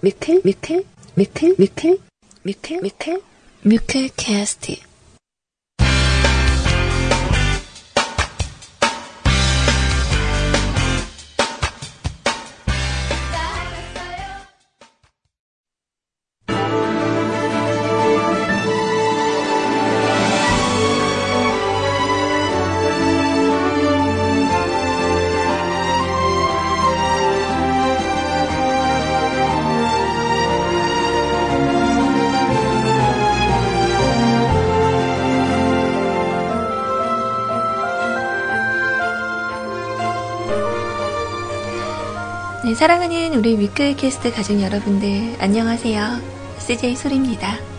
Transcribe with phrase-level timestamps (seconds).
[0.00, 0.84] 뮤클 뮤클
[1.16, 1.98] 뮤클 뮤클
[2.44, 3.20] 뮤클 뮤클
[3.62, 4.76] 뮤클 캐스트
[42.78, 46.20] 사랑하는 우리 위클캐스트 가족 여러분들 안녕하세요.
[46.60, 47.77] CJ 소리입니다.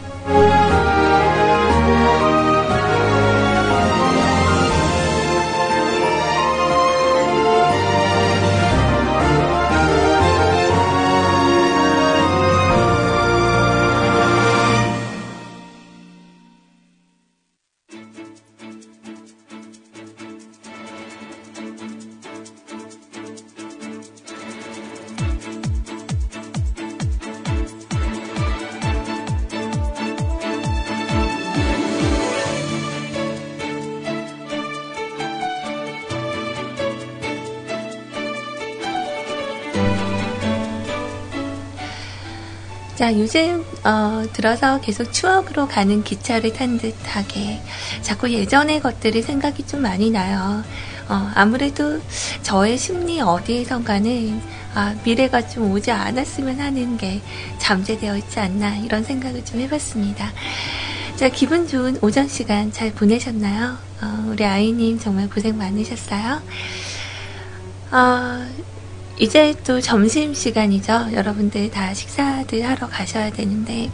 [43.09, 47.59] 자, 요즘 어, 들어서 계속 추억으로 가는 기차를 탄 듯하게
[48.03, 50.63] 자꾸 예전의 것들이 생각이 좀 많이 나요.
[51.07, 51.99] 어, 아무래도
[52.43, 54.41] 저의 심리 어디에선가는
[54.75, 57.19] 아, 미래가 좀 오지 않았으면 하는 게
[57.57, 60.31] 잠재되어 있지 않나 이런 생각을 좀 해봤습니다.
[61.15, 63.75] 자, 기분 좋은 오전 시간 잘 보내셨나요?
[64.03, 66.43] 어, 우리 아이님 정말 고생 많으셨어요.
[67.89, 68.69] 어,
[69.19, 71.09] 이제 또 점심 시간이죠.
[71.11, 73.91] 여러분들 다 식사들 하러 가셔야 되는데,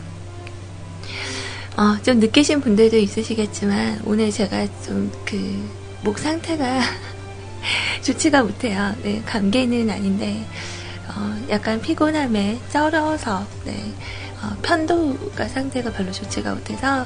[1.76, 5.68] 어, 좀 느끼신 분들도 있으시겠지만, 오늘 제가 좀 그,
[6.04, 6.80] 목 상태가
[8.06, 8.94] 좋지가 못해요.
[9.02, 10.46] 네, 감기는 아닌데,
[11.08, 13.94] 어, 약간 피곤함에 쩔어서, 네,
[14.44, 17.04] 어, 편도가 상태가 별로 좋지가 못해서,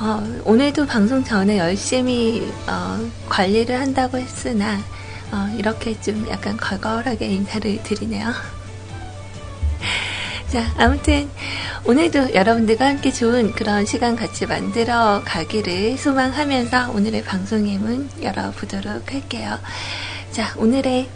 [0.00, 4.80] 어, 오늘도 방송 전에 열심히, 어, 관리를 한다고 했으나,
[5.34, 8.28] 어, 이렇게 좀 약간 걸걸하게 인사를 드리네요.
[10.48, 11.28] 자, 아무튼
[11.84, 19.58] 오늘도 여러분들과 함께 좋은 그런 시간 같이 만들어 가기를 소망하면서 오늘의 방송의 문 열어보도록 할게요.
[20.30, 21.08] 자, 오늘의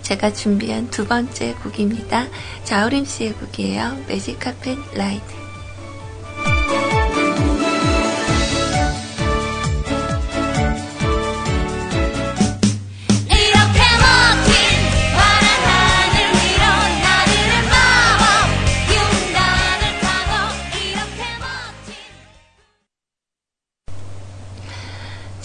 [0.00, 2.28] 제가 준비한 두 번째 곡입니다.
[2.64, 4.04] 자우림 씨의 곡이에요.
[4.08, 5.49] 매직 카펫 라이트.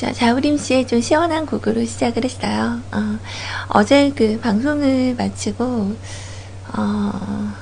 [0.05, 2.79] 자, 자우림 씨의 좀 시원한 곡으로 시작을 했어요.
[3.69, 5.95] 어, 제그 방송을 마치고,
[6.77, 7.53] 어,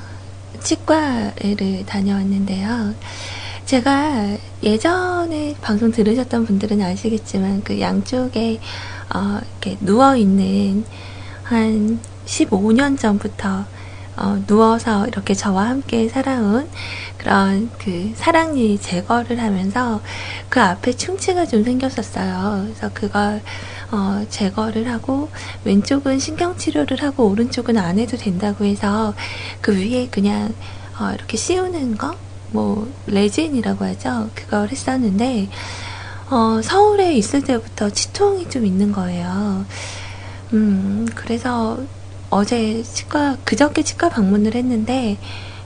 [0.61, 2.95] 치과를 다녀왔는데요.
[3.63, 8.59] 제가 예전에 방송 들으셨던 분들은 아시겠지만, 그 양쪽에,
[9.15, 10.83] 어, 이렇게 누워있는
[11.43, 13.63] 한 15년 전부터
[14.15, 16.69] 어, 누워서 이렇게 저와 함께 살아온
[17.23, 20.01] 그런 그 사랑니 제거를 하면서
[20.49, 22.65] 그 앞에 충치가 좀 생겼었어요.
[22.65, 23.41] 그래서 그걸
[23.91, 25.29] 어, 제거를 하고
[25.63, 29.13] 왼쪽은 신경 치료를 하고 오른쪽은 안 해도 된다고 해서
[29.61, 30.53] 그 위에 그냥
[30.99, 32.13] 어, 이렇게 씌우는 거?
[32.51, 34.29] 뭐 레진이라고 하죠.
[34.35, 35.47] 그걸 했었는데
[36.29, 39.65] 어, 서울에 있을 때부터 치통이 좀 있는 거예요.
[40.51, 41.79] 음, 그래서
[42.29, 45.17] 어제 치과, 그저께 치과 방문을 했는데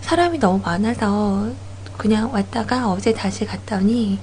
[0.08, 1.50] 사람이 너무 많아서
[1.98, 4.18] 그냥 왔다가 어제 다시 갔더니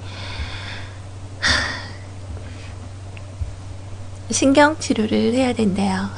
[4.30, 6.08] 신경치료를 해야 된대요.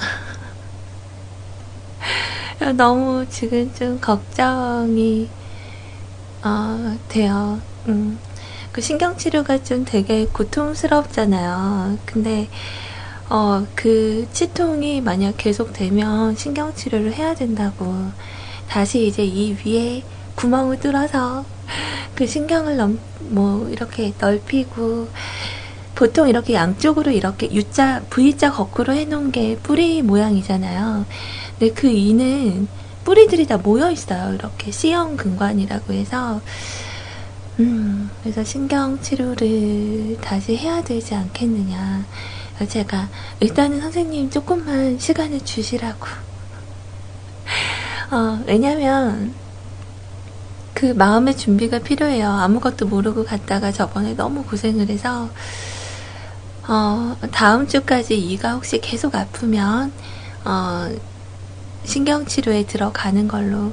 [2.77, 5.29] 너무 지금 좀 걱정이
[6.45, 7.61] 어, 돼요.
[7.89, 8.21] 음,
[8.71, 11.99] 그 신경치료가 좀 되게 고통스럽잖아요.
[12.07, 12.49] 근데
[13.29, 18.13] 어, 그 치통이 만약 계속되면 신경치료를 해야 된다고.
[18.69, 20.03] 다시 이제 이 위에
[20.35, 21.45] 구멍을 뚫어서
[22.15, 25.09] 그 신경을 넘, 뭐, 이렇게 넓히고,
[25.95, 31.07] 보통 이렇게 양쪽으로 이렇게 U자, V자 거꾸로 해놓은 게 뿌리 모양이잖아요.
[31.59, 32.69] 근데 그 이는
[33.05, 34.35] 뿌리들이 다 모여 있어요.
[34.35, 36.41] 이렇게 C형 근관이라고 해서,
[37.61, 42.05] 음, 그래서 신경 치료를 다시 해야 되지 않겠느냐.
[42.69, 43.09] 제가
[43.41, 46.07] 일단은 선생님 조금만 시간을 주시라고
[48.11, 49.35] 어, 왜냐면,
[50.75, 52.29] 그 마음의 준비가 필요해요.
[52.31, 55.31] 아무것도 모르고 갔다가 저번에 너무 고생을 해서,
[56.69, 59.93] 어, 다음 주까지 이가 혹시 계속 아프면,
[60.45, 60.89] 어,
[61.85, 63.73] 신경치료에 들어가는 걸로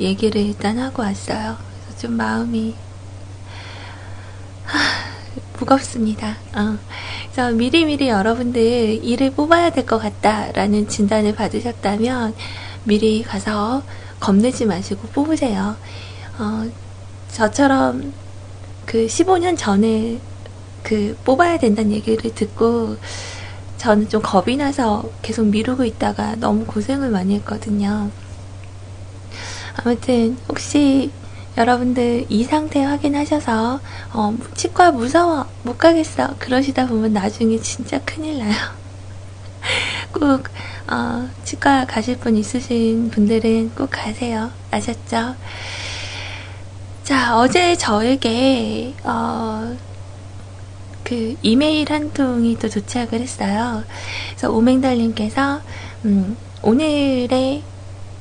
[0.00, 1.56] 얘기를 일단 하고 왔어요.
[1.84, 2.76] 그래서 좀 마음이,
[4.64, 4.78] 하,
[5.58, 6.36] 무겁습니다.
[6.54, 6.78] 어.
[7.32, 8.60] 그래서 미리미리 여러분들
[9.04, 12.34] 일을 뽑아야 될 것 같다라는 진단을 받으셨다면
[12.88, 13.82] 미리 가서
[14.18, 15.76] 겁내지 마시고 뽑으세요.
[16.38, 16.70] 어,
[17.30, 18.14] 저처럼
[18.86, 20.18] 그 15년 전에
[20.82, 22.96] 그 뽑아야 된다는 얘기를 듣고
[23.76, 28.10] 저는 좀 겁이 나서 계속 미루고 있다가 너무 고생을 많이 했거든요.
[29.76, 31.12] 아무튼 혹시
[31.58, 33.80] 여러분들 이 상태 확인하셔서
[34.14, 38.54] 어, 치과 무서워 못 가겠어 그러시다 보면 나중에 진짜 큰일 나요.
[40.12, 40.44] 꼭
[40.90, 44.50] 어, 치과 가실 분 있으신 분들은 꼭 가세요.
[44.70, 45.34] 아셨죠?
[47.04, 49.76] 자 어제 저에게 어,
[51.04, 53.82] 그 이메일 한 통이 또 도착을 했어요.
[54.30, 55.60] 그래서 오맹달님께서
[56.04, 57.62] 음, 오늘의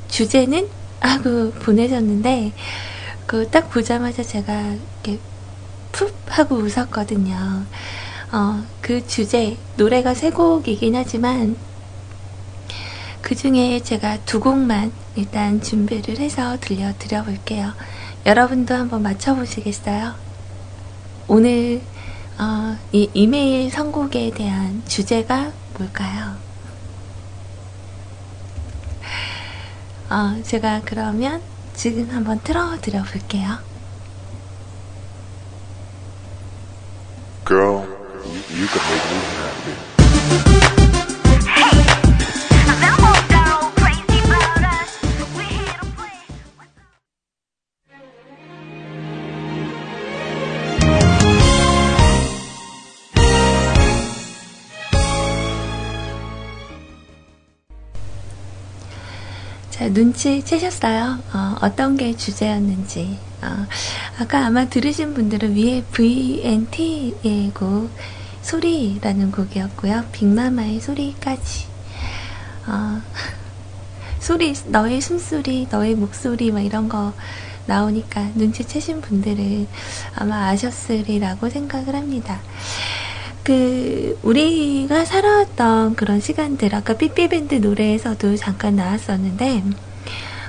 [0.08, 0.68] 주제는
[1.00, 2.54] 하고 보내셨는데
[3.26, 5.20] 그 딱 보자마자 제가 이렇게
[5.92, 7.66] 푹 하고 웃었거든요.
[8.32, 11.56] 어, 그 주제, 노래가 세 곡이긴 하지만
[13.22, 17.74] 그 중에 제가 두 곡만 일단 준비를 해서 들려드려 볼게요.
[18.26, 20.14] 여러분도 한번 맞춰보시겠어요?
[21.28, 21.82] 오늘
[22.40, 26.36] 어, 이 이메일 선곡에 대한 주제가 뭘까요?
[30.10, 31.42] 어, 제가 그러면
[31.74, 33.58] 지금 한번 틀어드려 볼게요.
[37.46, 37.88] Girl,
[38.26, 38.68] you,
[40.60, 40.67] you
[59.98, 61.18] 눈치 채셨어요?
[61.34, 63.18] 어, 떤게 주제였는지.
[63.42, 63.66] 어,
[64.20, 67.90] 아까 아마 들으신 분들은 위에 VNT의 곡,
[68.44, 70.06] 소리라는 곡이었고요.
[70.12, 71.66] 빅마마의 소리까지.
[72.68, 73.02] 어,
[74.20, 77.12] 소리, 너의 숨소리, 너의 목소리, 뭐 이런 거
[77.66, 79.68] 나오니까 눈치채신 분들은
[80.14, 82.40] 아마 아셨으리라고 생각을 합니다.
[83.42, 89.87] 그 우리가 살아왔던 그런 시간들 아까 삐삐밴드 노래에서도 잠깐 나왔었는데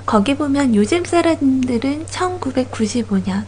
[0.08, 3.44] 거기 보면 요즘 사람들은 1995년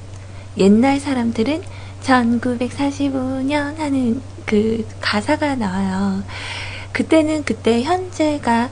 [0.58, 1.62] 옛날 사람들은
[2.02, 6.22] 1945년 하는 그 가사가 나와요.
[6.92, 8.68] 그때는 그때 현재가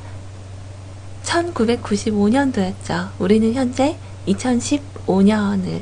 [1.23, 3.09] 1995년도였죠.
[3.19, 3.97] 우리는 현재
[4.27, 5.81] 2015년을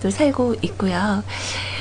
[0.00, 1.24] 또 살고 있고요.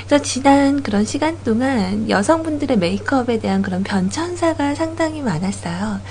[0.07, 6.01] 그래서 지난 그런 시간 동안 여성분들의 메이크업에 대한 그런 변천사가 상당히 많았어요.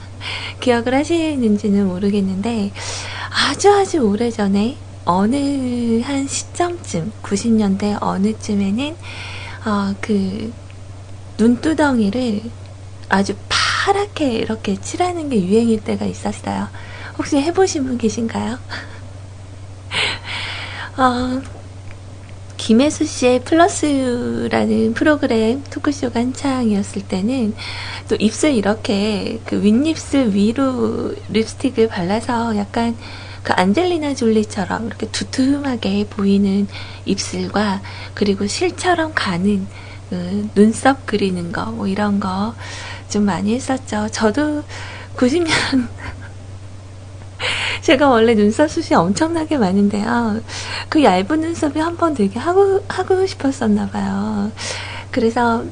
[0.60, 2.72] 기억을 하시는지는 모르겠는데
[3.48, 8.96] 아주 아주 오래전에 어느 한 시점쯤 90년대 어느쯤에는
[9.66, 10.52] 어, 그
[11.38, 12.42] 눈두덩이를
[13.08, 16.68] 아주 파랗게 이렇게 칠하는 게 유행일 때가 있었어요.
[17.18, 18.58] 혹시 해보신 분 계신가요?
[20.96, 21.42] 어,
[22.60, 27.54] 김혜수 씨의 플러스라는 프로그램 토크쇼가 한창이었을 때는
[28.08, 32.96] 또 입술 이렇게 그 윗입술 위로 립스틱을 발라서 약간
[33.42, 36.68] 그 안젤리나 졸리처럼 이렇게 두툼하게 보이는
[37.06, 37.80] 입술과
[38.12, 39.66] 그리고 실처럼 가는
[40.10, 42.54] 그 눈썹 그리는 거 뭐 이런 거
[43.08, 44.06] 좀 많이 했었죠.
[44.12, 44.62] 저도
[45.16, 45.48] 90년
[47.82, 50.40] 제가 원래 눈썹 숱이 엄청나게 많은데요.
[50.88, 54.50] 그 얇은 눈썹이 한 번 되게 하고, 하고 싶었었나 봐요.
[55.10, 55.64] 그래서,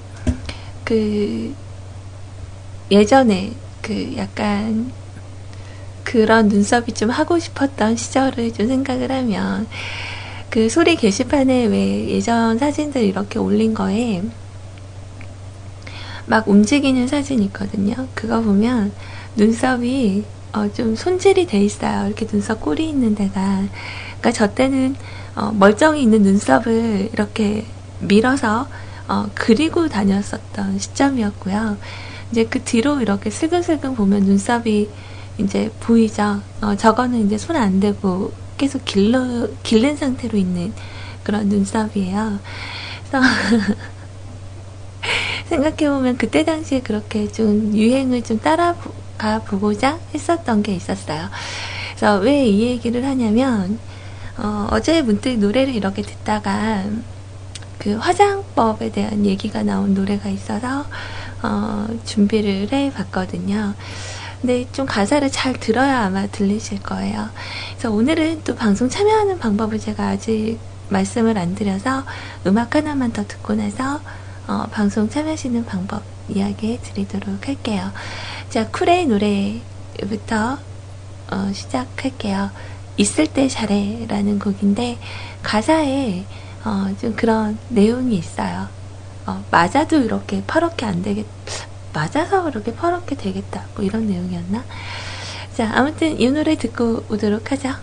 [0.84, 1.54] 그,
[2.90, 4.90] 예전에 그 약간
[6.04, 9.66] 그런 눈썹이 좀 하고 싶었던 시절을 좀 생각을 하면
[10.48, 14.22] 그 소리 게시판에 왜 예전 사진들 이렇게 올린 거에
[16.25, 17.94] 막 움직이는 사진 있거든요.
[18.14, 18.92] 그거 보면
[19.37, 22.06] 눈썹이 어, 좀 손질이 돼 있어요.
[22.06, 23.68] 이렇게 눈썹 꿀이 있는 데가.
[24.20, 24.96] 그러니까 저 때는
[25.36, 27.66] 어, 멀쩡히 있는 눈썹을 이렇게
[28.00, 28.68] 밀어서
[29.08, 31.78] 어, 그리고 다녔었던 시점이었고요.
[32.32, 34.88] 이제 그 뒤로 이렇게 슬금슬금 보면 눈썹이
[35.38, 36.42] 이제 보이죠.
[36.60, 40.72] 어, 저거는 이제 손 안 대고 계속 길러, 길른 상태로 있는
[41.22, 42.40] 그런 눈썹이에요.
[43.08, 43.26] 그래서
[45.46, 48.74] 생각해보면 그때 당시에 그렇게 좀 유행을 좀 따라
[49.18, 51.28] 가 보고자 했었던 게 있었어요.
[51.96, 53.78] 그래서 왜 이 얘기를 하냐면
[54.38, 56.84] 어, 어제 문득 노래를 이렇게 듣다가
[57.78, 60.84] 그 화장법에 대한 얘기가 나온 노래가 있어서
[61.42, 63.75] 어, 준비를 해 봤거든요.
[64.40, 67.28] 근데 좀 가사를 잘 들어야 아마 들리실 거예요.
[67.72, 70.58] 그래서 오늘은 또 방송 참여하는 방법을 제가 아직
[70.90, 72.04] 말씀을 안 드려서
[72.46, 74.00] 음악 하나만 더 듣고 나서
[74.46, 77.90] 어, 방송 참여하시는 방법 이야기해 드리도록 할게요.
[78.50, 80.58] 자, 쿨의 노래부터
[81.30, 82.50] 어, 시작할게요.
[82.96, 84.98] 있을 때 잘해라는 곡인데
[85.42, 86.24] 가사에
[86.64, 88.68] 어, 좀 그런 내용이 있어요.
[89.26, 91.26] 어, 맞아도 이렇게 퍼렇게 안 되겠,
[91.92, 93.66] 맞아서 그렇게 퍼렇게 되겠다.
[93.74, 94.64] 뭐 이런 내용이었나?
[95.54, 97.74] 자, 아무튼 이 노래 듣고 오도록 하죠.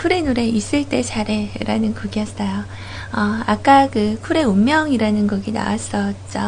[0.00, 2.64] 쿨의 노래 있을 때 잘해 라는 곡이었어요.
[3.12, 6.38] 어, 아까 그 쿨의 운명이라는 곡이 나왔었죠.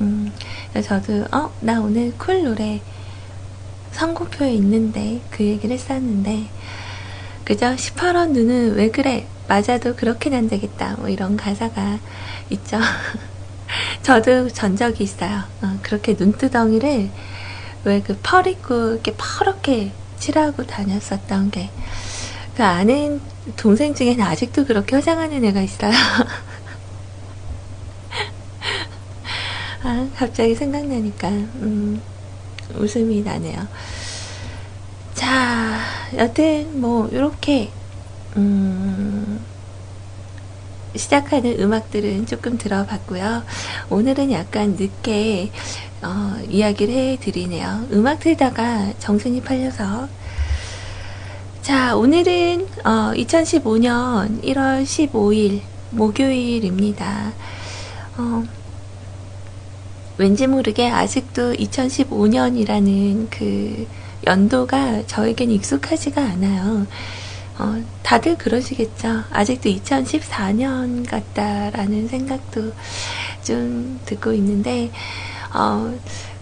[0.00, 0.32] 음,
[0.82, 2.80] 저도, 어, 나 오늘 쿨 노래
[3.92, 6.48] 선곡표에 있는데 그 얘기를 했었는데,
[7.44, 7.66] 그죠?
[7.66, 9.26] 시퍼런 눈은 왜 그래?
[9.46, 10.96] 맞아도 그렇게는 안 되겠다.
[10.98, 12.00] 뭐 이런 가사가
[12.50, 12.80] 있죠.
[14.02, 15.42] 저도 그런 적이 있어요.
[15.62, 17.10] 어, 그렇게 눈두덩이를
[17.84, 21.70] 왜 그 펄 있고 이렇게 퍼렇게 칠하고 다녔었던 게,
[22.56, 23.20] 그 아는
[23.56, 25.92] 동생 중에는 아직도 그렇게 화장하는 애가 있어요.
[29.84, 32.00] 아, 갑자기 생각나니까, 음,
[32.74, 33.68] 웃음이 나네요.
[35.12, 35.78] 자,
[36.16, 37.70] 여튼, 뭐, 요렇게,
[38.38, 39.38] 음,
[40.96, 43.44] 시작하는 음악들은 조금 들어봤고요.
[43.90, 45.52] 오늘은 약간 늦게,
[46.02, 47.88] 어, 이야기를 해드리네요.
[47.92, 50.08] 음악 틀다가 정신이 팔려서,
[51.66, 57.32] 자, 오늘은 어, 2015년 1월 15일 목요일입니다.
[58.16, 58.44] 어,
[60.16, 63.88] 왠지 모르게 아직도 2015년이라는 그
[64.28, 66.86] 연도가 저에겐 익숙하지가 않아요.
[67.58, 69.24] 어, 다들 그러시겠죠.
[69.32, 72.72] 아직도 2014년 같다라는 생각도
[73.42, 74.92] 좀 듣고 있는데,
[75.52, 75.92] 어,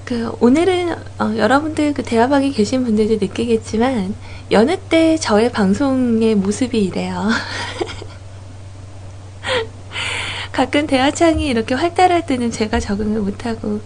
[0.05, 4.15] 그 오늘은 어, 여러분들 그 대화방에 계신 분들도 느끼겠지만
[4.51, 7.31] 여느 때 저의 방송의 모습이 이래요.
[10.53, 13.81] 가끔 대화창이 이렇게 활달할 때는 제가 적응을 못하고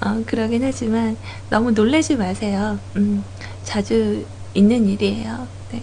[0.00, 1.16] 어, 그러긴 하지만
[1.50, 2.78] 너무 놀라지 마세요.
[2.96, 3.24] 음,
[3.64, 4.24] 자주
[4.54, 5.48] 있는 일이에요.
[5.72, 5.82] 네.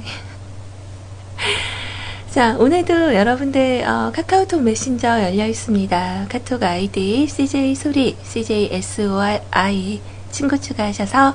[2.36, 6.26] 자, 오늘도 여러분들 어, 카카오톡 메신저 열려 있습니다.
[6.28, 10.02] 카톡 아이디 CJ 소리 CJ SOI
[10.32, 11.34] 친구 추가하셔서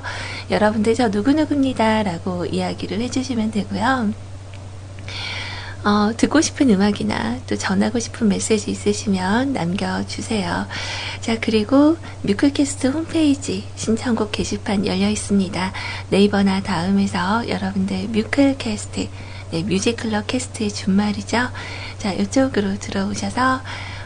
[0.51, 4.13] 여러분들 저 누구누구입니다 라고 이야기를 해주시면 되고요.
[5.85, 10.67] 어, 듣고 싶은 음악이나 또 전하고 싶은 메시지 있으시면 남겨주세요.
[11.19, 15.73] 자, 그리고 뮤클캐스트 홈페이지 신청곡 게시판 열려 있습니다.
[16.11, 19.07] 네이버나 다음에서 여러분들 뮤클캐스트
[19.51, 21.49] 네, 뮤직클럽 캐스트의 준말이죠.
[21.97, 23.61] 자, 이쪽으로 들어오셔서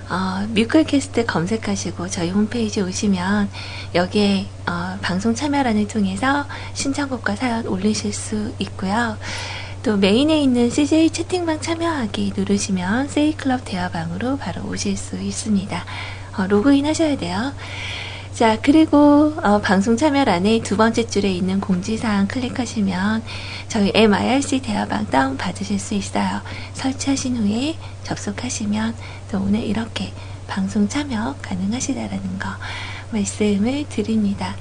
[0.09, 3.49] 어, 뮤클캐스트 검색하시고 저희 홈페이지 오시면
[3.95, 9.17] 여기에 어, 방송 참여란을 통해서 신청곡과 사연 올리실 수 있고요.
[9.81, 15.85] 또 메인에 있는 CJ 채팅방 참여하기 누르시면 세이클럽 대화방으로 바로 오실 수 있습니다.
[16.37, 17.53] 어, 로그인 하셔야 돼요.
[18.35, 23.23] 자, 그리고 어, 방송 참여란에 두 번째 줄에 있는 공지사항 클릭하시면
[23.69, 26.41] 저희 MIRC 대화방 다운 받으실 수 있어요.
[26.73, 28.93] 설치하신 후에 접속하시면
[29.31, 30.11] 또 오늘 이렇게
[30.47, 32.49] 방송 참여 가능하시다라는 거
[33.11, 34.53] 말씀을 드립니다.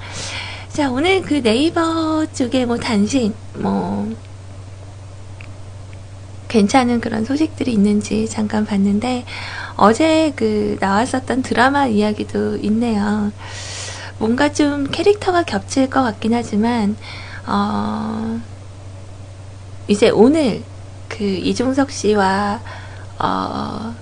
[0.69, 4.09] 자, 오늘 그 네이버 쪽에 뭐 단신, 뭐,
[6.47, 9.25] 괜찮은 그런 소식들이 있는지 잠깐 봤는데,
[9.77, 13.31] 어제 그 나왔었던 드라마 이야기도 있네요.
[14.17, 16.95] 뭔가 좀 캐릭터가 겹칠 것 같긴 하지만,
[17.45, 18.39] 어,
[19.87, 20.63] 이제 오늘
[21.09, 22.61] 그 이종석 씨와,
[23.19, 23.95] 어,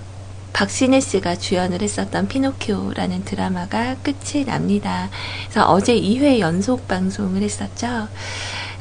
[0.54, 5.10] 박신혜 씨가 주연을 했었던 피노키오라는 드라마가 끝이 납니다.
[5.50, 8.08] 그래서 어제 2회 연속 방송을 했었죠.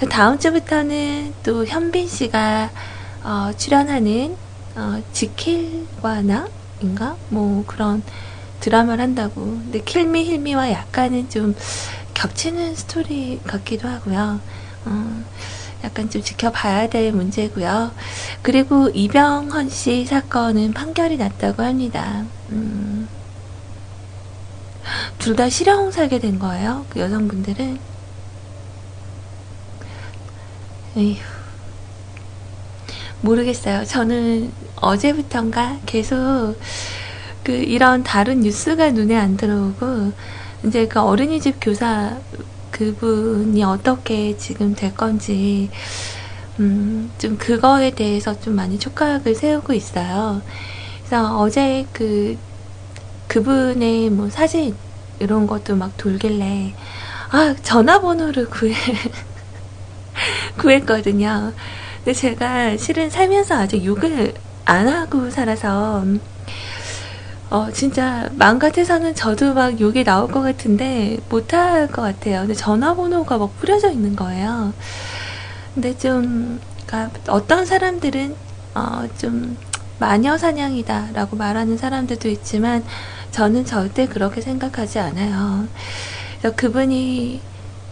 [0.09, 2.69] 다음 주부터는 또 현빈 씨가
[3.23, 4.35] 어, 출연하는
[4.75, 6.47] 어, 지킬과나
[6.81, 7.15] 인가?
[7.29, 8.03] 뭐 그런
[8.63, 9.41] 드라마를 한다고.
[9.41, 11.53] 근데 킬미 힐미와 약간은 좀
[12.13, 14.39] 겹치는 스토리 같기도 하고요.
[14.85, 15.23] 어,
[15.83, 17.91] 약간 좀 지켜봐야 될 문제고요.
[18.41, 22.23] 그리고 이병헌 씨 사건은 판결이 났다고 합니다.
[22.51, 23.09] 음,
[25.19, 26.85] 둘 다 실형 살게 된 거예요.
[26.89, 27.79] 그 여성분들은.
[30.97, 31.17] 에휴.
[33.21, 33.85] 모르겠어요.
[33.85, 36.57] 저는 어제부턴가 계속
[37.43, 40.13] 그 이런 다른 뉴스가 눈에 안 들어오고
[40.65, 42.17] 이제 그 어린이집 교사
[42.71, 45.69] 그분이 어떻게 지금 될 건지
[46.59, 50.41] 음, 좀 그거에 대해서 좀 많이 촉각을 세우고 있어요.
[50.99, 52.37] 그래서 어제 그
[53.27, 54.75] 그분의 뭐 사진
[55.19, 56.73] 이런 것도 막 돌길래
[57.31, 58.73] 아 전화번호를 구해
[60.57, 61.53] 구했거든요.
[61.97, 64.33] 근데 제가 실은 살면서 아직 욕을
[64.65, 66.05] 안 하고 살아서
[67.53, 72.39] 어 진짜 마음 같아서는 저도 막 욕이 나올 것 같은데 못할 것 같아요.
[72.39, 74.73] 근데 전화번호가 막 뿌려져 있는 거예요.
[75.75, 78.35] 근데 좀 그러니까 어떤 사람들은
[78.75, 79.55] 어 좀
[79.99, 82.83] 마녀 사냥이다라고 말하는 사람들도 있지만
[83.31, 85.67] 저는 절대 그렇게 생각하지 않아요.
[86.39, 87.39] 그래서 그분이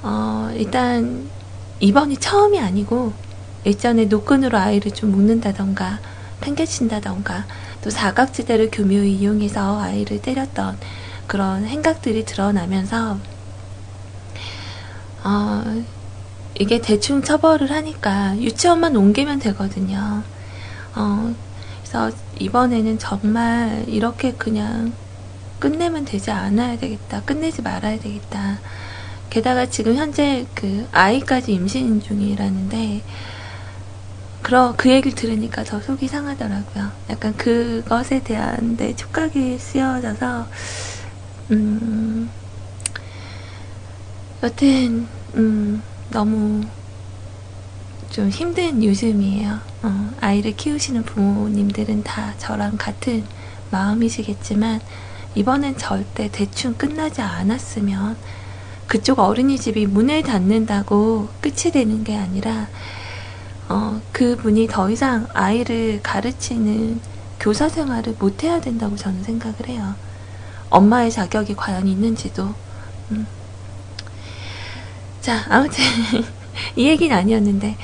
[0.01, 1.29] 어 일단
[1.79, 3.13] 이번이 처음이 아니고
[3.63, 5.99] 일전에 노끈으로 아이를 좀 묶는다던가
[6.41, 7.45] 팽개친다던가
[7.83, 10.77] 또 사각지대를 교묘히 이용해서 아이를 때렸던
[11.27, 13.17] 그런 행각들이 드러나면서
[15.23, 15.83] 어,
[16.59, 20.23] 이게 대충 처벌을 하니까 유치원만 옮기면 되거든요.
[20.95, 21.33] 어,
[21.81, 24.93] 그래서 이번에는 정말 이렇게 그냥
[25.59, 27.21] 끝내면 되지 않아야 되겠다.
[27.21, 28.59] 끝내지 말아야 되겠다.
[29.29, 33.01] 게다가 지금 현재 그 아이까지 임신 중이라는데
[34.51, 36.91] 그러, 그 얘기를 들으니까 더 속이 상하더라고요.
[37.09, 40.45] 약간 그것에 대한 내 촉각이 쓰여져서,
[41.51, 42.29] 음,
[44.43, 46.65] 여튼, 음, 너무
[48.09, 49.57] 좀 힘든 요즘이에요.
[49.83, 53.23] 어, 아이를 키우시는 부모님들은 다 저랑 같은
[53.69, 54.81] 마음이시겠지만,
[55.33, 58.17] 이번엔 절대 대충 끝나지 않았으면,
[58.85, 62.67] 그쪽 어린이집이 문을 닫는다고 끝이 되는 게 아니라,
[63.71, 66.99] 어, 그분이 더 이상 아이를 가르치는
[67.39, 69.95] 교사 생활을 못 해야 된다고 저는 생각을 해요.
[70.69, 72.53] 엄마의 자격이 과연 있는지도.
[73.11, 73.27] 음.
[75.21, 75.83] 자, 아무튼
[76.75, 77.77] 이 얘기는 아니었는데.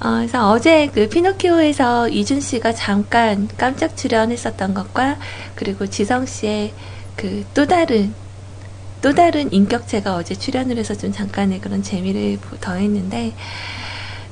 [0.00, 5.18] 어, 그래서 어제 그 피노키오에서 이준 씨가 잠깐 깜짝 출연했었던 것과
[5.54, 6.72] 그리고 지성 씨의
[7.16, 8.14] 그 또 다른
[9.02, 13.34] 또 다른 인격체가 어제 출연을 해서 좀 잠깐의 그런 재미를 더했는데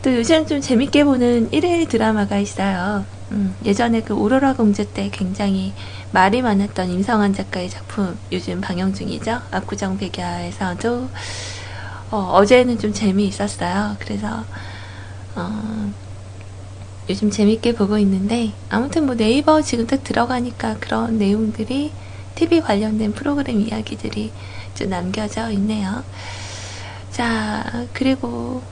[0.03, 3.05] 또 요즘 좀 재밌게 보는 일일 드라마가 있어요.
[3.33, 5.73] 음, 예전에 그 오로라 공주 때 굉장히
[6.13, 9.41] 말이 많았던 임성환 작가의 작품 요즘 방영 중이죠.
[9.51, 11.09] 압구정 백야에서도
[12.11, 13.97] 어, 제는좀 재미있었어요.
[13.99, 14.45] 그래서
[15.35, 15.93] 어,
[17.11, 21.93] 요즘 재밌게 보고 있는데 아무튼 뭐 네이버 지금 딱 들어가니까 그런 내용들이
[22.35, 24.31] TV 관련된 프로그램 이야기들이
[24.75, 26.05] 좀 남겨져 있네요.
[27.11, 28.63] 자 그리고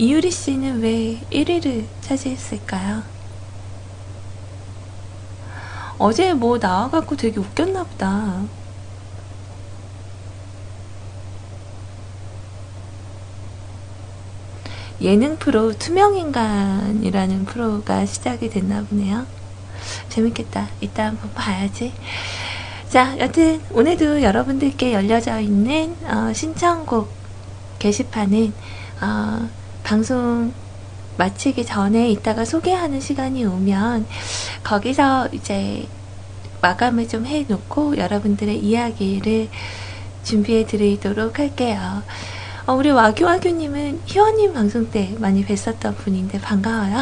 [0.00, 3.02] 이유리 씨는 왜 1위를 차지했을까요?
[5.98, 8.40] 어제 뭐 나와갖고 되게 웃겼나 보다.
[15.02, 19.26] 예능 프로 투명인간이라는 프로가 시작이 됐나 보네요.
[20.08, 20.70] 재밌겠다.
[20.80, 21.92] 이따 한번 봐야지.
[22.88, 27.12] 자, 여튼 오늘도 여러분들께 열려져 있는 어, 신청곡
[27.78, 28.54] 게시판은
[29.02, 30.52] 어, 방송
[31.16, 34.06] 마치기 전에 이따가 소개하는 시간이 오면
[34.62, 35.86] 거기서 이제
[36.62, 39.48] 마감을 좀 해놓고 여러분들의 이야기를
[40.22, 42.02] 준비해 드리도록 할게요.
[42.66, 46.98] 어, 우리 와규와규님은 희원님 방송 때 많이 뵀었던 분인데 반가워요.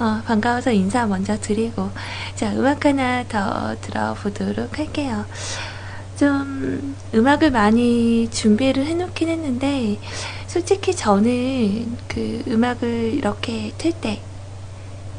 [0.00, 1.90] 어, 반가워서 인사 먼저 드리고
[2.34, 5.24] 자 음악 하나 더 들어보도록 할게요.
[6.16, 9.98] 좀 음악을 많이 준비를 해놓긴 했는데
[10.54, 14.20] 솔직히 저는 그 음악을 이렇게 틀 때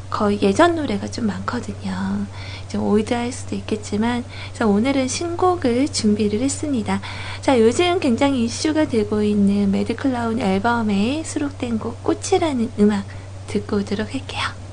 [0.08, 2.24] 거의 예전 노래가 좀 많거든요.
[2.68, 7.02] 좀 올드할 수도 있겠지만, 그래서 오늘은 신곡을 준비를 했습니다.
[7.42, 13.04] 자, 요즘 굉장히 이슈가 되고 있는 매드클라운 앨범에 수록된 곡 꽃이라는 음악
[13.46, 14.65] 듣고 오도록 할게요.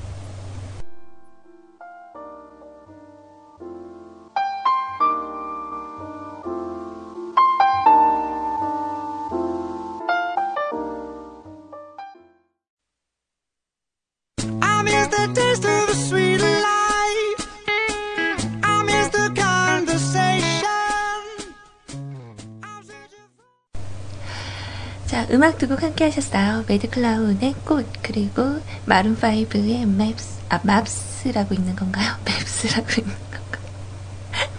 [25.33, 26.63] 음악 두 곡 함께 하셨어요.
[26.67, 32.13] 매드클라운의 꽃, 그리고 마룬5의 맵스, 아, 맵스라고 있는 건가요?
[32.25, 34.49] 맵스라고 있는 건가요?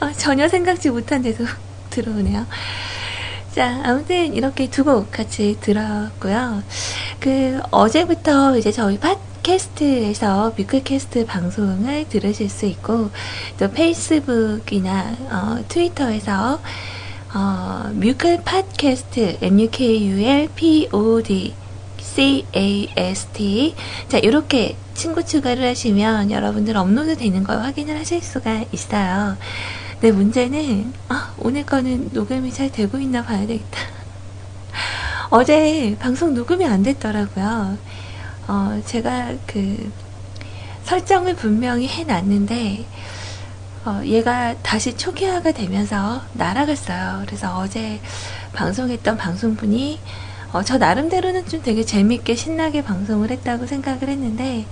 [0.00, 1.44] 어, 전혀 생각지 못한 데도
[1.90, 2.46] 들어오네요.
[3.54, 6.62] 자, 아무튼 이렇게 두 곡 같이 들었고요.
[7.20, 13.10] 그 어제부터 이제 저희 팟 캐스트에서 뮤클캐스트 방송을 들으실 수 있고
[13.56, 16.60] 또 페이스북이나 어, 트위터에서
[17.38, 21.52] 어, 뮤클 팟캐스트 M-U-K-U-L P-O-D
[21.98, 23.74] C-A-S-T
[24.08, 29.36] 자 이렇게 친구 추가를 하시면 여러분들 업로드 되는 걸 확인을 하실 수가 있어요.
[30.00, 33.80] 네 문제는 아, 오늘 거는 녹음이 잘 되고 있나 봐야 되겠다.
[35.28, 37.76] 어제 방송 녹음이 안 됐더라고요.
[38.48, 39.92] 어, 제가 그
[40.84, 42.86] 설정을 분명히 해놨는데
[43.86, 47.22] 어, 얘가 다시 초기화가 되면서 날아갔어요.
[47.24, 48.00] 그래서 어제
[48.52, 50.00] 방송했던 방송분이
[50.52, 54.66] 어, 저 나름대로는 좀 되게 재밌게 신나게 방송을 했다고 생각을 했는데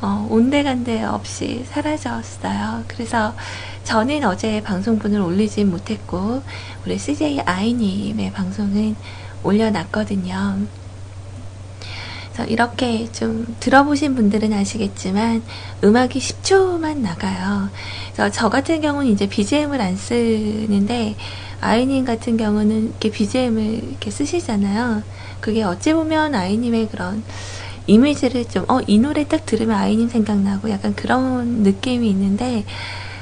[0.00, 2.84] 어, 온데간데 없이 사라졌어요.
[2.88, 3.36] 그래서
[3.84, 6.42] 저는 어제 방송분을 올리진 못했고
[6.86, 8.96] 우리 CJ 아이님의 방송은
[9.42, 10.81] 올려놨거든요.
[12.32, 15.42] 그래서 이렇게 좀 들어보신 분들은 아시겠지만
[15.84, 17.68] 음악이 10초만 나가요.
[18.12, 21.14] 그래서 저 같은 경우는 이제 BGM을 안 쓰는데
[21.60, 25.02] 아이님 같은 경우는 이렇게 BGM을 이렇게 쓰시잖아요.
[25.40, 27.22] 그게 어찌 보면 아이님의 그런
[27.86, 32.64] 이미지를 좀, 어, 이 노래 딱 들으면 아이님 생각나고 약간 그런 느낌이 있는데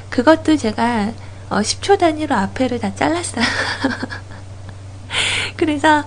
[0.09, 1.11] 그것도 제가
[1.49, 3.43] 어, 10초 단위로 앞에를 다 잘랐어요.
[5.57, 6.03] 그래서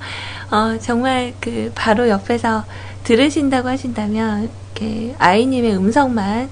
[0.50, 2.64] 어, 정말 그 바로 옆에서
[3.04, 6.50] 들으신다고 하신다면 이렇게 아이님의 음성만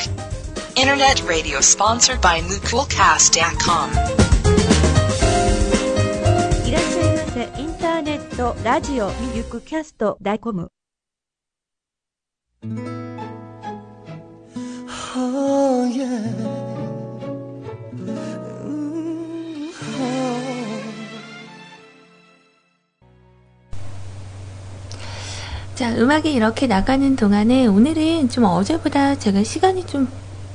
[0.76, 3.90] Internet radio sponsored by MutualCast.com.
[6.66, 7.44] いらっしゃいませ。
[7.60, 10.70] インターネット、ラジオ、ミュークキャスト、ダイコム。
[25.77, 30.07] 자, 음악이 이렇게 나가는 동안에 오늘은 좀 어제보다 제가 시간이 좀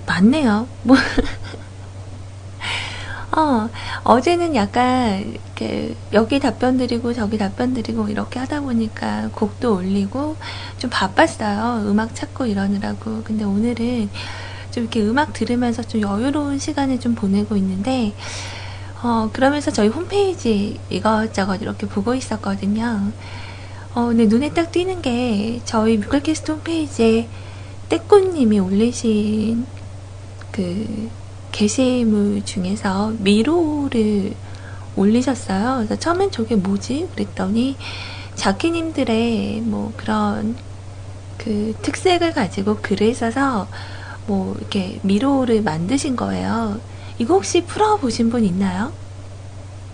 [0.04, 0.66] 많네요.
[0.82, 0.96] 뭐,
[3.30, 3.68] 어,
[4.02, 10.34] 어제는 약간 이렇게 여기 답변 드리고 저기 답변 드리고 이렇게 하다 보니까 곡도 올리고
[10.78, 11.88] 좀 바빴어요.
[11.88, 13.22] 음악 찾고 이러느라고.
[13.22, 14.10] 근데 오늘은
[14.72, 18.12] 좀 이렇게 음악 들으면서 좀 여유로운 시간을 좀 보내고 있는데,
[19.04, 23.12] 어, 그러면서 저희 홈페이지 이것저것 이렇게 보고 있었거든요.
[23.94, 27.28] 어, 근데 눈에 딱 띄는 게 저희 뮤클캐스트 홈페이지에
[27.90, 29.66] 떼꾸님이 올리신
[30.50, 31.10] 그
[31.52, 34.34] 게시물 중에서 미로를
[34.96, 35.76] 올리셨어요.
[35.76, 37.08] 그래서 처음엔 저게 뭐지?
[37.14, 37.76] 그랬더니
[38.34, 40.56] 자키님들의 뭐 그런
[41.36, 43.68] 그 특색을 가지고 글을 써서
[44.26, 46.80] 뭐 이렇게 미로를 만드신 거예요.
[47.18, 48.94] 이거 혹시 풀어보신 분 있나요?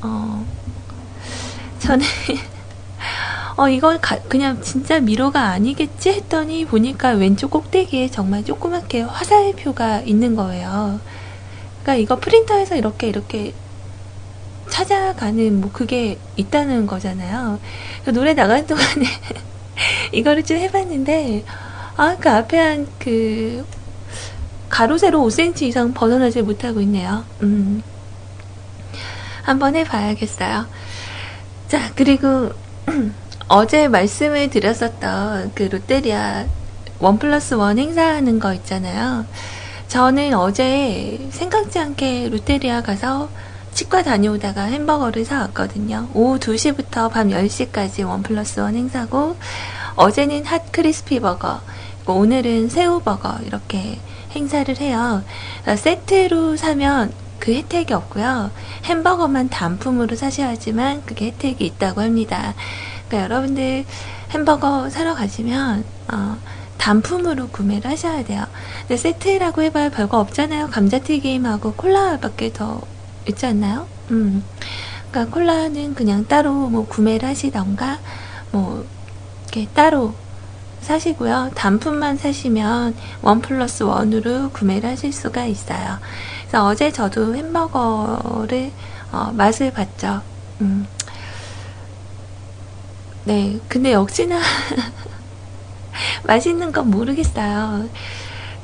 [0.03, 0.47] 어,
[1.81, 2.07] 저는
[3.59, 10.37] 어, 이건 가- 그냥 진짜 미로가 아니겠지 했더니 보니까 왼쪽 꼭대기에 정말 조그맣게 화살표가 있는
[10.37, 11.01] 거예요.
[11.83, 13.53] 그러니까 이거 프린터에서 이렇게 이렇게
[14.71, 17.59] 찾아가는 뭐 그게 있다는 거잖아요.
[18.05, 19.05] 그 노래 나가는 동안에
[20.13, 21.45] 이거를 좀 해봤는데
[21.97, 23.67] 아그 앞에 한 그
[24.69, 27.25] 가로 세로 5cm 이상 벗어나지 못하고 있네요.
[27.43, 27.83] 음.
[29.43, 30.67] 한번 해봐야겠어요.
[31.69, 32.51] 자 그리고
[33.51, 36.45] 어제 말씀을 드렸었던 그 롯데리아
[37.01, 39.25] 원 플러스 원 행사하는 거 있잖아요.
[39.89, 43.31] 저는 어제 생각지 않게 롯데리아 가서
[43.73, 46.11] 치과 다녀오다가 햄버거를 사왔거든요.
[46.13, 49.37] 오후 2시부터 밤 10시까지 원 플러스 원 행사고,
[49.95, 51.61] 어제는 핫 크리스피 버거,
[52.07, 53.99] 오늘은 새우 버거, 이렇게
[54.33, 55.23] 행사를 해요.
[55.75, 58.51] 세트로 사면 그 혜택이 없고요.
[58.85, 62.55] 햄버거만 단품으로 사셔야지만 그게 혜택이 있다고 합니다.
[63.09, 63.85] 그러니까 여러분들
[64.31, 66.37] 햄버거 사러 가시면 어,
[66.77, 68.45] 단품으로 구매를 하셔야 돼요.
[68.83, 70.69] 근데 세트라고 해봐야 별거 없잖아요.
[70.69, 72.81] 감자튀김하고 콜라밖에 더
[73.29, 73.87] 있지 않나요?
[74.11, 74.45] 음.
[75.11, 77.99] 그러니까 콜라는 그냥 따로 뭐 구매를 하시던가
[78.53, 78.87] 뭐
[79.45, 80.15] 이렇게 따로
[80.81, 81.51] 사시고요.
[81.55, 85.99] 단품만 사시면 원 플러스 원으로 구매를 하실 수가 있어요.
[86.43, 88.71] 그래서 어제 저도 햄버거를
[89.13, 90.23] 어, 맛을 봤죠.
[90.61, 90.87] 음.
[93.29, 94.41] 네, 근데 역시나
[96.25, 97.87] 맛있는 건 모르겠어요.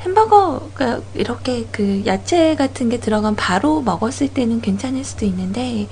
[0.00, 5.86] 햄버거가 이렇게 그 야채 같은 게 들어간 바로 먹었을 때는 괜찮을 수도 있는데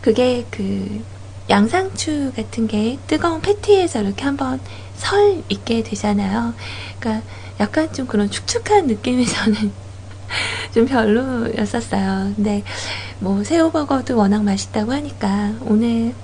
[0.00, 1.02] 그게 그
[1.50, 4.60] 양상추 같은 게 뜨거운 패티에서 이렇게 한번
[4.94, 6.54] 설 있게 되잖아요.
[7.00, 7.26] 그러니까
[7.58, 9.72] 약간 좀 그런 축축한 느낌이 저는
[10.72, 12.34] 좀 별로였었어요.
[12.36, 12.62] 근데
[13.18, 16.14] 뭐 새우버거도 워낙 맛있다고 하니까 오늘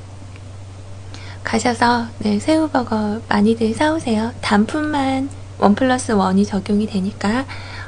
[1.44, 4.32] 가셔서 네, 새우버거 많이들 사오세요.
[4.40, 5.28] 단품만
[5.58, 7.44] 원 플러스 원이 적용이 되니까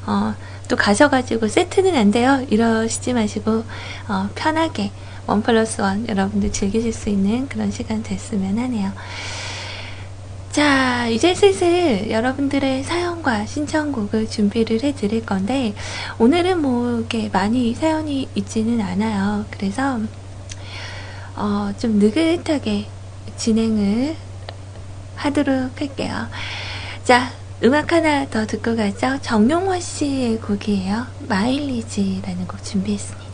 [0.07, 0.35] 어,
[0.69, 2.47] 또 가셔가지고 세트는 안 돼요.
[2.49, 3.65] 이러시지 마시고
[4.09, 4.93] 어, 편하게
[5.27, 8.93] 원 플러스 원 여러분들 즐기실 수 있는 그런 시간 됐으면 하네요.
[10.53, 15.75] 자, 이제 슬슬 여러분들의 사연과 신청곡을 준비를 해 드릴 건데,
[16.19, 19.45] 오늘은 뭐, 이렇게 많이 사연이 있지는 않아요.
[19.51, 20.01] 그래서,
[21.35, 22.87] 어, 좀 느긋하게
[23.37, 24.17] 진행을
[25.17, 26.27] 하도록 할게요.
[27.05, 27.31] 자,
[27.63, 29.19] 음악 하나 더 듣고 가죠.
[29.23, 31.07] 정용화 씨의 곡이에요.
[31.29, 33.27] 마일리지라는 곡 준비했습니다.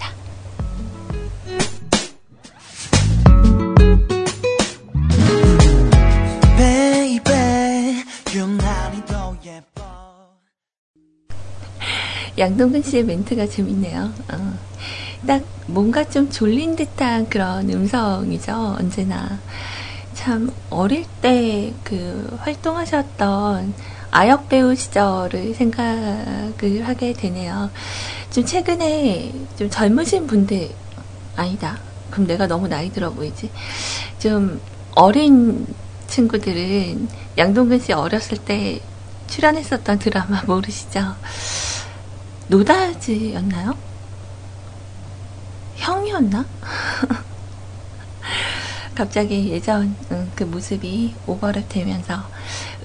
[12.38, 14.12] 양동근 씨의 멘트가 재밌네요.
[14.32, 14.58] 어.
[15.26, 18.76] 딱 뭔가 좀 졸린 듯한 그런 음성이죠.
[18.78, 19.38] 언제나.
[20.22, 23.74] 참 어릴 때 그 활동하셨던
[24.12, 27.70] 아역 배우 시절을 생각을 하게 되네요.
[28.30, 30.70] 좀 최근에 좀 젊으신 분들
[31.34, 31.76] 아니다.
[32.10, 33.50] 그럼 내가 너무 나이 들어 보이지.
[34.20, 34.60] 좀
[34.94, 35.66] 어린
[36.06, 38.80] 친구들은 양동근 씨 어렸을 때
[39.26, 41.16] 출연했었던 드라마 모르시죠?
[42.46, 43.76] 노다지였나요?
[45.76, 46.46] 형이었나?
[49.06, 52.22] 갑자기 예전 음, 그 모습이 오버랩 되면서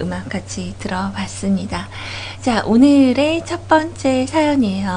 [0.01, 1.88] 음악 같이 들어봤습니다.
[2.41, 4.89] 자, 오늘의 첫 번째 사연이에요.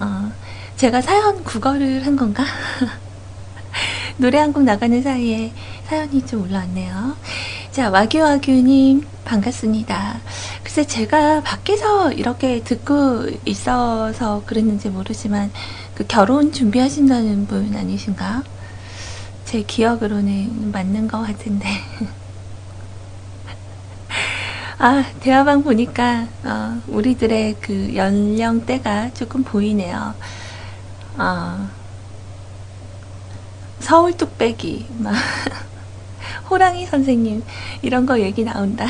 [0.00, 0.32] 어,
[0.76, 2.44] 제가 사연 국어를 한 건가?
[4.18, 5.50] 노래 한 곡 나가는 사이에
[5.86, 7.16] 사연이 좀 올라왔네요.
[7.70, 10.20] 자, 와규와규님, 반갑습니다.
[10.62, 15.50] 글쎄, 제가 밖에서 이렇게 듣고 있어서 그랬는지 모르지만,
[15.94, 18.42] 그 결혼 준비하신다는 분 아니신가?
[19.50, 21.66] 제 기억으로는 맞는 것 같은데.
[24.78, 30.14] 아, 대화방 보니까, 어, 우리들의 그 연령대가 조금 보이네요.
[31.18, 31.68] 어,
[33.80, 35.14] 서울 뚝배기, 막,
[36.48, 37.42] 호랑이 선생님,
[37.82, 38.86] 이런 거 얘기 나온다.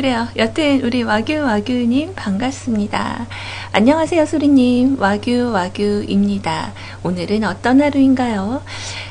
[0.00, 0.28] 그래요.
[0.38, 3.26] 여튼 우리 와규 와규님 반갑습니다.
[3.72, 6.72] 안녕하세요 소리님 와규 와규입니다.
[7.02, 8.62] 오늘은 어떤 하루인가요?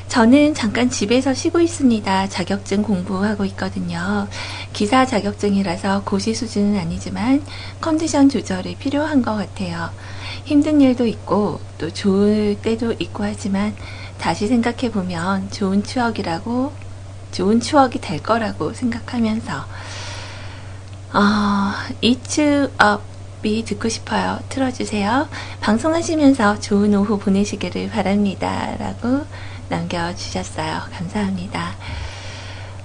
[0.08, 2.30] 저는 잠깐 집에서 쉬고 있습니다.
[2.30, 4.28] 자격증 공부하고 있거든요.
[4.74, 7.44] 기사 자격증이라서 고시 수준은 아니지만
[7.80, 9.92] 컨디션 조절이 필요한 것 같아요.
[10.46, 13.76] 힘든 일도 있고 또 좋을 때도 있고 하지만
[14.18, 16.74] 다시 생각해 보면 좋은 추억이라고
[17.32, 19.54] 좋은 추억이 될 거라고 생각하면서
[21.12, 21.72] 어,
[22.04, 22.70] It's
[23.42, 24.40] Up이 듣고 싶어요.
[24.50, 25.28] 틀어주세요.
[25.60, 28.76] 방송하시면서 좋은 오후 보내시기를 바랍니다.
[28.78, 29.26] 라고
[29.70, 30.82] 남겨주셨어요.
[30.92, 31.76] 감사합니다.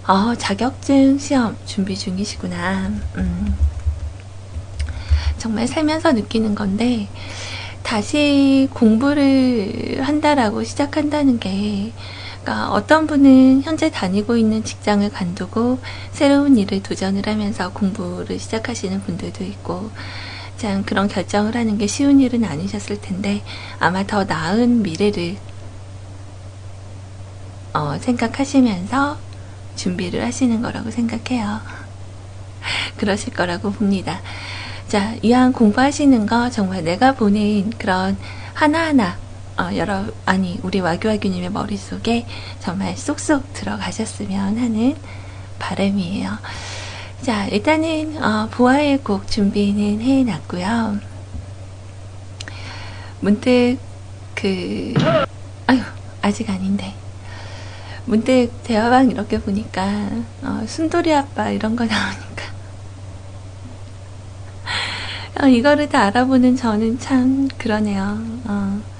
[0.06, 2.90] 어, 자격증 시험 준비 중이시구나.
[3.16, 3.56] 음,
[5.36, 7.08] 정말 살면서 느끼는 건데,
[7.82, 11.92] 다시 공부를 한다라고 시작한다는 게,
[12.44, 15.78] 그러니까 어떤 분은 현재 다니고 있는 직장을 관두고
[16.12, 19.90] 새로운 일을 도전을 하면서 공부를 시작하시는 분들도 있고,
[20.58, 23.42] 참 그런 결정을 하는 게 쉬운 일은 아니셨을 텐데,
[23.78, 25.38] 아마 더 나은 미래를
[27.72, 29.16] 어, 생각하시면서
[29.74, 31.62] 준비를 하시는 거라고 생각해요.
[32.98, 34.20] 그러실 거라고 봅니다.
[34.86, 38.18] 자, 이왕 공부하시는 거 정말 내가 보낸 그런
[38.52, 39.23] 하나하나
[39.56, 42.26] 어, 여러 아니 우리 와규와규님의 머릿속에
[42.60, 44.96] 정말 쏙쏙 들어가셨으면 하는
[45.58, 46.38] 바람이에요.
[47.22, 50.98] 자, 일단은, 어, 보아의 곡 준비는 해놨고요.
[53.20, 53.78] 문득,
[54.34, 54.92] 그,
[55.66, 55.80] 아유,
[56.20, 56.92] 아직 아닌데.
[58.04, 60.10] 문득 대화방 이렇게 보니까,
[60.42, 62.44] 어, 순돌이 아빠 이런 거 나오니까.
[65.40, 68.18] 어, 이거를 다 알아보는 저는 참 그러네요.
[68.44, 68.93] 어.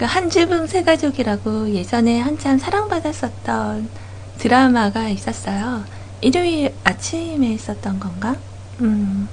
[0.00, 3.90] 그 한주붕 새가족이라고 예전에 한참 사랑받았었던
[4.38, 5.84] 드라마가 있었어요.
[6.22, 8.34] 일요일 아침에 있었던 건가?
[8.80, 9.28] 음.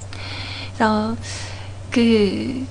[0.67, 1.15] 그래서
[1.89, 2.67] 그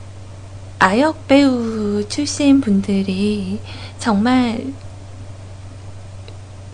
[0.79, 3.63] 아역 배우 출신 분들이
[3.99, 4.75] 정말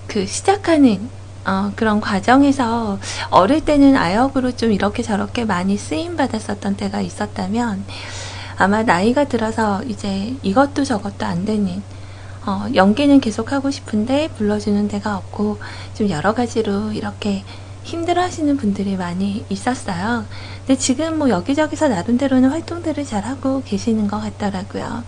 [0.09, 1.09] 그 시작하는
[1.45, 2.99] 어, 그런 과정에서
[3.31, 7.85] 어릴 때는 아역으로 좀 이렇게 저렇게 많이 쓰임 받았었던 때가 있었다면
[8.63, 11.83] 아마 나이가 들어서 이제 이것도 저것도 안 되는
[12.47, 15.59] 어, 연기는 계속 하고 싶은데 불러주는 데가 없고
[15.95, 17.43] 좀 여러 가지로 이렇게
[17.83, 20.27] 힘들어 하시는 분들이 많이 있었어요.
[20.65, 25.03] 근데 지금 뭐 여기저기서 나름대로는 활동들을 잘 하고 계시는 것 같더라고요.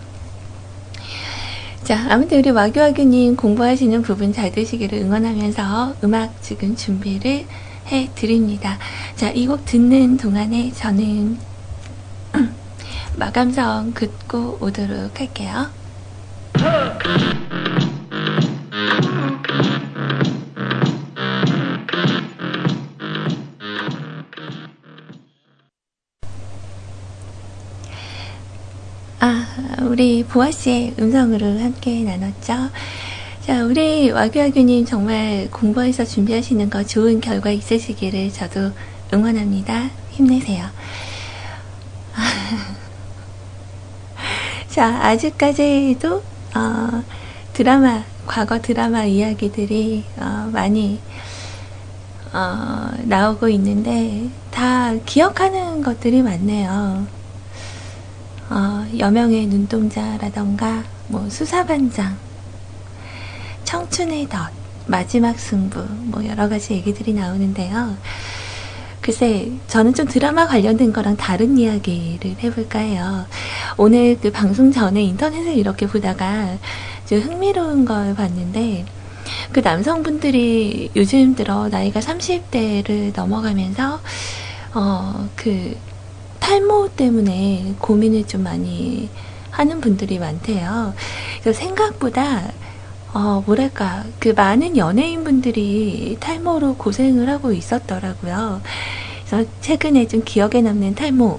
[1.85, 7.47] 자, 아무튼 우리 와규와규님 공부하시는 부분 잘 되시기를 응원하면서 음악 지금 준비를
[7.87, 8.79] 해 드립니다.
[9.15, 11.54] 자, 이 곡 듣는 동안에 저는
[13.17, 15.67] 마감성 긋고 오도록 할게요.
[29.21, 29.47] 아,
[29.83, 32.71] 우리 보아 씨의 음성으로 함께 나눴죠.
[33.47, 38.73] 자, 우리 와규와규님 정말 공부해서 준비하시는 거 좋은 결과 있으시기를 저도
[39.13, 39.91] 응원합니다.
[40.11, 40.67] 힘내세요.
[44.75, 46.17] 자, 아직까지도,
[46.57, 47.05] 어,
[47.53, 51.01] 드라마, 과거 드라마 이야기들이, 어, 많이,
[52.33, 57.07] 어, 나오고 있는데, 다 기억하는 것들이 많네요.
[58.51, 62.17] 어, 여명의 눈동자라던가, 뭐, 수사반장,
[63.63, 64.51] 청춘의 덫,
[64.89, 67.97] 마지막 승부, 뭐, 여러 가지 얘기들이 나오는데요.
[69.05, 73.27] 글쎄, 저는 좀 드라마 관련된 거랑 다른 이야기를 해볼까 해요.
[73.77, 76.57] 오늘 그 방송 전에 인터넷을 이렇게 보다가
[77.05, 78.87] 좀 흥미로운 걸 봤는데,
[79.53, 84.01] 그 남성분들이 요즘 들어 나이가 30대를 넘어가면서,
[84.73, 85.77] 어, 그,
[86.41, 89.11] 탈모 때문에 고민을 좀 많이
[89.51, 90.95] 하는 분들이 많대요.
[91.43, 92.51] 그래서 생각보다
[93.15, 98.61] 어, 뭐랄까, 그 많은 연예인분들이 탈모로 고생을 하고 있었더라고요.
[99.25, 101.39] 그래서 최근에 좀 기억에 남는 탈모,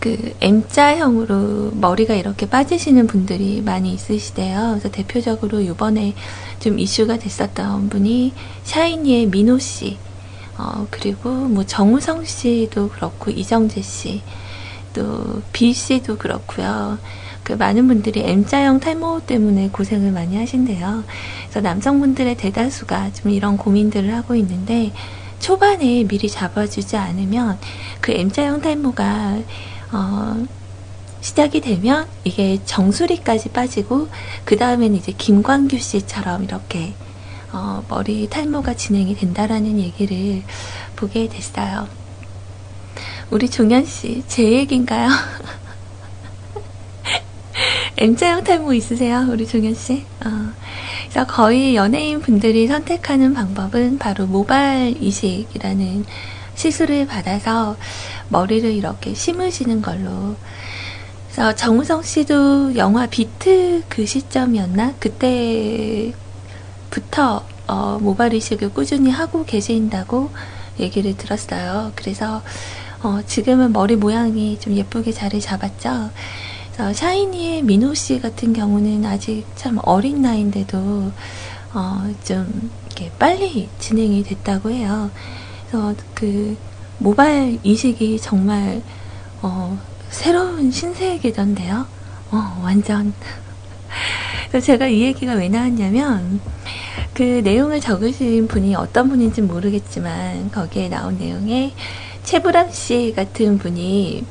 [0.00, 4.70] 그 M자형으로 머리가 이렇게 빠지시는 분들이 많이 있으시대요.
[4.70, 6.14] 그래서 대표적으로 이번에
[6.58, 8.32] 좀 이슈가 됐었던 분이
[8.64, 9.96] 샤이니의 민호 씨,
[10.58, 14.22] 어, 그리고 뭐 정우성 씨도 그렇고 이정재 씨,
[14.92, 16.98] 또 B 씨도 그렇고요.
[17.50, 21.02] 그 많은 분들이 M자형 탈모 때문에 고생을 많이 하신대요.
[21.42, 24.92] 그래서 남성분들의 대다수가 좀 이런 고민들을 하고 있는데
[25.40, 27.58] 초반에 미리 잡아주지 않으면
[28.00, 29.38] 그 M자형 탈모가
[29.90, 30.46] 어,
[31.20, 34.06] 시작이 되면 이게 정수리까지 빠지고
[34.44, 36.94] 그 다음에는 이제 김광규 씨처럼 이렇게
[37.50, 40.44] 어, 머리 탈모가 진행이 된다라는 얘기를
[40.94, 41.88] 보게 됐어요.
[43.32, 45.08] 우리 종현 씨, 제 얘기인가요?
[48.02, 49.26] M자형 탈모 있으세요?
[49.28, 50.06] 우리 종현 씨?
[50.24, 50.52] 어.
[51.02, 56.06] 그래서 거의 연예인 분들이 선택하는 방법은 바로 모발 이식이라는
[56.54, 57.76] 시술을 받아서
[58.30, 60.34] 머리를 이렇게 심으시는 걸로.
[61.26, 64.94] 그래서 정우성 씨도 영화 비트 그 시점이었나?
[64.98, 66.14] 그때부터
[67.66, 70.30] 어, 모발 이식을 꾸준히 하고 계신다고
[70.78, 71.92] 얘기를 들었어요.
[71.96, 72.40] 그래서
[73.02, 76.08] 어, 지금은 머리 모양이 좀 예쁘게 자리 잡았죠.
[76.80, 81.12] 어, 샤이니의 민호 씨 같은 경우는 아직 참 어린 나이인데도
[81.74, 85.10] 어, 좀 이렇게 빨리 진행이 됐다고 해요.
[85.68, 86.56] 그래서 그
[86.96, 88.80] 모발 이식이 정말
[89.42, 89.78] 어,
[90.08, 91.86] 새로운 신세계던데요.
[92.30, 93.12] 어, 완전.
[94.48, 96.40] 그래서 제가 이 얘기가 왜 나왔냐면
[97.12, 101.74] 그 내용을 적으신 분이 어떤 분인지 모르겠지만 거기에 나온 내용에
[102.22, 104.24] 최불암 씨 같은 분이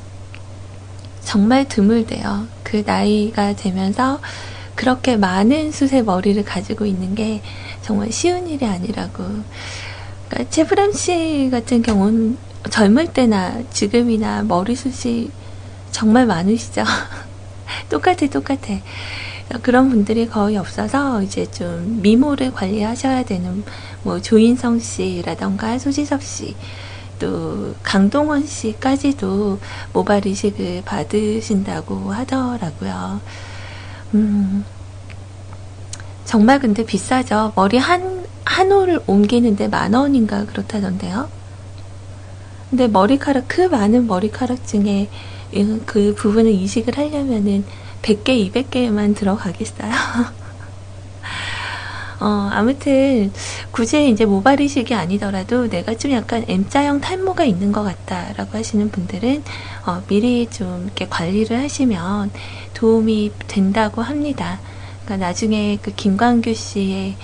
[1.30, 2.48] 정말 드물대요.
[2.64, 4.18] 그 나이가 되면서
[4.74, 7.40] 그렇게 많은 숱의 머리를 가지고 있는 게
[7.82, 9.22] 정말 쉬운 일이 아니라고.
[10.28, 12.36] 그러니까 최브람 씨 같은 경우는
[12.68, 15.30] 젊을 때나 지금이나 머리숱이
[15.92, 16.82] 정말 많으시죠.
[17.88, 18.80] 똑같아, 똑같아.
[19.62, 23.62] 그런 분들이 거의 없어서 이제 좀 미모를 관리하셔야 되는
[24.02, 26.56] 뭐 조인성 씨라던가 소지섭 씨,
[27.20, 29.60] 또 강동원 씨까지도
[29.92, 33.20] 모발 이식을 받으신다고 하더라고요.
[34.14, 34.64] 음,
[36.24, 37.52] 정말 근데 비싸죠.
[37.54, 41.28] 머리 한, 한 올을 옮기는데 만 원인가 그렇다던데요.
[42.70, 45.08] 근데 머리카락, 그 많은 머리카락 중에
[45.86, 47.64] 그 부분을 이식을 하려면은
[48.02, 49.90] 100개, 200개만 들어가겠어요.
[52.20, 53.32] 어, 아무튼,
[53.70, 59.42] 굳이 이제 모발 이식이 아니더라도 내가 좀 약간 M자형 탈모가 있는 것 같다라고 하시는 분들은,
[59.86, 62.30] 어, 미리 좀 이렇게 관리를 하시면
[62.74, 64.60] 도움이 된다고 합니다.
[65.04, 67.16] 그러니까 나중에 그 김광규 씨의,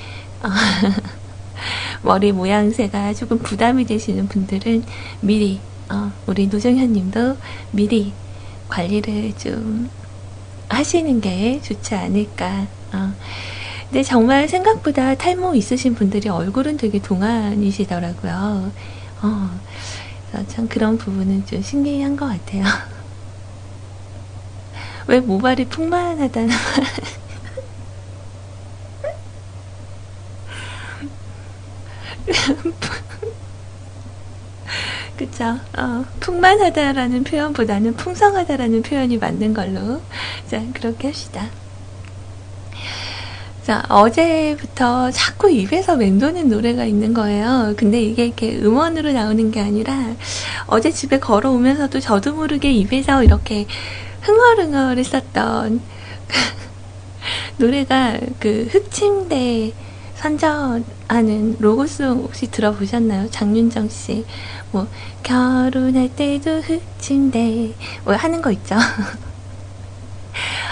[0.42, 0.48] 어,
[2.02, 4.84] 머리 모양새가 조금 부담이 되시는 분들은
[5.20, 7.36] 미리, 어, 우리 노정현 님도
[7.70, 8.14] 미리
[8.68, 9.90] 관리를 좀
[10.70, 12.66] 하시는 게 좋지 않을까.
[12.92, 13.14] 어.
[13.88, 18.72] 근데 정말 생각보다 탈모 있으신 분들이 얼굴은 되게 동안이시더라고요.
[19.22, 19.60] 어,
[20.30, 22.64] 그래서 참 그런 부분은 좀 신기한 것 같아요.
[25.06, 26.56] 왜 모발이 풍만하다는 말.
[35.16, 35.44] 그쵸.
[35.78, 40.02] 어, 풍만하다라는 표현보다는 풍성하다라는 표현이 맞는 걸로.
[40.46, 41.50] 자, 그렇게 합시다.
[43.66, 47.74] 자, 어제부터 자꾸 입에서 맴도는 노래가 있는 거예요.
[47.76, 50.14] 근데 이게 이렇게 음원으로 나오는 게 아니라
[50.68, 53.66] 어제 집에 걸어오면서도 저도 모르게 입에서 이렇게
[54.20, 55.80] 흥얼흥얼 했었던
[57.58, 59.72] 노래가 그 흑침대
[60.14, 63.30] 선전하는 로고송 혹시 들어보셨나요?
[63.32, 64.24] 장윤정 씨.
[64.70, 64.86] 뭐,
[65.24, 67.74] 결혼할 때도 흑침대.
[68.04, 68.76] 뭐 하는 거 있죠?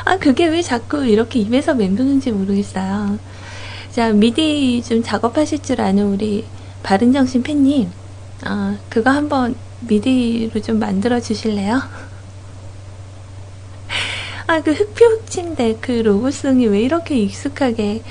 [0.04, 3.18] 아, 그게 왜 자꾸 이렇게 입에서 맴도는지 모르겠어요.
[3.90, 6.44] 자, 미디 좀 작업하실 줄 아는 우리
[6.82, 7.90] 바른정신 팬님,
[8.44, 11.80] 아, 그거 한번 미디로 좀 만들어 주실래요?
[14.46, 18.02] 아, 그 흑표 흑침대 그 로고송이 왜 이렇게 익숙하게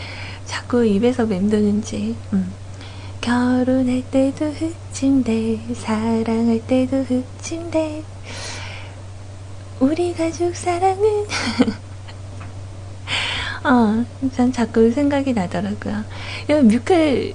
[0.45, 2.15] 자꾸 입에서 맴도는지.
[2.33, 2.53] 음.
[3.21, 8.03] 결혼할 때도 흑침대, 사랑할 때도 흑침대.
[9.83, 11.25] 우리 가족 사랑은
[13.65, 16.05] 어, 전 자꾸 생각이 나더라고요.
[16.47, 17.33] 뮤클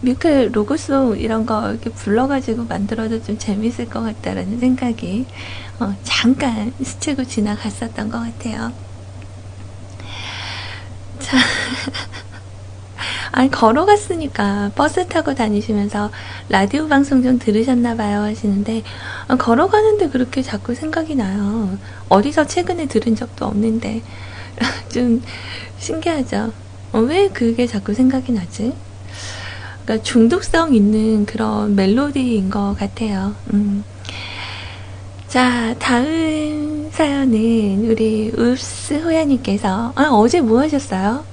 [0.00, 5.24] 뮤클 로고송 이런 거 이렇게 불러가지고 만들어도 좀 재밌을 것 같다라는 생각이
[5.78, 8.72] 어, 잠깐 스치고 지나갔었던 것 같아요.
[11.20, 11.38] 자,
[13.32, 16.10] 아니 걸어갔으니까 버스 타고 다니시면서
[16.48, 18.82] 라디오 방송 좀 들으셨나봐요 하시는데
[19.28, 21.78] 아, 걸어가는데 그렇게 자꾸 생각이 나요.
[22.08, 24.02] 어디서 최근에 들은 적도 없는데
[24.92, 25.22] 좀
[25.78, 26.52] 신기하죠.
[26.92, 28.72] 어, 왜 그게 자꾸 생각이 나지?
[29.84, 33.34] 그러니까 중독성 있는 그런 멜로디인 것 같아요.
[33.52, 33.84] 음.
[35.28, 41.24] 자, 다음 사연은 우리 읍스 호야님께서 아, 어제 뭐 하셨어요?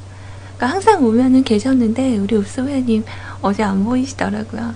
[0.64, 3.04] 그러니까 항상 오면은 계셨는데 우리 호야님
[3.42, 4.74] 어제 안 보이시더라고요.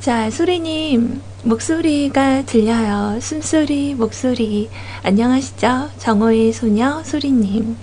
[0.00, 3.20] 자, 수리님 목소리가 들려요.
[3.20, 4.70] 숨소리, 목소리.
[5.02, 5.90] 안녕하시죠?
[5.98, 7.76] 정호의 소녀 수리님.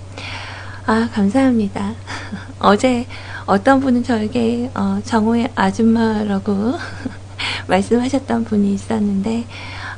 [0.87, 1.93] 아, 감사합니다.
[2.57, 3.05] 어제
[3.45, 6.73] 어떤 분은 저에게 어, 정호의 아줌마라고
[7.67, 9.45] 말씀하셨던 분이 있었는데,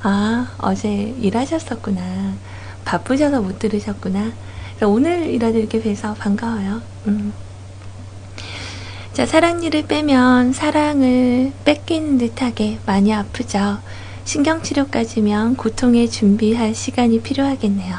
[0.04, 2.02] 아, 어제 일하셨었구나.
[2.84, 4.49] 바쁘셔서 못 들으셨구나.
[4.88, 6.82] 오늘이라도 이렇게 뵈서 반가워요.
[7.08, 7.34] 음.
[9.14, 13.80] 자, 사랑니를 빼면 사랑을 뺏기는 듯하게 많이 아프죠.
[14.24, 17.98] 신경치료까지면 고통에 준비할 시간이 필요하겠네요.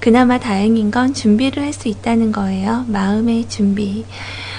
[0.00, 2.84] 그나마 다행인 건 준비를 할 수 있다는 거예요.
[2.88, 4.06] 마음의 준비.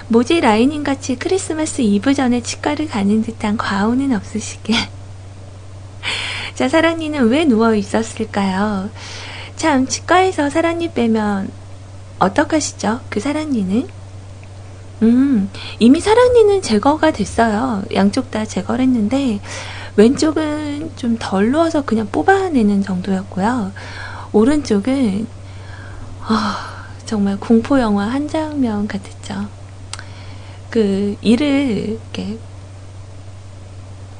[0.09, 4.73] 모지 라이닝 같이 크리스마스 이브 전에 치과를 가는 듯한 과오는 없으시게.
[6.55, 8.89] 자, 사랑니는 왜 누워 있었을까요?
[9.59, 11.51] 참, 치과에서 사랑니 빼면
[12.19, 13.01] 어떡하시죠?
[13.09, 13.89] 그 사랑니는?
[15.03, 17.83] 음, 이미 사랑니는 제거가 됐어요.
[17.93, 19.41] 양쪽 다 제거를 했는데,
[19.97, 23.73] 왼쪽은 좀 덜 누워서 그냥 뽑아내는 정도였고요.
[24.31, 25.27] 오른쪽은
[26.19, 29.49] 아, 정말 공포 영화 한 장면 같았죠.
[30.69, 32.39] 그 이를 이렇게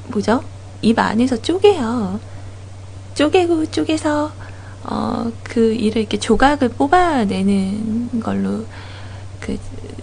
[0.04, 0.44] 뭐죠?
[0.82, 2.20] 입 안에서 쪼개요.
[3.14, 4.36] 쪼개고 쪼개서
[4.84, 8.64] 어, 그 이를 이렇게 조각을 뽑아내는 걸로
[9.40, 9.58] 그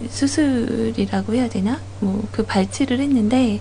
[0.09, 1.79] 수술이라고 해야 되나?
[1.99, 3.59] 뭐 그 발치를 했는데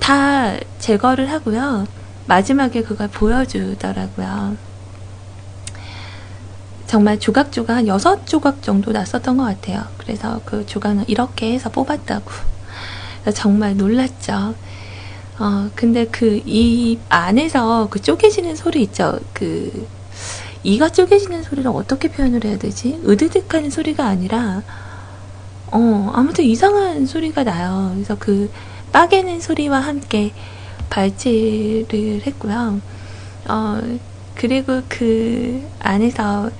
[0.00, 1.86] 다 제거를 하고요.
[2.26, 4.56] 마지막에 그걸 보여주더라고요.
[6.86, 9.84] 정말 조각조각 한 여섯 조각 정도 났었던 것 같아요.
[9.98, 12.30] 그래서 그 조각은 이렇게 해서 뽑았다고.
[13.34, 14.54] 정말 놀랐죠.
[15.38, 19.18] 어, 근데 그 입 안에서 그 쪼개지는 소리 있죠.
[19.32, 19.86] 그,
[20.62, 23.00] 이가 쪼개지는 소리를 어떻게 표현을 해야 되지?
[23.06, 24.62] 으드득 하는 소리가 아니라,
[25.66, 27.92] 어, 아무튼 이상한 소리가 나요.
[27.94, 28.50] 그래서 그
[28.92, 30.34] 빠개는 소리와 함께
[30.90, 32.80] 발치를 했고요.
[33.48, 33.80] 어,
[34.34, 36.50] 그리고 그 안에서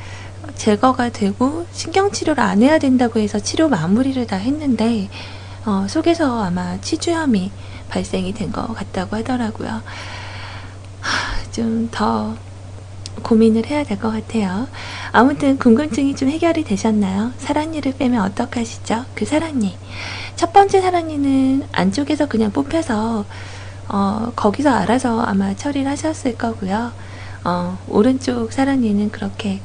[0.56, 5.10] 제거가 되고 신경치료를 안 해야 된다고 해서 치료 마무리를 다 했는데,
[5.64, 7.52] 어, 속에서 아마 치주염이
[7.88, 9.82] 발생이 된 것 같다고 하더라고요.
[11.52, 12.36] 좀 더
[13.22, 14.66] 고민을 해야 될 것 같아요.
[15.12, 17.32] 아무튼 궁금증이 좀 해결이 되셨나요?
[17.38, 19.04] 사랑니를 빼면 어떡하시죠?
[19.14, 19.76] 그 사랑니.
[20.36, 23.24] 첫 번째 사랑니는 안쪽에서 그냥 뽑혀서
[23.88, 26.92] 어, 거기서 알아서 아마 처리를 하셨을 거고요.
[27.44, 29.60] 어, 오른쪽 사랑니는 그렇게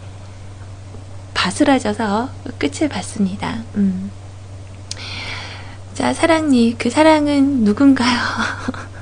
[1.34, 3.60] 바스라져서 끝을 봤습니다.
[3.76, 4.12] 음.
[5.94, 6.76] 자, 사랑니.
[6.78, 8.18] 그 사랑은 누군가요?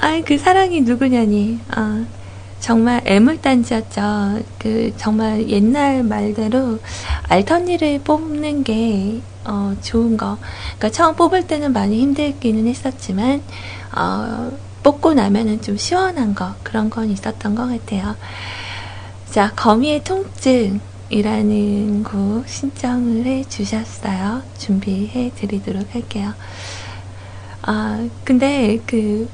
[0.00, 1.58] 아이, 그 사랑이 누구냐니.
[1.76, 2.06] 어,
[2.60, 4.40] 정말 애물단지였죠.
[4.58, 6.78] 그, 정말 옛날 말대로
[7.28, 10.38] 알턴니를 뽑는 게, 어, 좋은 거.
[10.76, 13.42] 그러니까 처음 뽑을 때는 많이 힘들기는 했었지만,
[13.96, 14.52] 어,
[14.84, 18.14] 뽑고 나면은 좀 시원한 거, 그런 건 있었던 것 같아요.
[19.30, 20.80] 자, 거미의 통증.
[21.10, 24.42] 이라는 곡 신청을 해 주셨어요.
[24.58, 26.34] 준비해 드리도록 할게요.
[27.62, 29.26] 아, 근데 그,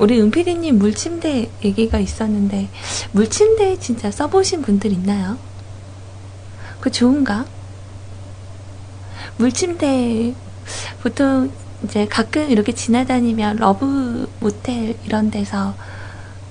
[0.00, 2.70] 우리 은피디님 물침대 얘기가 있었는데,
[3.12, 5.36] 물침대 진짜 써보신 분들 있나요?
[6.80, 7.44] 그 좋은가?
[9.36, 10.34] 물침대,
[11.02, 11.52] 보통
[11.84, 15.74] 이제 가끔 이렇게 지나다니면 러브 모텔 이런 데서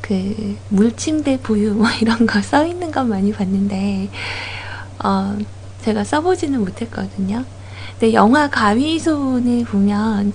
[0.02, 4.10] 그 물침대 보유 뭐 이런 거 써 있는 건 많이 봤는데
[5.04, 5.38] 어
[5.84, 7.46] 제가 써보지는 못했거든요.
[8.00, 10.34] 근데 영화 가위손을 보면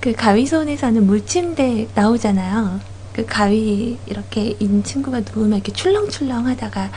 [0.00, 2.80] 그 가위손에서는 물침대 나오잖아요.
[3.12, 6.90] 그 가위 이렇게 인 친구가 누우면 이렇게 출렁출렁 하다가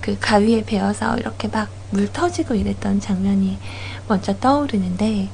[0.00, 3.58] 그 가위에 베어서 이렇게 막 물 터지고 이랬던 장면이
[4.08, 5.28] 먼저 떠오르는데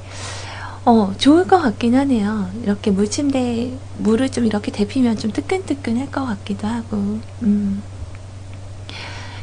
[0.85, 2.49] 어, 좋을 것 같긴 하네요.
[2.63, 7.83] 이렇게 물침대, 물을 좀 이렇게 데피면 좀 뜨끈뜨끈할 것 같기도 하고, 음.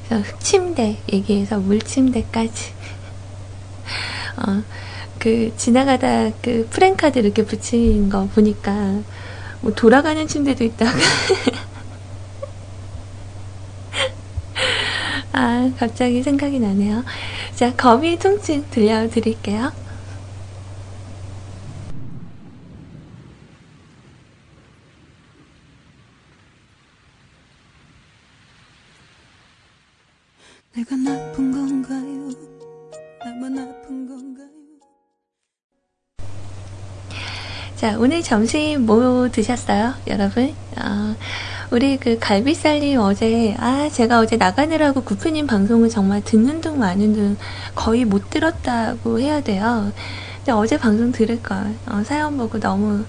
[0.09, 2.73] 흑침대 얘기해서 물침대까지.
[4.37, 4.63] 어,
[5.19, 9.01] 그, 지나가다 그 프랭카드 이렇게 붙인 거 보니까,
[9.61, 10.93] 뭐 돌아가는 침대도 있다가.
[15.33, 17.05] 아, 갑자기 생각이 나네요.
[17.55, 19.73] 자, 거미 통증 들려드릴게요.
[30.77, 32.31] 내가 나쁜 건가요?
[33.25, 33.74] 나만 아
[37.77, 40.55] 자, 오늘 점심 뭐 드셨어요, 여러분?
[40.77, 41.17] 어,
[41.73, 47.37] 우리 그 갈비살님 어제, 아, 제가 어제 나가느라고 구프님 방송을 정말 듣는 둥 마는 둥
[47.75, 49.93] 거의 못 들었다고 해야 돼요.
[50.37, 51.75] 근데 어제 방송 들을걸.
[51.87, 53.05] 어, 사연 보고 너무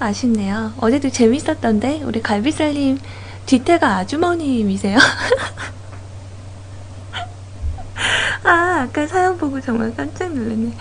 [0.00, 0.72] 아쉽네요.
[0.78, 2.98] 어제도 재밌었던데, 우리 갈비살님
[3.46, 4.98] 뒤태가 아주머님이세요?
[8.42, 10.72] 아, 아까 사연 보고 정말 깜짝 놀랐네.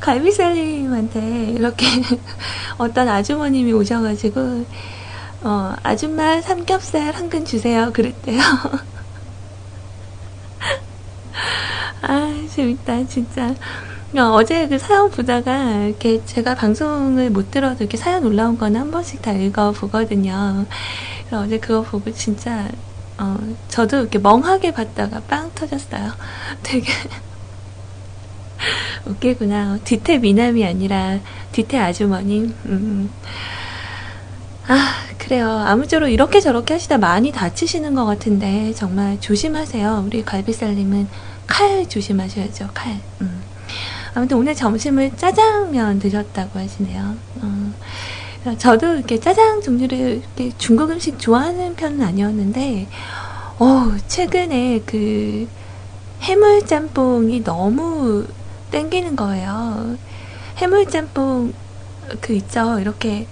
[0.00, 1.86] 갈비살님한테 이렇게
[2.78, 4.66] 어떤 아주머님이 오셔가지고,
[5.42, 7.92] 어, 아줌마 삼겹살 한 근 주세요.
[7.92, 8.40] 그랬대요.
[12.02, 13.54] 아, 재밌다, 진짜.
[14.16, 18.90] 어, 제 그 사연 보다가 이렇게 제가 방송을 못 들어도 이렇게 사연 올라온 거는 한
[18.90, 20.64] 번씩 다 읽어 보거든요.
[21.28, 22.68] 그래서 어제 그거 보고 진짜
[23.18, 23.36] 어,
[23.68, 26.12] 저도 이렇게 멍하게 봤다가 빵 터졌어요.
[26.62, 26.90] 되게
[29.06, 29.78] 웃기구나.
[29.84, 31.18] 뒤태 미남이 아니라
[31.52, 32.54] 뒤태 아주머님.
[32.66, 33.10] 음.
[34.68, 35.48] 아, 그래요.
[35.50, 40.04] 아무쪼록 이렇게 저렇게 하시다 많이 다치시는 것 같은데 정말 조심하세요.
[40.06, 41.08] 우리 갈비살님은
[41.46, 42.70] 칼 조심하셔야죠.
[42.74, 42.98] 칼.
[43.20, 43.42] 음.
[44.14, 47.14] 아무튼 오늘 점심을 짜장면 드셨다고 하시네요.
[47.42, 47.72] 어.
[48.58, 52.86] 저도 이렇게 짜장 종류를 이렇게 중국 음식 좋아하는 편은 아니었는데,
[53.58, 55.48] 어, 최근에 그
[56.22, 58.24] 해물 짬뽕이 너무
[58.70, 59.96] 땡기는 거예요.
[60.58, 61.52] 해물짬뽕
[62.20, 62.78] 그 있죠.
[62.80, 63.28] 이렇게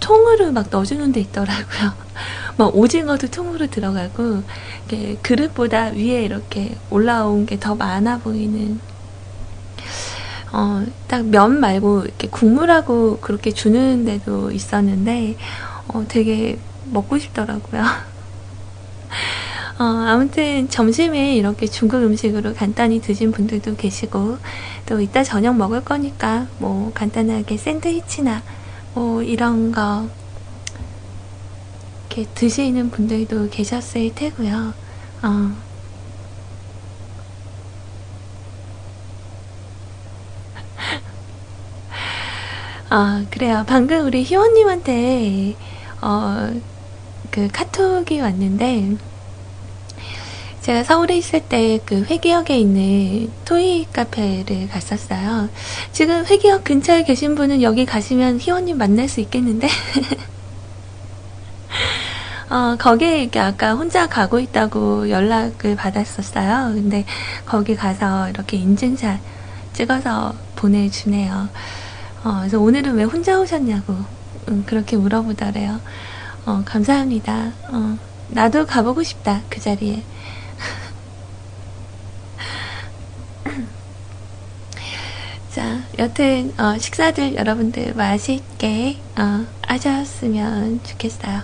[0.00, 1.92] 통으로 막 넣어주는 데 있더라고요.
[2.58, 4.42] 막 오징어도 통으로 들어가고,
[5.22, 8.80] 그릇보다 위에 이렇게 올라온 게 더 많아 보이는
[10.52, 15.36] 어, 딱 면 말고 이렇게 국물하고 그렇게 주는 데도 있었는데,
[15.88, 17.82] 어, 되게 먹고 싶더라고요.
[19.82, 24.38] 어, 아무튼 점심에 이렇게 중국 음식으로 간단히 드신 분들도 계시고,
[24.86, 28.44] 또 이따 저녁 먹을 거니까, 뭐, 간단하게 샌드위치나,
[28.94, 30.08] 뭐, 이런 거,
[32.10, 34.72] 이렇게 드시는 분들도 계셨을 테고요.
[35.24, 35.52] 어.
[42.88, 43.64] 아, 그래요.
[43.66, 45.56] 방금 우리 희원님한테,
[46.02, 46.52] 어,
[47.32, 48.96] 그 카톡이 왔는데,
[50.62, 55.48] 제가 서울에 있을 때 그 회기역에 있는 토이 카페를 갔었어요.
[55.92, 59.68] 지금 회기역 근처에 계신 분은 여기 가시면 희원님 만날 수 있겠는데?
[62.50, 66.74] 어, 거기에 아까 혼자 가고 있다고 연락을 받았었어요.
[66.74, 67.04] 근데
[67.46, 69.20] 거기 가서 이렇게 인증샷
[69.72, 71.48] 찍어서 보내주네요.
[72.24, 73.96] 어, 그래서 오늘은 왜 혼자 오셨냐고
[74.48, 75.80] 음, 그렇게 물어보더래요.
[76.46, 77.52] 어, 감사합니다.
[77.70, 77.98] 어,
[78.28, 80.02] 나도 가보고 싶다 그 자리에.
[85.52, 91.42] 자, 여튼 어, 식사들 여러분들 맛있게 어, 하셨으면 좋겠어요.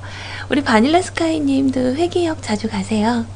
[0.49, 3.27] 우리 바닐라 스카이님도 회기역 자주 가세요.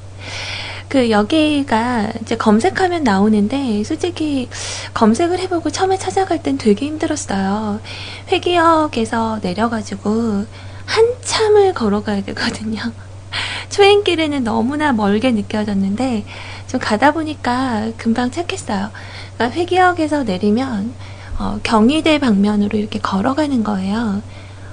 [0.89, 4.49] 그 여기가 이제 검색하면 나오는데 솔직히
[4.95, 7.81] 검색을 해보고 처음에 찾아갈 땐 되게 힘들었어요.
[8.29, 10.47] 회기역에서 내려가지고
[10.87, 12.81] 한참을 걸어가야 되거든요.
[13.69, 16.25] 초행길에는 너무나 멀게 느껴졌는데
[16.67, 18.91] 좀 가다 보니까 금방 찾겠어요.
[19.37, 20.95] 그러니까 회기역에서 내리면
[21.39, 24.23] 어, 경희대 방면으로 이렇게 걸어가는 거예요.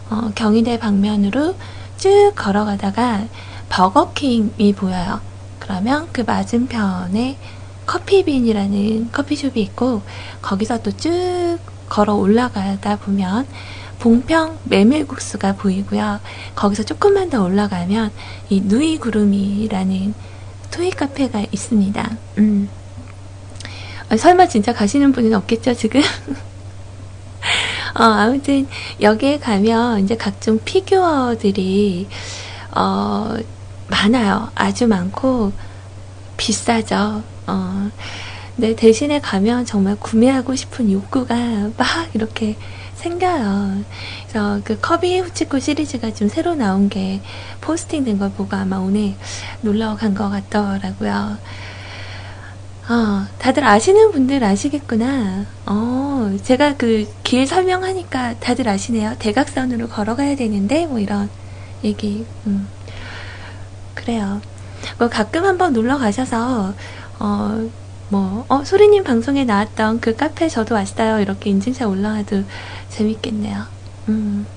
[0.09, 1.55] 어, 경희대 방면으로
[1.97, 3.25] 쭉 걸어가다가
[3.69, 5.21] 버거킹이 보여요.
[5.59, 7.37] 그러면 그 맞은편에
[7.85, 10.01] 커피빈이라는 커피숍이 있고
[10.41, 11.57] 거기서 또 쭉
[11.89, 13.47] 걸어 올라가다 보면
[13.99, 16.19] 봉평 메밀국수가 보이고요.
[16.55, 18.11] 거기서 조금만 더 올라가면
[18.49, 20.13] 이 누이구름이라는
[20.71, 22.09] 토이 카페가 있습니다.
[22.37, 22.69] 음.
[24.09, 26.01] 아, 설마 진짜 가시는 분은 없겠죠, 지금?
[27.95, 28.67] 어, 아무튼
[29.01, 32.07] 여기에 가면 이제 각종 피규어들이
[32.75, 33.35] 어,
[33.87, 34.51] 많아요.
[34.55, 35.51] 아주 많고
[36.37, 37.23] 비싸죠.
[37.47, 37.89] 어,
[38.55, 41.35] 근데 대신에 가면 정말 구매하고 싶은 욕구가
[41.77, 42.57] 막 이렇게
[42.95, 43.83] 생겨요.
[44.27, 47.21] 그래서 그 커비 후치코 시리즈가 좀 새로 나온 게
[47.61, 49.15] 포스팅 된 걸 보고 아마 오늘
[49.61, 51.37] 놀러 간 것 같더라고요.
[52.89, 55.45] 어, 다들 아시는 분들 아시겠구나.
[55.67, 59.15] 어, 제가 그 길 설명하니까 다들 아시네요.
[59.19, 61.29] 대각선으로 걸어가야 되는데, 뭐 이런
[61.83, 62.25] 얘기.
[62.47, 62.67] 음.
[63.93, 64.41] 그래요.
[64.97, 66.73] 뭐 가끔 한번 놀러 가셔서,
[67.19, 67.69] 어,
[68.09, 71.19] 뭐, 어, 소리님 방송에 나왔던 그 카페 저도 왔어요.
[71.19, 72.43] 이렇게 인증샷 올라와도
[72.89, 73.65] 재밌겠네요.
[74.09, 74.47] 음.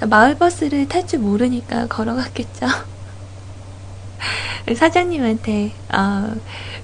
[0.00, 2.66] 마을버스를 탈 줄 모르니까 걸어갔겠죠.
[4.74, 6.34] 사장님한테, 어,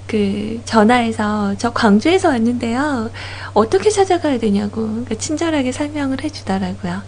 [0.07, 3.09] 그, 전화해서, 저 광주에서 왔는데요.
[3.53, 7.01] 어떻게 찾아가야 되냐고, 그러니까 친절하게 설명을 해주더라고요.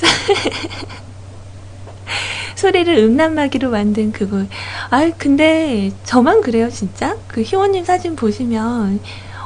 [2.56, 4.46] 소리를 음란마기로 만든 그걸.
[4.90, 7.16] 아 근데 저만 그래요, 진짜?
[7.28, 9.00] 그 희원님 사진 보시면,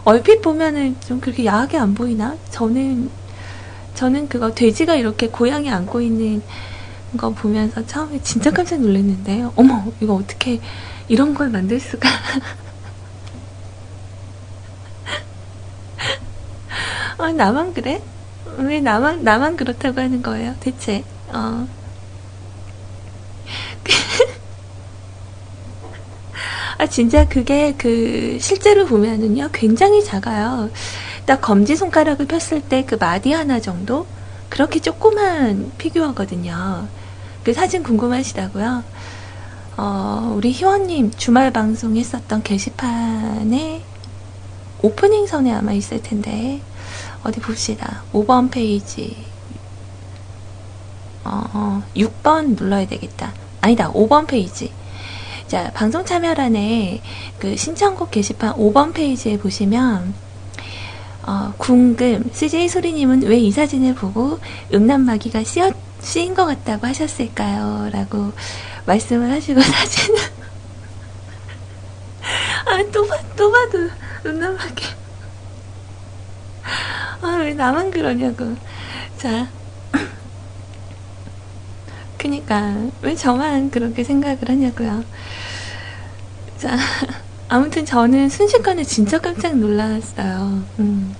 [0.04, 2.36] 얼핏 보면은 좀 그렇게 야하게 안 보이나?
[2.50, 3.10] 저는,
[3.94, 6.42] 저는 그거 돼지가 이렇게 고양이 안고 있는
[7.16, 10.60] 거 보면서 처음에 진짜 깜짝 놀랐는데, 어머, 이거 어떻게
[11.08, 12.08] 이런 걸 만들 수가.
[17.18, 18.02] 아, 나만 그래?
[18.58, 21.04] 왜 나만, 나만 그렇다고 하는 거예요, 대체?
[21.28, 21.66] 어.
[26.78, 30.70] 아, 진짜 그게 그, 실제로 보면은요, 굉장히 작아요.
[31.26, 34.06] 딱 검지 손가락을 폈을 때 그 마디 하나 정도?
[34.48, 36.88] 그렇게 조그만 피규어거든요.
[37.44, 38.82] 그 사진 궁금하시다고요?
[39.76, 43.82] 어, 우리 희원님 주말 방송 했었던 게시판에
[44.82, 46.60] 오프닝 선에 아마 있을 텐데,
[47.22, 48.02] 어디 봅시다.
[48.12, 49.16] 5번 페이지.
[51.24, 53.32] 어, 어, 6번 눌러야 되겠다.
[53.60, 54.70] 아니다, 5번 페이지.
[55.48, 57.00] 자, 방송 참여란에
[57.38, 60.14] 그 신청곡 게시판 5번 페이지에 보시면,
[61.26, 64.38] 어, 궁금, CJ 소리님은 왜 이 사진을 보고
[64.72, 65.72] 음란마귀가 씌어,
[66.04, 67.88] 씌인 것 같다고 하셨을까요?
[67.90, 68.32] 라고
[68.86, 70.20] 말씀을 하시고 사진을.
[72.66, 73.90] 아, 또 봐, 또 봐도
[74.26, 74.84] 음란마귀.
[77.22, 78.54] 아, 왜 나만 그러냐고.
[79.16, 79.48] 자.
[82.18, 85.04] 그니까, 왜 저만 그렇게 생각을 하냐고요.
[86.58, 86.76] 자,
[87.48, 90.62] 아무튼 저는 순식간에 진짜 깜짝 놀랐어요.
[90.78, 91.14] 음.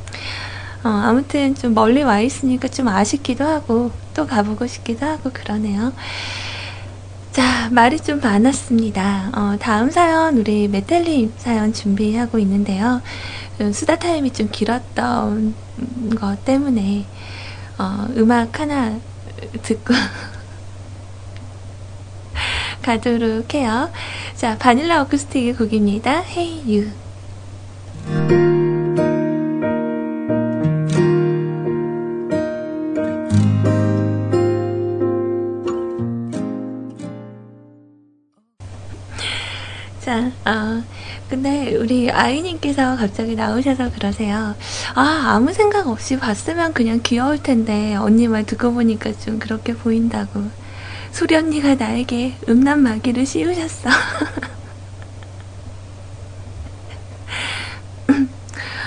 [0.85, 5.93] 어, 아무튼 좀 멀리 와 있으니까 좀 아쉽기도 하고, 또 가보고 싶기도 하고 그러네요.
[7.33, 9.31] 자, 말이 좀 많았습니다.
[9.35, 13.01] 어, 다음 사연, 우리 메텔님 사연 준비하고 있는데요.
[13.61, 15.55] 음, 수다 타임이 좀 길었던
[16.17, 17.07] 것 때문에,
[17.79, 18.99] 어, 음악 하나
[19.63, 19.95] 듣고
[22.83, 23.91] 가도록 해요.
[24.37, 26.23] 자, 바닐라 어쿠스틱의 곡입니다.
[26.23, 26.91] Hey
[28.09, 28.54] You.
[40.45, 40.83] 자, 어,
[41.29, 44.55] 근데 우리 아이님께서 갑자기 나오셔서 그러세요.
[44.95, 50.43] 아, 아무 생각 없이 봤으면 그냥 귀여울 텐데, 언니 말 듣고 보니까 좀 그렇게 보인다고.
[51.13, 53.89] 소리 언니가 나에게 음란 마귀를 씌우셨어.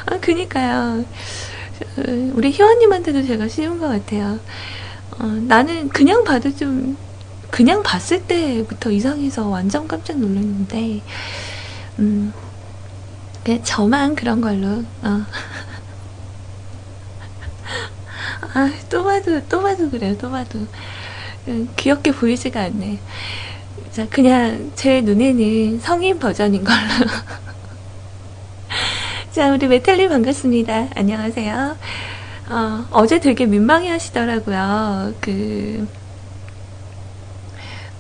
[0.05, 1.03] 아, 그니까요.
[1.97, 2.03] 어,
[2.33, 4.39] 우리 희원님한테도 제가 씌운 것 같아요.
[5.19, 6.95] 어, 나는 그냥 봐도 좀
[7.49, 11.01] 그냥 봤을 때부터 이상해서 완전 깜짝 놀랐는데,
[11.99, 12.33] 음,
[13.43, 15.25] 그냥 저만 그런 걸로, 어.
[18.53, 20.67] 아, 또 봐도, 또 봐도 그래요, 또 봐도.
[21.47, 22.99] 음, 귀엽게 보이지가 않네.
[23.91, 26.77] 자, 그냥 제 눈에는 성인 버전인 걸로.
[29.31, 30.89] 자, 우리 메탈리 반갑습니다.
[30.95, 31.77] 안녕하세요.
[32.49, 35.13] 어, 어제 되게 민망해 하시더라고요.
[35.21, 35.87] 그,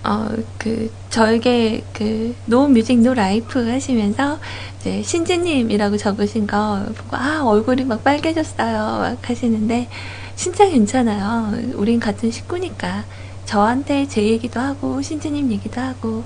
[0.07, 4.39] 어, 그, 저에게 그, No Music No Life 하시면서,
[4.79, 8.99] 이제, 신지님이라고 적으신 거 보고, 아, 얼굴이 막 빨개졌어요.
[8.99, 9.89] 막 하시는데,
[10.37, 11.51] 진짜 괜찮아요.
[11.75, 13.03] 우린 같은 식구니까.
[13.43, 16.23] 저한테 제 얘기도 하고, 신지님 얘기도 하고,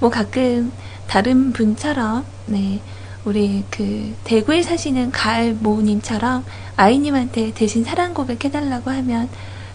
[0.00, 0.72] 뭐 가끔
[1.06, 2.80] 다른 분처럼, 네,
[3.24, 6.44] 우리 그, 대구에 사시는 가을 모님처럼
[6.74, 9.28] 아이님한테 대신 사랑 고백 해달라고 하면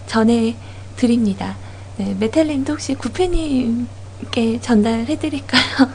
[0.06, 0.58] 전해
[0.98, 1.56] 드립니다.
[1.98, 5.90] 네, 메텔님도 혹시 구페님께 전달해드릴까요?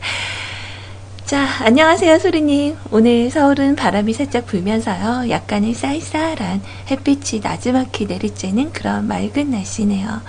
[1.26, 2.76] 자, 안녕하세요, 소리님.
[2.90, 5.28] 오늘 서울은 바람이 살짝 불면서요.
[5.30, 10.22] 약간의 쌀쌀한 햇빛이 나지막히 내리쬐는 그런 맑은 날씨네요.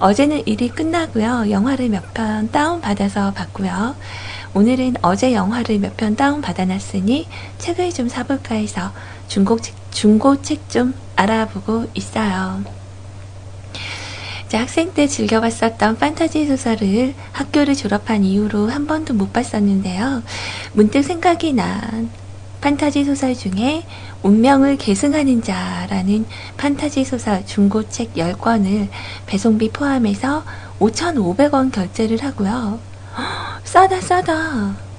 [0.00, 1.50] 어제는 일이 끝나고요.
[1.50, 3.96] 영화를 몇 편 다운받아서 봤고요.
[4.54, 7.28] 오늘은 어제 영화를 몇 편 다운받아놨으니
[7.58, 8.92] 책을 좀 사볼까 해서
[9.28, 12.64] 중고 책, 중고 책 좀 알아보고 있어요.
[14.56, 20.22] 학생 때 즐겨봤었던 판타지 소설을 학교를 졸업한 이후로 한 번도 못 봤었는데요.
[20.72, 22.10] 문득 생각이 난
[22.60, 23.84] 판타지 소설 중에
[24.22, 26.26] 운명을 계승하는 자라는
[26.56, 28.88] 판타지 소설 중고책 10권을
[29.26, 30.44] 배송비 포함해서
[30.78, 32.80] 5,500원 결제를 하고요.
[33.64, 34.89] 싸다, 싸다.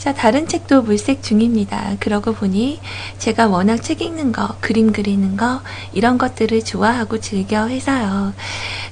[0.00, 1.96] 자, 다른 책도 물색 중입니다.
[2.00, 2.80] 그러고 보니
[3.18, 5.60] 제가 워낙 책 읽는 거, 그림 그리는 거,
[5.92, 8.32] 이런 것들을 좋아하고 즐겨 해서요.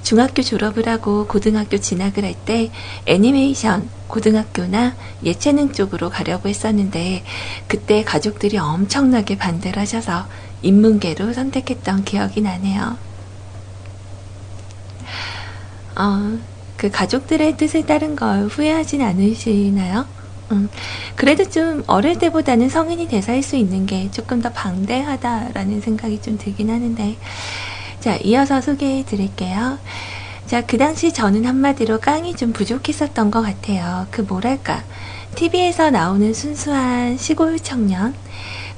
[0.03, 2.71] 중학교 졸업을 하고 고등학교 진학을 할 때
[3.07, 7.25] 애니메이션, 고등학교나 예체능 쪽으로 가려고 했었는데
[7.69, 10.27] 그때 가족들이 엄청나게 반대를 하셔서
[10.61, 12.99] 인문계로 선택했던 기억이 나네요.
[15.97, 16.39] 어,
[16.77, 20.18] 그 가족들의 뜻을 따른 걸 후회하진 않으시나요?
[20.51, 20.69] 음,
[21.15, 27.17] 그래도 좀 어릴 때보다는 성인이 할수 있는 게 조금 더 방대하다라는 생각이 좀 들긴 하는데,
[28.01, 29.79] 자, 이어서 소개해 드릴게요.
[30.47, 34.07] 자, 그 당시 저는 한마디로 깡이 좀 부족했었던 것 같아요.
[34.11, 34.83] 그 뭐랄까,
[35.35, 38.15] TV에서 나오는 순수한 시골 청년?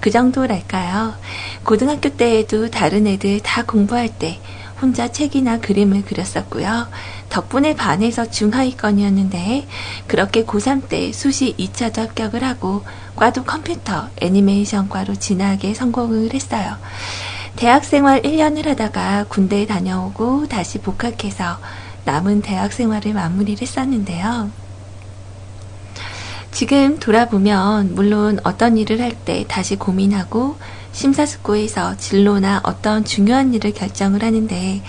[0.01, 1.15] 그 정도랄까요.
[1.63, 4.41] 고등학교 때에도 다른 애들 다 공부할 때
[4.81, 6.89] 혼자 책이나 그림을 그렸었고요.
[7.31, 9.67] 덕분에 반에서 중하위권이었는데
[10.07, 12.85] 그렇게 고3 때 수시 2차도 합격을 하고
[13.17, 16.77] 과도 컴퓨터 애니메이션과로 진학에 성공을 했어요.
[17.57, 21.59] 대학 생활 1년을 하다가 군대에 다녀오고 다시 복학해서
[22.05, 24.51] 남은 대학 생활을 마무리를 했었는데요.
[26.53, 30.57] 지금 돌아보면 물론 어떤 일을 할 때 다시 고민하고
[30.93, 34.83] 심사숙고해서 진로나 어떤 중요한 일을 결정을 하는데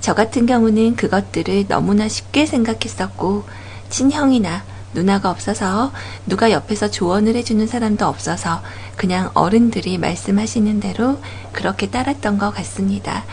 [0.00, 3.44] 저 같은 경우는 그것들을 너무나 쉽게 생각했었고
[3.88, 4.64] 친형이나
[4.96, 5.92] 누나가 없어서
[6.26, 8.62] 누가 옆에서 조언을 해주는 사람도 없어서
[8.96, 11.18] 그냥 어른들이 말씀하시는 대로
[11.52, 13.24] 그렇게 따랐던 것 같습니다.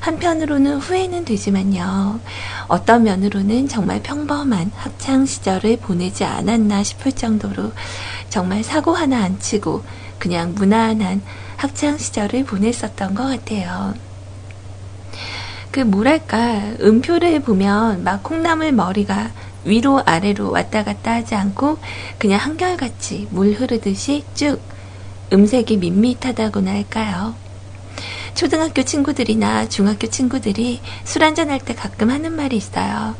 [0.00, 2.20] 한편으로는 후회는 되지만요.
[2.68, 7.72] 어떤 면으로는 정말 평범한 학창 시절을 보내지 않았나 싶을 정도로
[8.30, 9.84] 정말 사고 하나 안 치고
[10.18, 11.20] 그냥 무난한
[11.60, 13.92] 학창 시절을 보냈었던 것 같아요.
[15.70, 19.30] 그 뭐랄까 음표를 보면 막 콩나물 머리가
[19.66, 21.76] 위로 아래로 왔다 갔다 하지 않고
[22.18, 24.58] 그냥 한결같이 물 흐르듯이 쭉
[25.34, 27.34] 음색이 밋밋하다고나 할까요.
[28.34, 33.16] 초등학교 친구들이나 중학교 친구들이 술 한잔할 때 가끔 하는 말이 있어요.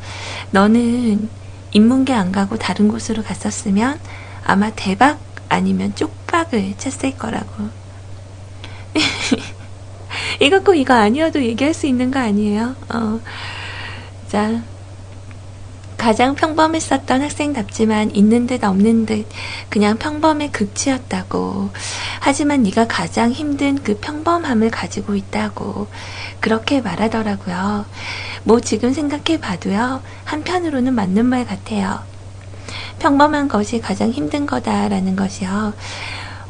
[0.51, 1.28] 너는
[1.72, 4.01] 인문계 안 가고 다른 곳으로 갔었으면
[4.47, 5.20] 아마 대박
[5.51, 7.80] 아니면 쪽박을 쳤을 거라고.
[10.41, 12.74] 이거 꼭 이거 아니어도 얘기할 수 있는 거 아니에요?
[12.93, 13.20] 어.
[14.28, 14.62] 자,
[16.01, 19.28] 가장 평범했었던 학생답지만 있는 듯 없는 듯
[19.68, 21.70] 그냥 평범의 극치였다고.
[22.20, 25.88] 하지만 네가 가장 힘든 그 평범함을 가지고 있다고
[26.41, 27.84] 그렇게 말하더라고요.
[28.45, 30.01] 뭐 지금 생각해 봐도요.
[30.24, 32.01] 한편으로는 맞는 말 같아요.
[32.99, 35.74] 평범한 것이 가장 힘든 거다라는 것이요.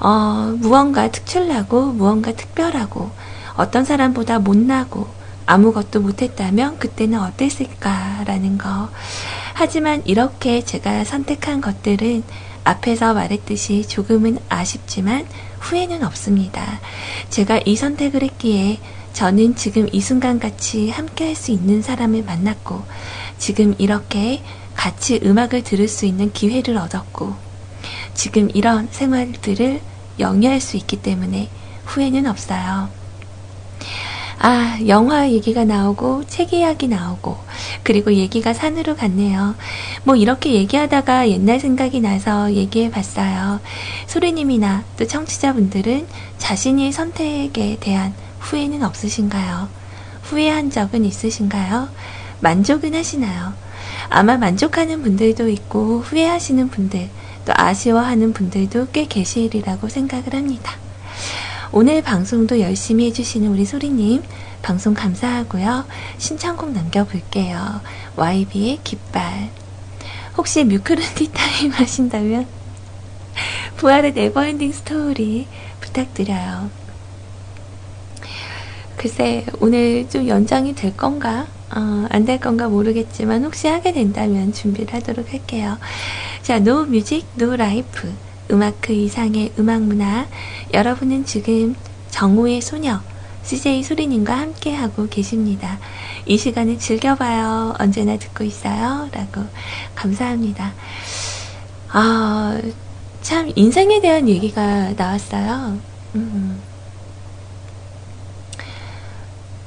[0.00, 3.10] 어, 무언가 특출나고 무언가 특별하고
[3.56, 5.08] 어떤 사람보다 못나고
[5.46, 8.88] 아무것도 못했다면 그때는 어땠을까라는 거.
[9.54, 12.22] 하지만 이렇게 제가 선택한 것들은
[12.64, 15.26] 앞에서 말했듯이 조금은 아쉽지만
[15.60, 16.80] 후회는 없습니다.
[17.30, 18.78] 제가 이 선택을 했기에
[19.12, 22.82] 저는 지금 이 순간 같이 함께 할 수 있는 사람을 만났고
[23.38, 24.42] 지금 이렇게
[24.74, 27.49] 같이 음악을 들을 수 있는 기회를 얻었고
[28.14, 29.80] 지금 이런 생활들을
[30.18, 31.48] 영위할 수 있기 때문에
[31.86, 32.88] 후회는 없어요.
[34.42, 37.36] 아, 영화 얘기가 나오고 책 이야기 나오고
[37.82, 39.54] 그리고 얘기가 산으로 갔네요.
[40.04, 43.60] 뭐 이렇게 얘기하다가 옛날 생각이 나서 얘기해 봤어요.
[44.06, 46.06] 소리님이나 또 청취자분들은
[46.38, 49.68] 자신의 선택에 대한 후회는 없으신가요?
[50.22, 51.88] 후회한 적은 있으신가요?
[52.40, 53.52] 만족은 하시나요?
[54.08, 60.72] 아마 만족하는 분들도 있고 후회하시는 분들 또 아쉬워하는 분들도 꽤 계시리라고 생각을 합니다.
[61.72, 64.22] 오늘 방송도 열심히 해주시는 우리 소리님
[64.62, 65.84] 방송 감사하고요.
[66.18, 67.80] 신청곡 남겨볼게요.
[68.16, 69.50] YB의 깃발.
[70.36, 72.46] 혹시 뮤크런티 타임 하신다면
[73.76, 75.46] 부활의 Never Ending Story
[75.80, 76.70] 부탁드려요.
[78.96, 85.32] 글쎄 오늘 좀 연장이 될 건가 어, 안될 건가 모르겠지만 혹시 하게 된다면 준비를 하도록
[85.32, 85.78] 할게요.
[86.42, 88.12] 자, No Music, No Life.
[88.50, 90.26] 음악 그 이상의 음악 문화.
[90.74, 91.76] 여러분은 지금
[92.10, 93.00] 정오의 소녀,
[93.44, 95.78] CJ 소리님과 함께하고 계십니다.
[96.26, 97.74] 이 시간을 즐겨봐요.
[97.78, 99.08] 언제나 듣고 있어요.
[99.12, 99.46] 라고
[99.94, 100.72] 감사합니다.
[101.92, 102.60] 아,
[103.22, 105.78] 참, 인생에 대한 얘기가 나왔어요.
[106.14, 106.60] 음.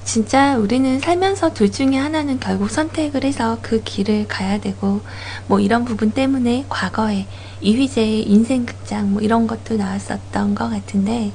[0.03, 5.01] 진짜 우리는 살면서 둘 중에 하나는 결국 선택을 해서 그 길을 가야 되고,
[5.47, 7.25] 뭐 이런 부분 때문에 과거에
[7.61, 11.31] 이휘재의 인생극장 뭐 이런 것도 나왔었던 것 같은데,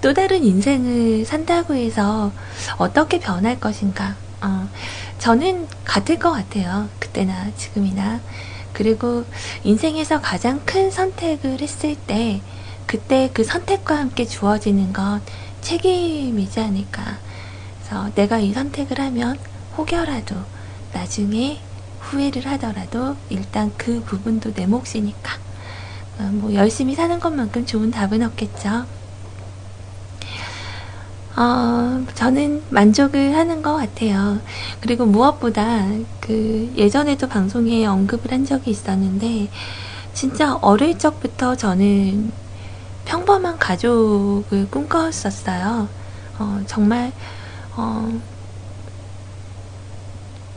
[0.00, 2.32] 또 다른 인생을 산다고 해서
[2.76, 4.16] 어떻게 변할 것인가.
[4.42, 4.68] 어,
[5.18, 6.88] 저는 같을 것 같아요.
[6.98, 8.20] 그때나 지금이나.
[8.72, 9.24] 그리고
[9.64, 12.42] 인생에서 가장 큰 선택을 했을 때,
[12.86, 15.22] 그때 그 선택과 함께 주어지는 건
[15.62, 17.25] 책임이지 않을까.
[17.86, 19.38] 그래서 내가 이 선택을 하면
[19.78, 20.34] 혹여라도
[20.92, 21.60] 나중에
[22.00, 25.32] 후회를 하더라도 일단 그 부분도 내 몫이니까
[26.18, 28.86] 어, 뭐 열심히 사는 것만큼 좋은 답은 없겠죠.
[31.36, 34.40] 어, 저는 만족을 하는 것 같아요.
[34.80, 35.86] 그리고 무엇보다
[36.20, 39.48] 그 예전에도 방송에 언급을 한 적이 있었는데
[40.12, 42.32] 진짜 어릴 적부터 저는
[43.04, 45.88] 평범한 가족을 꿈꿨었어요.
[46.38, 47.12] 어, 정말
[47.76, 48.20] 어,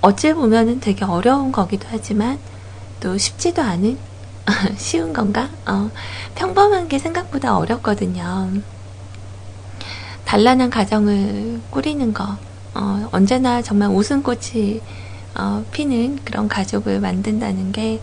[0.02, 2.40] 어찌 보면은 되게 어려운 거기도 하지만
[3.00, 3.98] 또 쉽지도 않은
[4.78, 5.50] 쉬운 건가?
[5.66, 5.90] 어,
[6.36, 8.52] 평범한 게 생각보다 어렵거든요.
[10.26, 12.38] 단란한 가정을 꾸리는 거,
[12.74, 14.82] 어, 언제나 정말 웃음꽃이
[15.36, 18.02] 어, 피는 그런 가족을 만든다는 게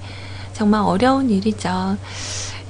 [0.53, 1.97] 정말 어려운 일이죠.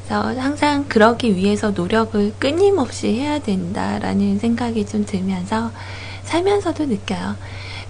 [0.05, 5.72] 그래서 항상 그러기 위해서 노력을 끊임없이 해야 된다라는 생각이 좀 들면서
[6.26, 7.36] 살면서도 느껴요.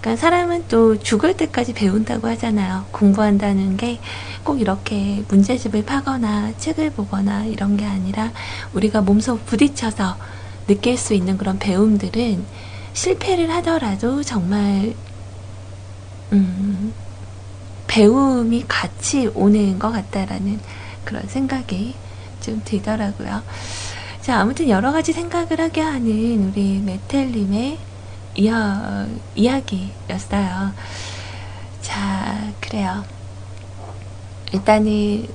[0.00, 2.86] 그러니까 사람은 또 죽을 때까지 배운다고 하잖아요.
[2.92, 4.00] 공부한다는 게
[4.46, 8.32] 꼭 이렇게 문제집을 파거나 책을 보거나 이런 게 아니라
[8.72, 10.18] 우리가 몸소 부딪혀서
[10.68, 12.46] 느낄 수 있는 그런 배움들은
[12.92, 14.94] 실패를 하더라도 정말
[16.32, 16.94] 음,
[17.88, 20.60] 배움이 같이 오는 것 같다라는
[21.04, 21.94] 그런 생각이
[22.40, 23.42] 좀 들더라고요.
[24.20, 27.78] 자, 아무튼 여러 가지 생각을 하게 하는 우리 메텔님의
[28.36, 30.72] 이야, 이야기였어요.
[31.80, 33.04] 자, 그래요.
[34.52, 35.26] 일단은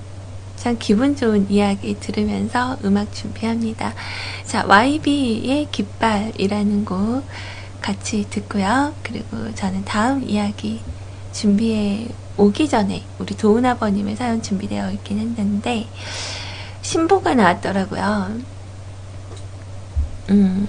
[0.55, 3.93] 참 기분 좋은 이야기 들으면서 음악 준비합니다.
[4.45, 7.23] 자, YB의 깃발이라는 곡
[7.81, 8.93] 같이 듣고요.
[9.01, 10.81] 그리고 저는 다음 이야기
[11.33, 15.87] 준비해 오기 전에 우리 도훈 아버님의 사연 준비되어 있긴 했는데
[16.83, 18.31] 신보가 나왔더라고요.
[20.29, 20.67] 음.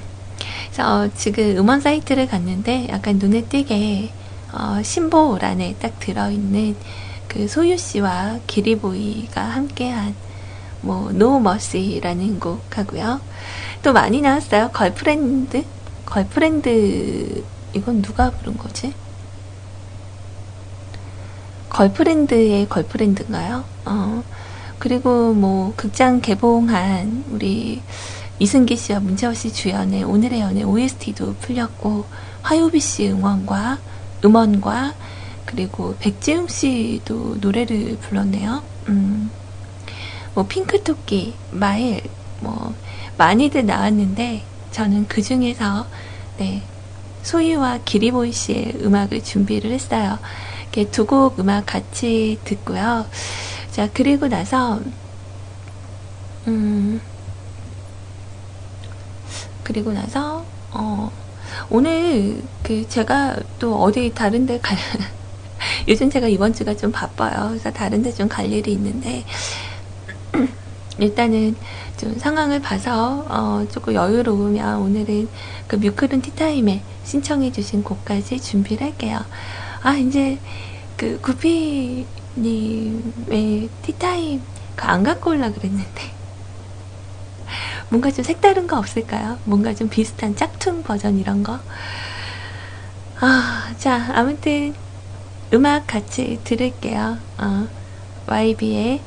[0.73, 4.11] 그래서 지금 음원 사이트를 갔는데 약간 눈에 띄게
[4.55, 6.77] 어, 신보란에 딱 들어있는
[7.29, 10.15] 그 소유 씨와 기리보이가 함께한
[10.81, 13.21] 뭐 No Mercy라는 곡 하고요.
[13.83, 14.71] 또 많이 나왔어요.
[14.73, 15.63] 걸프렌드?
[16.07, 17.45] 걸프렌드
[17.75, 18.95] 이건 누가 부른 거지?
[21.69, 23.65] 걸프렌드의 걸프렌드인가요?
[23.85, 24.23] 어.
[24.79, 27.83] 그리고 뭐 극장 개봉한 우리
[28.43, 32.07] 이승기 씨와 문채호 씨 주연의 오늘의 연애 OST도 풀렸고
[32.43, 33.79] 화요비 씨 응원과
[34.25, 34.95] 음원과
[35.47, 38.65] 그리고 백지웅 씨도 노래를 불렀네요.
[38.89, 39.31] 음.
[40.35, 42.03] 뭐 핑크토끼, 마일
[42.41, 42.75] 뭐
[43.17, 45.87] 많이들 나왔는데 저는 그 중에서
[46.39, 46.65] 네
[47.23, 50.19] 소희와 기리보이 씨의 음악을 준비를 했어요.
[50.63, 53.07] 이렇게 두 곡 음악 같이 듣고요.
[53.71, 54.81] 자 그리고 나서
[56.49, 57.01] 음
[59.73, 61.11] 그리고 나서 어
[61.71, 64.77] 오늘 그 제가 또 어디 다른데 갈
[65.89, 67.49] 요즘 제가 이번 주가 좀 바빠요.
[67.49, 69.25] 그래서 다른데 좀 갈 일이 있는데
[70.99, 71.57] 일단은
[71.97, 75.29] 좀 상황을 봐서 어, 조금 여유로우면 오늘은
[75.67, 79.21] 그 뮤클은 티타임에 신청해주신 곡까지 준비를 할게요.
[79.83, 80.39] 아 이제
[80.97, 82.07] 그 구피님의
[83.83, 84.43] 티타임
[84.77, 86.22] 그 안 갖고 올라 그랬는데
[87.93, 89.39] 뭔가 좀 색다른 거 없을까요?
[89.45, 91.61] 뭔가 좀 비슷한 짝퉁 버전 이런 거.
[93.21, 94.75] 아, 자 아무튼
[95.53, 97.19] 음악 같이 들을게요.
[97.37, 97.69] 어,
[98.27, 99.03] YB의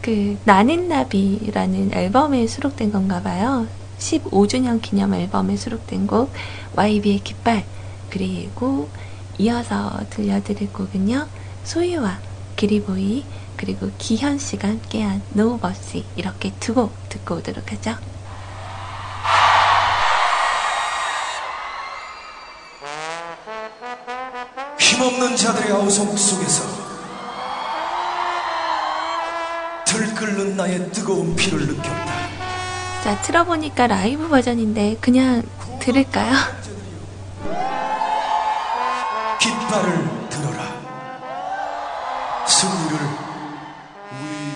[0.00, 3.66] 그 나는 나비라는 앨범에 수록된 건가 봐요.
[3.98, 6.32] 15주년 기념 앨범에 수록된 곡
[6.76, 7.66] YB의 깃발
[8.08, 8.88] 그리고
[9.36, 11.28] 이어서 들려드릴 곡은요.
[11.64, 12.20] 소유와
[12.56, 13.26] 기리보이
[13.58, 18.09] 그리고 기현 씨가 함께한 Mercy 이렇게 두 곡 듣고 오도록 하죠.
[25.00, 26.62] 힘없는 자들의 아우성 속에서
[29.86, 32.06] 들끓는 나의 뜨거운 피를 느꼈다.
[33.02, 35.42] 자, 틀어보니까 라이브 버전인데 그냥
[35.78, 36.34] 들을까요?
[39.40, 40.64] 깃발을 들어라.
[42.46, 42.98] 승리를
[44.12, 44.52] 우리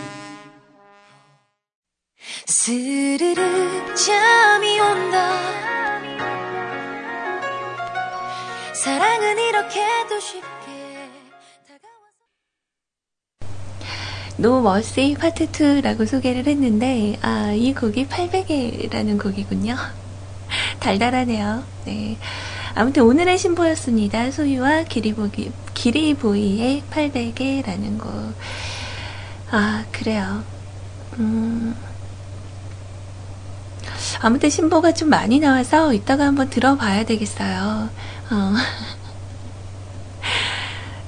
[2.44, 5.93] 스르르 잠이 온다
[8.84, 11.08] 사랑은 이렇게도 쉽게
[14.36, 19.74] 다가와서 Mercy 파트 2라고 소개를 했는데, 아, 이 곡이 800개라는 곡이군요.
[20.80, 21.64] 달달하네요.
[21.86, 22.18] 네.
[22.74, 24.30] 아무튼 오늘의 신보였습니다.
[24.30, 28.34] 소유와 기리보기, 기리보이의 800개라는 곡.
[29.50, 30.44] 아, 그래요.
[31.18, 31.74] 음.
[34.20, 37.88] 아무튼 신보가 좀 많이 나와서 이따가 한번 들어봐야 되겠어요.
[38.30, 38.54] 어.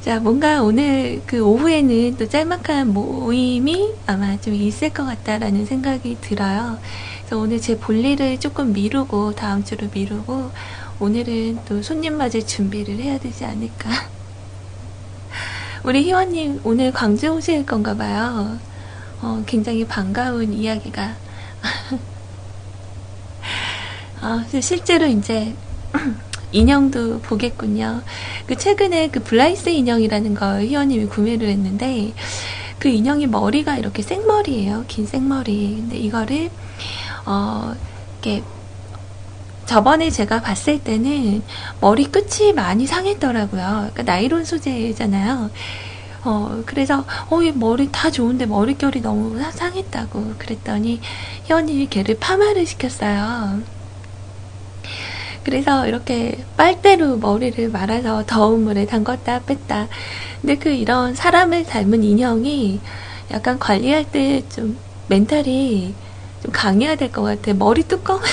[0.03, 6.79] 자, 뭔가 오늘 그 오후에는 또 짤막한 모임이 아마 좀 있을 것 같다라는 생각이 들어요.
[7.19, 10.53] 그래서 오늘 제 볼일을 조금 미루고, 다음 주로 미루고,
[11.01, 13.91] 오늘은 또 손님 맞을 준비를 해야 되지 않을까.
[15.83, 18.59] 우리 희원님 오늘 광주 오실 건가 봐요.
[19.23, 21.15] 어, 굉장히 반가운 이야기가.
[24.21, 25.55] 아, 실제로 이제
[26.57, 28.03] 인형도 보겠군요.
[28.47, 32.15] 그 최근에 그 블라이스 인형이라는 걸 희원님이 구매를 했는데
[32.79, 34.85] 그 인형이 머리가 이렇게 생머리예요.
[34.89, 35.77] 긴 생머리.
[35.81, 36.51] 근데 이거를
[37.27, 37.75] 어
[38.23, 38.43] 이렇게
[39.67, 41.43] 저번에 제가 봤을 때는
[41.81, 43.91] 머리 끝이 많이 상했더라고요.
[43.93, 45.51] 그러니까 나이론 소재잖아요.
[46.25, 51.01] 어, 그래서, 어, 얘 머리 다 좋은데 머릿결이 너무 상했다고 그랬더니,
[51.45, 53.63] 희원님이 걔를 파마를 시켰어요.
[55.47, 59.87] 그래서 이렇게 빨대로 머리를 말아서 더운 물에 담갔다 뺐다.
[60.41, 62.81] 근데 그 이런 사람을 닮은 인형이
[63.31, 64.77] 약간 관리할 때 좀
[65.09, 65.95] 멘탈이
[66.43, 67.55] 좀 강해야 될 것 같아.
[67.55, 68.21] 머리 뚜껑.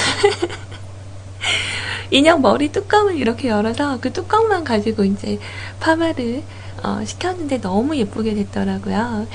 [2.10, 5.40] 인형 머리 뚜껑을 이렇게 열어서 그 뚜껑만 가지고 이제
[5.80, 6.42] 파마를
[6.84, 9.28] 어, 시켰는데 너무 예쁘게 됐더라고요.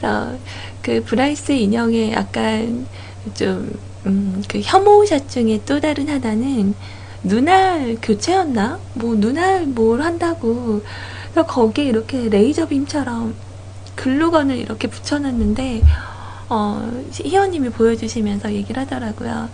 [0.00, 0.38] 그래서
[0.82, 2.86] 그 블라이스 인형의 약간
[3.34, 3.70] 좀,
[4.06, 6.74] 음, 그 혐오샷 중에 또 다른 하나는
[7.22, 8.80] 눈알 교체였나?
[8.94, 10.82] 뭐 눈알 뭘 한다고.
[11.32, 13.34] 그래서 거기에 이렇게 레이저 빔처럼
[13.94, 15.82] 글루건을 이렇게 붙여놨는데,
[16.48, 19.50] 어, 희원님이 보여주시면서 얘기를 하더라고요.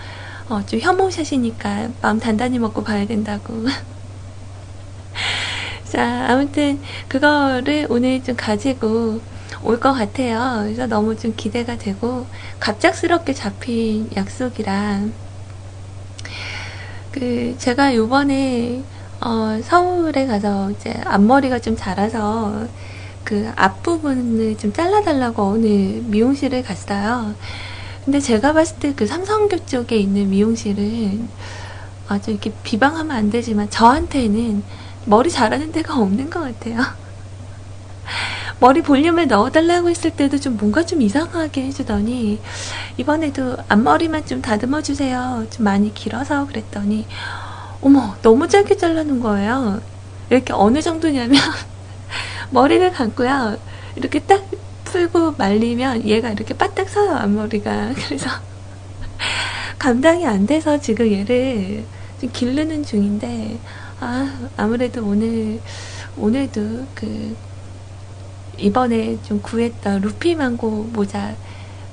[0.48, 3.64] 어, 좀 혐오샷이니까 마음 단단히 먹고 봐야 된다고.
[5.84, 9.20] 자, 아무튼 그거를 오늘 좀 가지고
[9.62, 10.62] 올 것 같아요.
[10.64, 12.26] 그래서 너무 좀 기대가 되고
[12.60, 15.12] 갑작스럽게 잡힌 약속이랑
[17.18, 18.82] 그그 제가 요번에
[19.20, 22.66] 어, 서울에 가서 이제 앞머리가 좀 자라서
[23.24, 27.34] 그 앞부분을 좀 잘라달라고 어느 미용실을 갔어요.
[28.04, 31.28] 근데 제가 봤을 때 그 삼성교 쪽에 있는 미용실은
[32.08, 34.62] 아주 이렇게 비방하면 안 되지만 저한테는
[35.04, 36.78] 머리 자라는 데가 없는 것 같아요.
[38.60, 42.40] 머리 볼륨을 넣어달라고 했을 때도 좀 뭔가 좀 이상하게 해주더니
[42.96, 45.46] 이번에도 앞머리만 좀 다듬어 주세요.
[45.50, 47.06] 좀 많이 길어서 그랬더니
[47.80, 49.80] 어머 너무 짧게 잘라는 거예요.
[50.28, 51.40] 이렇게 어느 정도냐면
[52.50, 53.58] 머리를 감고요.
[53.94, 54.44] 이렇게 딱
[54.84, 57.92] 풀고 말리면 얘가 이렇게 빠딱 서요 앞머리가.
[58.06, 58.28] 그래서
[59.78, 61.84] 감당이 안 돼서 지금 얘를
[62.20, 63.60] 좀 기르는 중인데
[64.00, 65.60] 아 아무래도 오늘
[66.16, 67.36] 오늘도 그
[68.58, 71.34] 이번에 좀 구했던 루피망고 모자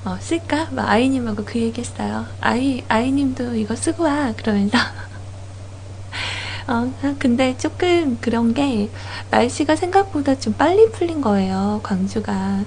[0.04, 0.68] 어, 쓸까?
[0.70, 2.26] 막 아이님하고 그 얘기했어요.
[2.40, 4.78] 아이 아이님도 이거 쓰고 와 그러면서.
[6.68, 8.88] 어, 근데 조금 그런 게
[9.30, 12.64] 날씨가 생각보다 좀 빨리 풀린 거예요, 광주가.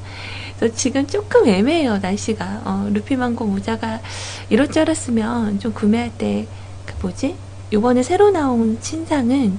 [0.57, 2.61] 그래서 지금 조금 애매해요, 날씨가.
[2.65, 4.01] 어, 루피망고 모자가
[4.49, 6.45] 이럴 줄 알았으면 좀 구매할 때,
[6.85, 7.35] 그 뭐지?
[7.71, 9.57] 요번에 새로 나온 신상은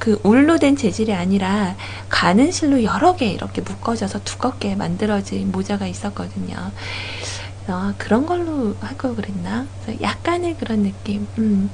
[0.00, 1.76] 그 울로 된 재질이 아니라
[2.08, 6.56] 가는 실로 여러 개 이렇게 묶어져서 두껍게 만들어진 모자가 있었거든요.
[7.68, 9.66] 어, 그런 걸로 할 걸 그랬나?
[10.00, 11.28] 약간의 그런 느낌.
[11.38, 11.70] 음.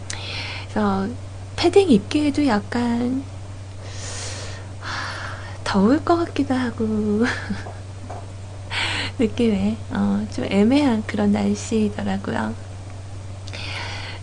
[0.68, 1.08] 그래서
[1.56, 3.24] 패딩 입기에도 약간
[5.64, 7.24] 더울 것 같기도 하고
[9.18, 12.54] 느낌에 어, 좀 애매한 그런 날씨더라고요.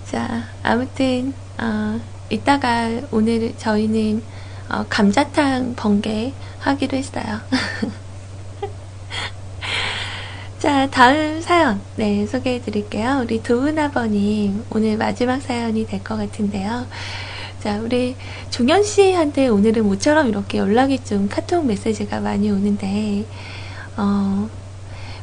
[0.06, 1.99] 자, 아무튼 어,
[2.34, 4.24] 이따가 오늘 저희는
[4.70, 7.40] 어, 감자탕 번개 하기로 했어요.
[10.60, 13.20] 자, 다음 사연, 네, 소개해 드릴게요.
[13.24, 16.88] 우리 도은아버님, 오늘 마지막 사연이 될 것 같은데요.
[17.60, 18.16] 자, 우리
[18.50, 23.26] 종현 씨한테 오늘은 모처럼 이렇게 연락이 좀 카톡 메시지가 많이 오는데,
[23.98, 24.50] 어,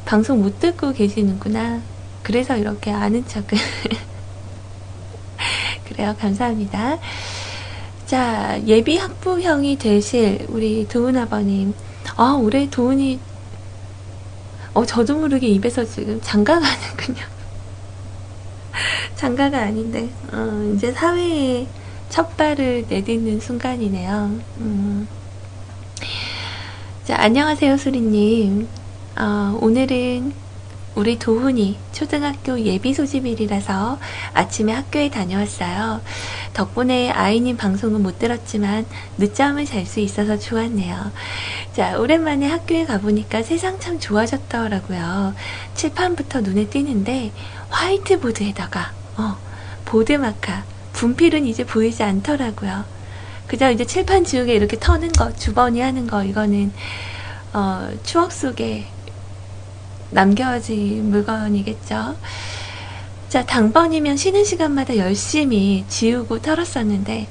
[0.05, 1.81] 방송 못 듣고 계시는구나.
[2.23, 3.57] 그래서 이렇게 아는 척을.
[5.91, 6.15] 그래요.
[6.17, 6.97] 감사합니다.
[8.05, 11.73] 자, 예비 학부형이 되실 우리 도훈 아버님.
[12.15, 13.19] 아, 올해 도훈이,
[14.73, 17.25] 어, 저도 모르게 입에서 지금 장가가 하는군요.
[19.15, 21.67] 장가가 아닌데, 어, 이제 사회에
[22.09, 24.39] 첫 발을 내딛는 순간이네요.
[24.59, 25.07] 음.
[27.05, 28.67] 자, 안녕하세요, 수리님.
[29.17, 30.33] 어, 오늘은
[30.93, 33.97] 우리 도훈이 초등학교 예비 소집일이라서
[34.33, 36.01] 아침에 학교에 다녀왔어요.
[36.53, 38.85] 덕분에 아이님 방송은 못 들었지만
[39.17, 41.11] 늦잠을 잘 수 있어서 좋았네요.
[41.73, 45.33] 자, 오랜만에 학교에 가보니까 세상 참 좋아졌더라고요.
[45.75, 47.31] 칠판부터 눈에 띄는데
[47.69, 49.37] 화이트보드에다가 어,
[49.85, 52.83] 보드마카, 분필은 이제 보이지 않더라고요.
[53.47, 56.71] 그저 이제 칠판 지우개 이렇게 터는 거, 주번이 하는 거, 이거는
[57.53, 58.87] 어, 추억 속에
[60.11, 62.15] 남겨진 물건이겠죠.
[63.29, 67.27] 자, 당번이면 쉬는 시간마다 열심히 지우고 털었었는데,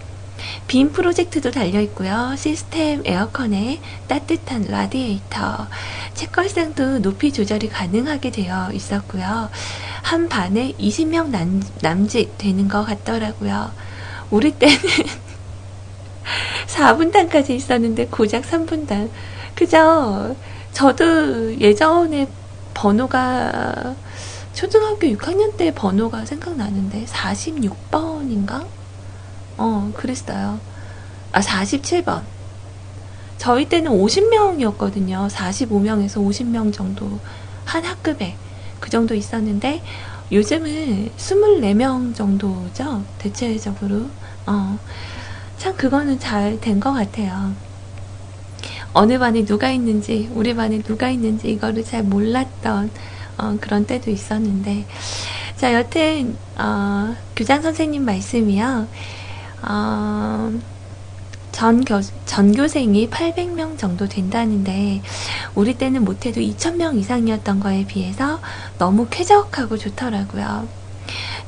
[0.66, 2.35] 빔 프로젝트도 달려있고요.
[2.39, 5.68] 시스템 에어컨에 따뜻한 라디에이터,
[6.14, 9.51] 책걸상도 높이 조절이 가능하게 되어 있었고요.
[10.03, 13.70] 한 반에 20명 남, 남짓 되는 것 같더라고요.
[14.31, 14.76] 우리 때는
[16.66, 19.11] 4분단까지 있었는데 고작 3분단.
[19.55, 20.35] 그죠?
[20.72, 22.26] 저도 예전에
[22.75, 23.97] 번호가
[24.53, 28.71] 초등학교 6학년 때 번호가 생각나는데 46번인가?
[29.57, 30.61] 어, 그랬어요.
[31.33, 32.26] 아, 47번.
[33.37, 35.29] 저희 때는 50명이었거든요.
[35.30, 37.21] 45명에서 50명 정도
[37.64, 38.38] 한 학급에
[38.80, 39.83] 그 정도 있었는데
[40.33, 43.07] 요즘은 24명 정도죠.
[43.18, 44.11] 대체적으로.
[44.47, 44.79] 어.
[45.57, 47.57] 참 그거는 잘 된 것 같아요.
[48.92, 52.91] 어느 반에 누가 있는지, 우리 반에 누가 있는지 이거를 잘 몰랐던
[53.38, 54.87] 어, 그런 때도 있었는데.
[55.57, 58.87] 자, 여튼, 어, 교장 선생님 말씀이요.
[59.62, 60.53] 어,
[61.53, 65.03] 전 교, 전교생이 800명 정도 된다는데,
[65.54, 68.41] 우리 때는 못해도 2000명 이상이었던 거에 비해서
[68.79, 70.79] 너무 쾌적하고 좋더라고요.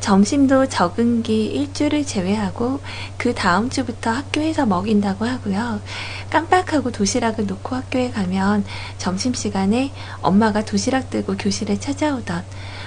[0.02, 2.80] 점심도 적응기 일주를 제외하고
[3.16, 5.80] 그 다음 주부터 학교에서 먹인다고 하고요.
[6.28, 8.64] 깜빡하고 도시락을 놓고 학교에 가면
[8.98, 12.44] 점심시간에 엄마가 도시락 들고 교실에 찾아오던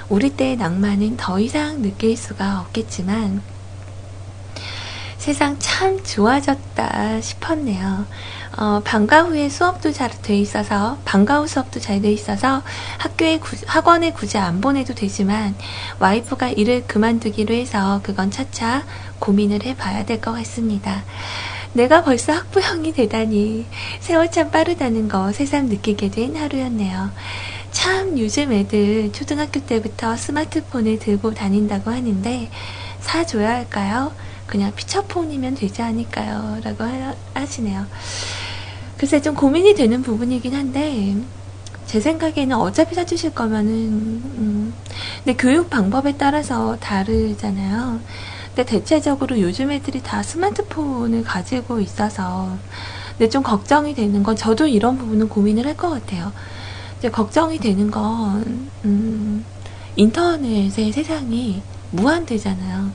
[0.09, 3.41] 우리 때의 낭만은 더 이상 느낄 수가 없겠지만
[5.17, 8.05] 세상 참 좋아졌다 싶었네요.
[8.57, 12.63] 어, 방과 후에 수업도 잘 돼 있어서 방과 후 수업도 잘 돼 있어서
[12.97, 15.55] 학교에 구, 학원에 굳이 안 보내도 되지만
[15.99, 18.83] 와이프가 일을 그만두기로 해서 그건 차차
[19.19, 21.03] 고민을 해봐야 될 것 같습니다.
[21.73, 23.65] 내가 벌써 학부형이 되다니
[23.99, 27.11] 세월 참 빠르다는 거 새삼 느끼게 된 하루였네요.
[27.71, 32.49] 참 요즘 애들 초등학교 때부터 스마트폰을 들고 다닌다고 하는데
[33.01, 34.13] 사줘야 할까요?
[34.47, 36.61] 그냥 피처폰이면 되지 않을까요?
[36.63, 36.85] 라고
[37.33, 37.85] 하, 시네요
[39.05, 41.15] 글쎄 좀 고민이 되는 부분이긴 한데
[41.85, 44.73] 제 생각에는 어차피 사주실 거면은 음,
[45.23, 47.99] 근데 교육 방법에 따라서 다르잖아요.
[48.47, 52.57] 근데 대체적으로 요즘 애들이 다 스마트폰을 가지고 있어서
[53.15, 56.31] 근데 좀 걱정이 되는 건 저도 이런 부분은 고민을 할 것 같아요.
[56.97, 59.45] 이제 걱정이 되는 건 음,
[59.97, 61.61] 인터넷의 세상이
[61.91, 62.89] 무한대잖아요.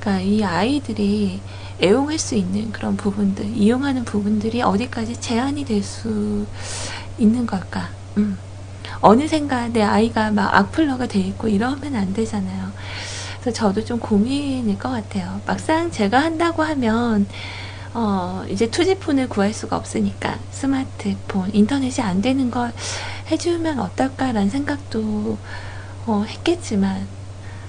[0.00, 1.40] 그러니까 이 아이들이
[1.80, 6.46] 애용할 수 있는 그런 부분들, 이용하는 부분들이 어디까지 제한이 될 수
[7.18, 7.88] 있는 걸까?
[8.16, 8.38] 음.
[9.00, 12.72] 어느샌가 내 아이가 막 악플러가 돼 있고 이러면 안 되잖아요.
[13.40, 15.40] 그래서 저도 좀 고민일 것 같아요.
[15.46, 17.26] 막상 제가 한다고 하면,
[17.94, 22.72] 어, 이제 투지폰을 구할 수가 없으니까 스마트폰, 인터넷이 안 되는 걸
[23.30, 25.38] 해주면 어떨까라는 생각도
[26.06, 27.06] 어, 했겠지만,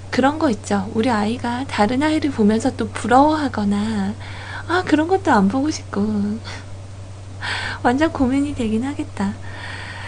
[0.09, 0.89] 그런 거 있죠.
[0.93, 4.13] 우리 아이가 다른 아이를 보면서 또 부러워하거나,
[4.67, 6.01] 아, 그런 것도 안 보고 싶고.
[7.83, 9.33] 완전 고민이 되긴 하겠다.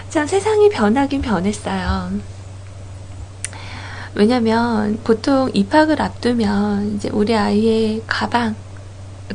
[0.10, 2.12] 참, 세상이 변하긴 변했어요.
[4.14, 8.56] 왜냐면, 보통 입학을 앞두면, 이제 우리 아이의 가방,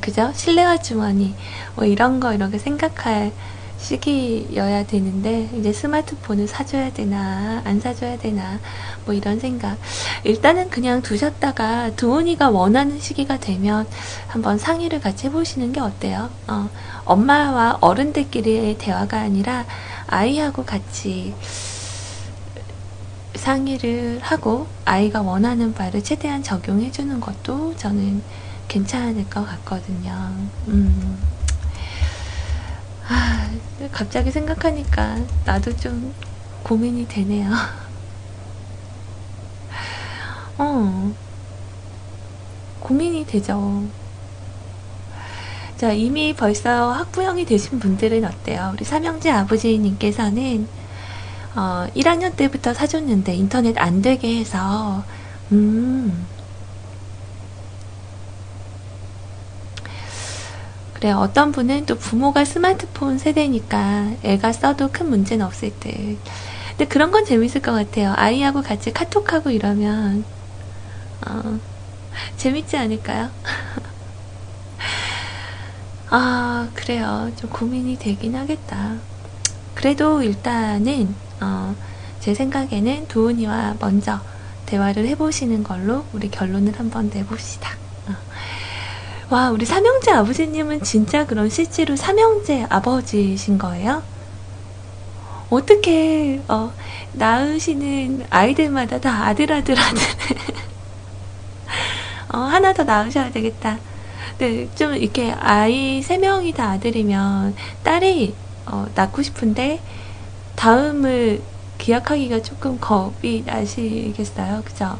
[0.01, 0.31] 그죠?
[0.35, 1.35] 실내화 주머니,
[1.75, 3.33] 뭐 이런 거 이렇게 생각할
[3.79, 8.59] 시기여야 되는데 이제 스마트폰을 사줘야 되나 안 사줘야 되나
[9.05, 9.79] 뭐 이런 생각
[10.25, 13.87] 일단은 그냥 두셨다가 두은이가 원하는 시기가 되면
[14.29, 16.31] 한번 상의를 같이 해보시는 게 어때요?
[16.49, 16.69] 어,
[17.05, 19.67] 엄마와 어른들끼리의 대화가 아니라
[20.07, 21.35] 아이하고 같이
[23.35, 28.23] 상의를 하고 아이가 원하는 바를 최대한 적용해 주는 것도 저는
[28.69, 30.33] 괜찮을 것 같거든요.
[30.69, 31.36] 음.
[33.09, 33.51] 아,
[33.93, 36.15] 갑자기 생각하니까 나도 좀
[36.63, 37.51] 고민이 되네요.
[40.59, 41.15] 어,
[42.81, 43.91] 고민이 되죠.
[45.77, 48.71] 자, 이미 벌써 학부형이 되신 분들은 어때요?
[48.75, 50.69] 우리 삼형제 아버지님께서는
[51.55, 55.05] 어, 1학년 때부터 사줬는데 인터넷 안 되게 해서,
[55.53, 56.29] 음,
[61.07, 66.19] 그래, 어떤 분은 또 부모가 스마트폰 세대니까 애가 써도 큰 문제는 없을 때.
[66.71, 68.13] 근데 그런 건 재밌을 것 같아요.
[68.17, 70.25] 아이하고 같이 카톡하고 이러면,
[71.25, 71.61] 어,
[72.37, 73.31] 재밌지 않을까요?
[76.11, 77.31] 아, 그래요.
[77.37, 78.97] 좀 고민이 되긴 하겠다.
[79.75, 81.77] 그래도 일단은, 어,
[82.19, 84.23] 제 생각에는 도훈이와 먼저
[84.65, 87.86] 대화를 해보시는 걸로 우리 결론을 한번 내봅시다.
[89.29, 94.05] 와, 우리 삼형제 아버지님은 진짜 그런 실제로 삼형제 아버지신 거예요?
[95.51, 96.73] 어떻게, 어,
[97.15, 100.01] 낳으시는 아이들마다 다 아들, 아들, 아들.
[102.33, 103.79] 어, 하나 더 낳으셔야 되겠다.
[104.39, 108.33] 네, 좀 이렇게 아이 세 명이 다 아들이면 딸이,
[108.67, 109.81] 어, 낳고 싶은데,
[110.55, 111.43] 다음을
[111.79, 114.63] 기약하기가 조금 겁이 나시겠어요?
[114.65, 114.97] 그죠?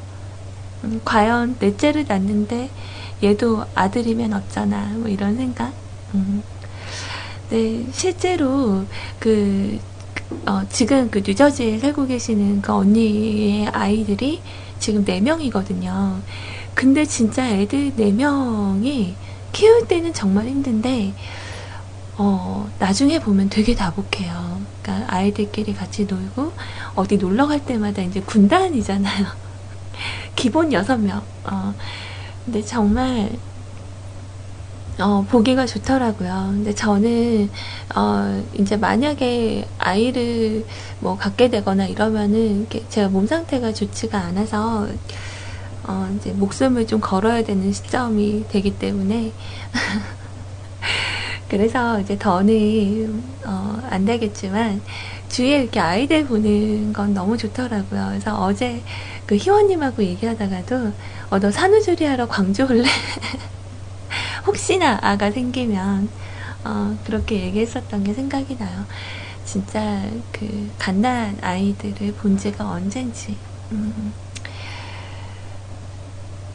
[0.83, 2.71] 음, 과연 넷째를 낳는데,
[3.23, 5.73] 얘도 아들이면 어쩌나 뭐 이런 생각.
[6.15, 6.43] 음.
[7.51, 8.85] 네, 실제로
[9.19, 9.79] 그
[10.47, 14.43] 어, 지금 그 뉴저지에 살고 계시는 그 언니의 아이들이
[14.79, 16.21] 지금 4명이거든요.
[16.75, 19.15] 근데 진짜 애들 4명이
[19.53, 21.15] 키울 때는 정말 힘든데,
[22.19, 24.61] 어, 나중에 보면 되게 다복해요.
[24.83, 26.53] 그러니까 아이들끼리 같이 놀고,
[26.95, 29.27] 어디 놀러 갈 때마다 이제 군단이잖아요.
[30.37, 31.23] 기본 6명.
[31.45, 31.75] 어,
[32.47, 33.41] 근데 정말
[34.99, 36.53] 어, 보기가 좋더라고요.
[36.55, 37.51] 근데 저는,
[37.95, 40.67] 어, 이제 만약에 아이를
[41.01, 44.89] 뭐 갖게 되거나 이러면은, 제가 몸 상태가 좋지가 않아서,
[45.83, 49.35] 어, 이제 목숨을 좀 걸어야 되는 시점이 되기 때문에,
[51.49, 54.83] 그래서 이제 더는, 어, 안 되겠지만,
[55.29, 58.07] 주위에 이렇게 아이들 보는 건 너무 좋더라고요.
[58.09, 58.85] 그래서 어제
[59.27, 60.93] 그 희원님하고 얘기하다가도,
[61.29, 62.85] 어, 너 산후조리 하러 광주 올래?
[64.47, 66.09] 혹시나 아가 생기면,
[66.65, 68.87] 어, 그렇게 얘기했었던 게 생각이 나요.
[69.45, 73.39] 진짜 그 갓난 아이들을 본 지가 언젠지.
[73.73, 74.15] 음.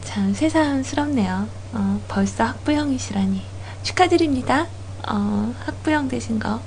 [0.02, 1.48] 참 새삼스럽네요.
[1.72, 3.42] 어, 벌써 학부형이시라니.
[3.82, 4.66] 축하드립니다.
[5.08, 6.60] 어, 학부형 되신 거.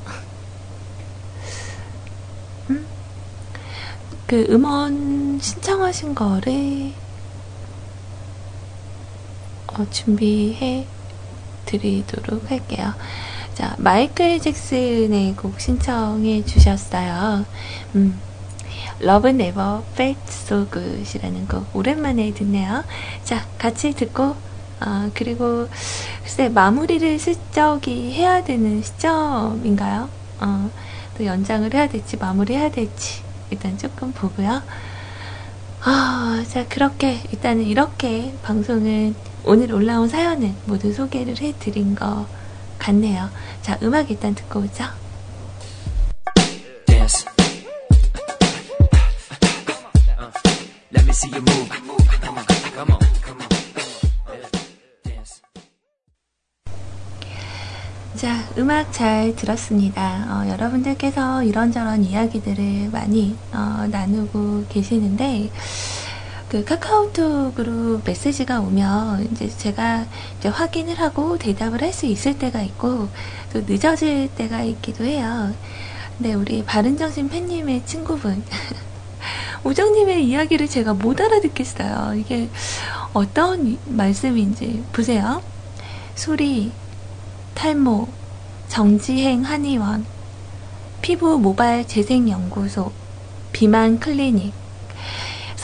[2.69, 2.87] 음?
[4.27, 6.93] 그 음원 신청하신 거를
[9.77, 10.85] 어, 준비해
[11.65, 12.93] 드리도록 할게요.
[13.53, 17.45] 자, 마이클 잭슨의 곡 신청해 주셨어요.
[17.95, 18.19] 음,
[19.01, 22.83] Love Never Felt So Good이라는 곡 오랜만에 듣네요.
[23.23, 24.35] 자, 같이 듣고
[24.79, 25.67] 아, 그리고
[26.21, 30.09] 글쎄 마무리를 슬쩍이 해야 되는 시점인가요?
[30.39, 30.69] 어,
[31.17, 34.61] 또 연장을 해야 될지 마무리해야 될지 일단 조금 보고요.
[35.81, 39.15] 아, 자, 그렇게 일단은 이렇게 방송은
[39.47, 42.25] 오늘 올라온 사연은 모두 소개를 해드린 것
[42.79, 43.29] 같네요.
[43.61, 44.85] 자, 음악 일단 듣고 오죠.
[58.15, 60.25] 자, 음악 잘 들었습니다.
[60.27, 65.51] 어, 여러분들께서 이런저런 이야기들을 많이 어, 나누고 계시는데,
[66.55, 70.07] 그 카카오톡으로 메시지가 오면 이제 제가
[70.39, 73.09] 이제 확인을 하고 대답을 할 수 있을 때가 있고,
[73.51, 75.53] 또 늦어질 때가 있기도 해요.
[76.17, 78.45] 근데 우리 바른정신 팬님의 친구분,
[79.65, 82.13] 우정님의 이야기를 제가 못 알아듣겠어요.
[82.15, 82.49] 이게
[83.11, 85.43] 어떤 이- 말씀인지 보세요.
[86.15, 86.77] 소리,
[87.53, 88.15] 탈모,
[88.69, 90.07] 정지행 한의원,
[91.01, 92.93] 피부 모발 재생연구소,
[93.51, 94.64] 비만 클리닉,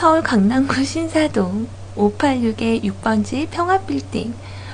[0.01, 4.33] 서울 강남구 신사동 586의 6번지 평화빌딩,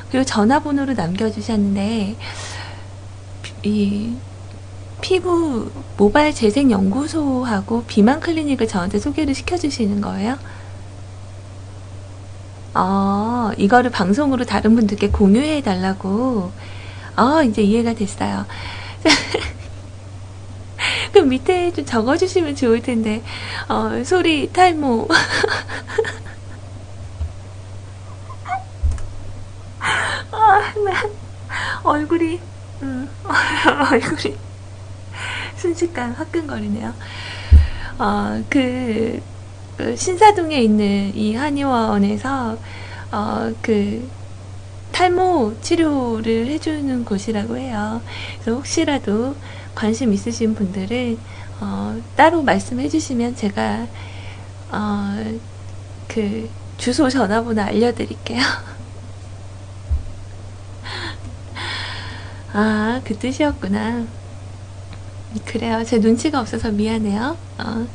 [0.10, 2.16] 그리고 전화번호로 남겨주셨는데,
[3.64, 4.16] 이
[5.02, 10.38] 피부 모발 재생 연구소하고 비만 클리닉을 저한테 소개를 시켜주시는 거예요.
[12.74, 16.54] 아, 이거를 방송으로 다른 분들께 공유해 달라고.
[17.18, 18.46] 아, 이제 이해가 됐어요.
[21.18, 23.24] 그럼 밑에 좀 적어주시면 좋을 텐데,
[23.68, 25.08] 어, 소리, 탈모.
[30.32, 31.10] 아, 나,
[31.82, 32.40] 얼굴이,
[32.84, 33.10] 음,
[33.92, 34.38] 얼굴이
[35.56, 36.94] 순식간 화끈거리네요.
[37.98, 39.20] 어, 그,
[39.76, 42.60] 그 신사동에 있는 이 한의원에서,
[43.12, 44.08] 어, 그,
[44.92, 48.04] 탈모 치료를 해주는 곳이라고 해요.
[48.36, 49.36] 그래서 혹시라도
[49.78, 51.20] 관심 있으신 분들은,
[51.62, 53.86] 어, 따로 말씀해 주시면 제가,
[54.72, 55.38] 어,
[56.08, 56.50] 그,
[56.80, 58.42] 주소 전화번호 알려드릴게요.
[62.54, 64.08] 아, 그 뜻이었구나.
[65.46, 65.84] 그래요.
[65.86, 67.38] 제 눈치가 없어서 미안해요.
[67.60, 67.88] 어.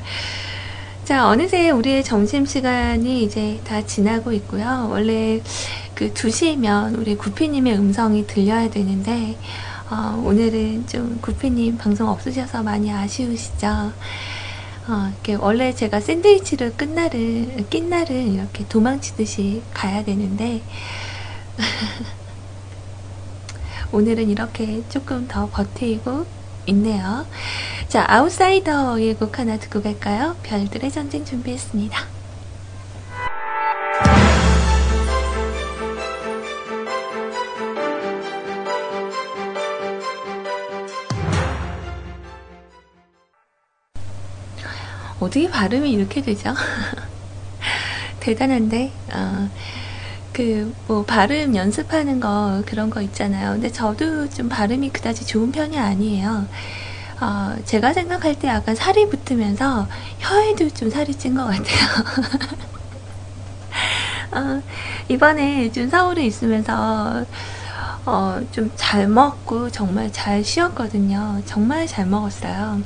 [1.05, 4.87] 자, 어느새 우리의 점심시간이 이제 다 지나고 있고요.
[4.89, 5.43] 원래
[5.97, 9.37] 그 2시면 우리 구피님의 음성이 들려야 되는데,
[9.93, 13.93] 어, 오늘은 좀 구피님 방송 없으셔서 많이 아쉬우시죠?
[14.89, 20.63] 어, 이렇게 원래 제가 샌드위치를 끝 날은, 낀 날은 이렇게 도망치듯이 가야 되는데,
[23.93, 26.25] 오늘은 이렇게 조금 더 버티고
[26.69, 27.27] 있네요.
[27.89, 30.37] 자, 아웃사이더의 곡 하나 듣고 갈까요?
[30.43, 32.22] 별들의 전쟁 준비했습니다.
[45.23, 46.53] 어떻게 발음이 이렇게 되죠?
[48.21, 49.51] 대단한데, 어,
[50.33, 53.53] 그, 뭐, 발음 연습하는 거, 그런 거 있잖아요.
[53.53, 56.49] 근데 저도 좀 발음이 그다지 좋은 편이 아니에요.
[57.21, 59.89] 어, 제가 생각할 때 약간 살이 붙으면서
[60.19, 62.23] 혀에도 좀 살이 찐 것 같아요.
[64.33, 64.63] 어,
[65.09, 67.27] 이번에 좀 서울에 있으면서,
[68.07, 71.43] 어, 좀 잘 먹고 정말 잘 쉬었거든요.
[71.47, 72.85] 정말 잘 먹었어요.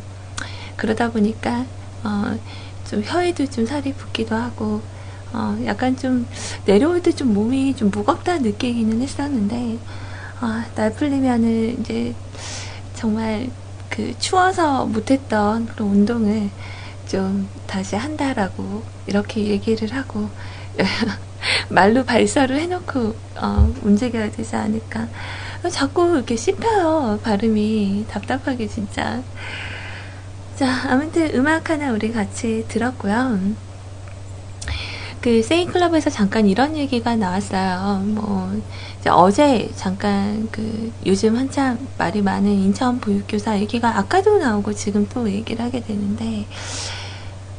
[0.76, 1.66] 그러다 보니까,
[2.06, 2.38] 어,
[2.84, 4.88] 좀 혀에도 좀 살이 붙기도 하고,
[5.32, 6.28] 어, 약간 좀
[6.66, 9.82] 내려올 때 좀 몸이 좀 무겁다 느끼기는 했었는데,
[10.40, 12.16] 아, 날 풀리면은 이제
[12.94, 13.50] 정말
[13.88, 16.52] 그 추워서 못했던 그런 운동을
[17.06, 20.30] 좀 다시 한다라고 이렇게 얘기를 하고,
[21.70, 25.10] 말로 발설을 해놓고, 어, 움직여야 되지 않을까.
[25.72, 28.06] 자꾸 이렇게 씹혀요, 발음이.
[28.08, 29.24] 답답하게, 진짜.
[30.56, 33.38] 자, 아무튼 음악 하나 우리 같이 들었고요.
[35.20, 38.02] 그 세이클럽에서 잠깐 이런 얘기가 나왔어요.
[38.06, 38.52] 뭐
[39.08, 45.64] 어제 잠깐 그 요즘 한참 말이 많은 인천 보육교사 얘기가 아까도 나오고 지금 또 얘기를
[45.64, 46.46] 하게 되는데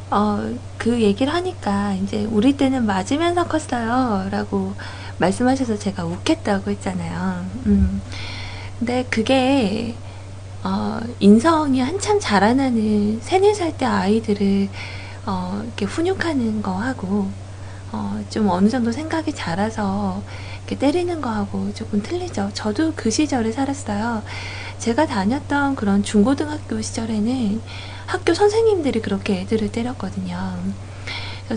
[0.09, 4.73] 어 그 얘기를 하니까 이제 우리 때는 맞으면서 컸어요 라고
[5.17, 7.45] 말씀하셔서 제가 웃겠다고 했잖아요.
[7.65, 8.01] 음.
[8.79, 9.95] 근데 그게
[10.67, 14.67] 어, 인성이 한참 자라나는 세네 살 때 아이들을
[15.25, 17.29] 어, 이렇게 훈육하는 거하고
[17.93, 20.21] 어, 좀 어느 정도 생각이 자라서
[20.57, 22.51] 이렇게 때리는 거하고 조금 틀리죠.
[22.53, 24.23] 저도 그 시절에 살았어요.
[24.77, 27.61] 제가 다녔던 그런 중고등학교 시절에는
[28.05, 30.37] 학교 선생님들이 그렇게 애들을 때렸거든요.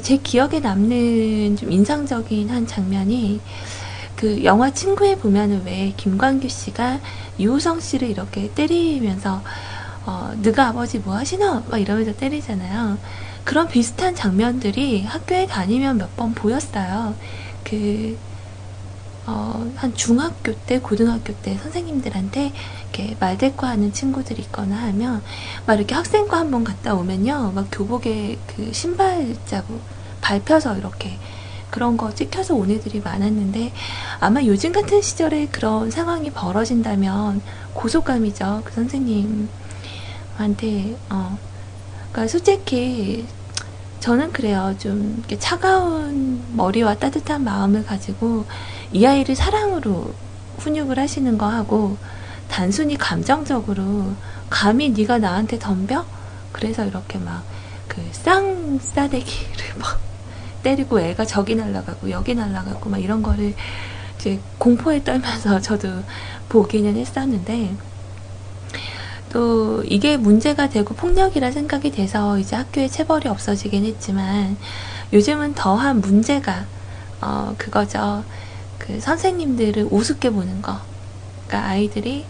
[0.02, 3.40] 제 기억에 남는 좀 인상적인 한 장면이
[4.20, 7.00] 그 영화 친구에 보면은 왜 김광규 씨가
[7.38, 9.42] 유우성 씨를 이렇게 때리면서
[10.04, 11.64] 어, 너가 아버지 뭐 하시나?
[11.70, 12.98] 막 이러면서 때리잖아요.
[13.44, 17.14] 그런 비슷한 장면들이 학교에 다니면 몇 번 보였어요.
[17.64, 18.18] 그,
[19.26, 22.52] 어, 한 중학교 때, 고등학교 때 선생님들한테
[22.92, 25.22] 이렇게 말대꾸하는 친구들이 있거나 하면
[25.66, 27.52] 막 이렇게 학생과 한번 갔다 오면요.
[27.54, 29.80] 막 교복에 그 신발 자국
[30.20, 31.18] 밟혀서 이렇게
[31.70, 33.72] 그런 거 찍혀서 온 애들이 많았는데
[34.20, 37.40] 아마 요즘 같은 시절에 그런 상황이 벌어진다면
[37.74, 38.62] 고속감이죠.
[38.64, 39.48] 그 선생님한테
[41.10, 41.38] 어
[42.12, 43.26] 그러니까 솔직히
[44.00, 44.74] 저는 그래요.
[44.78, 48.46] 좀 이렇게 차가운 머리와 따뜻한 마음을 가지고
[48.92, 50.12] 이 아이를 사랑으로
[50.58, 51.96] 훈육을 하시는 거 하고
[52.48, 54.14] 단순히 감정적으로
[54.48, 56.04] 감히 네가 나한테 덤벼?
[56.52, 57.44] 그래서 이렇게 막
[57.90, 60.00] 그 쌍싸대기를 막
[60.62, 63.54] 때리고 애가 저기 날아가고 여기 날아가고 막 이런 거를
[64.18, 65.88] 이제 공포에 떨면서 저도
[66.48, 67.74] 보기는 했었는데
[69.32, 74.56] 또 이게 문제가 되고 폭력이라 생각이 돼서 이제 학교에 체벌이 없어지긴 했지만
[75.12, 76.66] 요즘은 더한 문제가
[77.20, 78.24] 어 그거죠.
[78.78, 80.80] 그 선생님들을 우습게 보는 거.
[81.46, 82.24] 그러니까 아이들이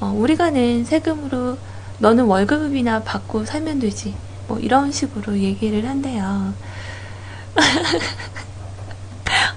[0.00, 1.58] 어 우리가 낸 세금으로
[1.98, 4.14] 너는 월급이나 받고 살면 되지.
[4.48, 6.52] 뭐 이런 식으로 얘기를 한대요.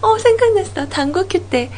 [0.01, 0.87] 어 생각났어.
[0.89, 1.69] 당구큐 때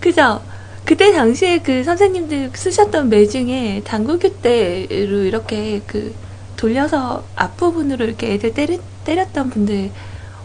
[0.00, 0.40] 그죠?
[0.84, 6.14] 그때 당시에 그 선생님들 쓰셨던 매 중에 당구교 때로 이렇게 그
[6.56, 9.90] 돌려서 앞부분으로 이렇게 애들 때리, 때렸던 분들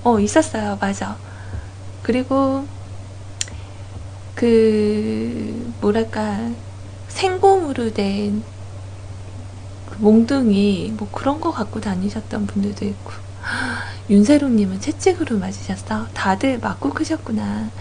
[0.03, 1.17] 어 있었어요 맞아
[2.03, 2.65] 그리고
[4.33, 6.49] 그 뭐랄까
[7.09, 8.41] 생곰으로 된그
[9.97, 13.11] 몽둥이 뭐 그런 거 갖고 다니셨던 분들도 있고
[14.09, 17.71] 윤세롱님은 채찍으로 맞으셨어 다들 맞고 크셨구나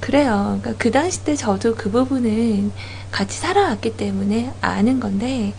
[0.00, 0.58] 그래요.
[0.62, 2.72] 그러니까 그 당시 때 저도 그 부분은
[3.10, 5.54] 같이 살아왔기 때문에 아는 건데,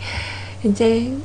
[0.64, 1.18] 이제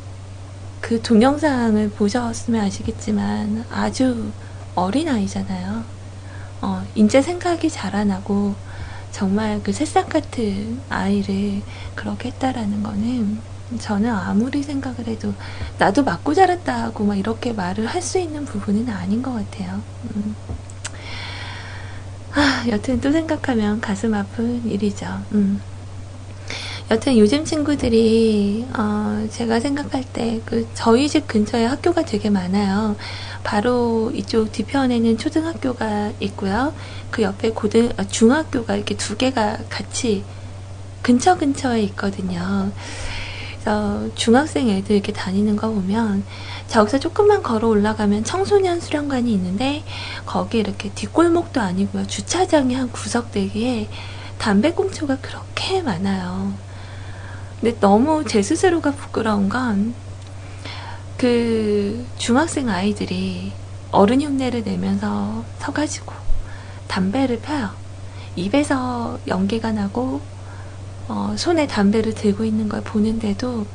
[0.81, 4.33] 그 동영상을 보셨으면 아시겠지만 아주
[4.75, 5.85] 어린 아이잖아요.
[6.61, 8.55] 어, 이제 생각이 자라나고
[9.11, 11.63] 정말 그 새싹 같은 아이를
[11.95, 13.41] 그렇게 했다라는 거는
[13.79, 15.33] 저는 아무리 생각을 해도
[15.77, 19.81] 나도 맞고 자랐다고 막 이렇게 말을 할 수 있는 부분은 아닌 것 같아요.
[20.15, 20.35] 음.
[22.33, 25.07] 아, 여튼 또 생각하면 가슴 아픈 일이죠.
[25.33, 25.61] 음.
[26.91, 32.95] 여튼 요즘 친구들이 어, 제가 생각할 때 그 저희 집 근처에 학교가 되게 많아요.
[33.43, 36.73] 바로 이쪽 뒤편에는 초등학교가 있고요.
[37.09, 40.23] 그 옆에 고등 아, 중학교가 이렇게 두 개가 같이
[41.01, 42.71] 근처 근처에 있거든요.
[43.65, 46.23] 그래서 중학생 애들 이렇게 다니는 거 보면
[46.67, 49.83] 저기서 조금만 걸어 올라가면 청소년 수련관이 있는데
[50.27, 52.05] 거기 이렇게 뒷골목도 아니고요.
[52.05, 53.89] 주차장이 한 구석대기에
[54.37, 56.53] 담배꽁초가 그렇게 많아요.
[57.59, 59.95] 근데 너무 제 스스로가 부끄러운 건
[61.17, 63.53] 그 중학생 아이들이
[63.91, 66.13] 어른 흉내를 내면서 서가지고
[66.87, 67.69] 담배를 펴요.
[68.35, 70.21] 입에서 연기가 나고
[71.07, 73.65] 어, 손에 담배를 들고 있는 걸 보는데도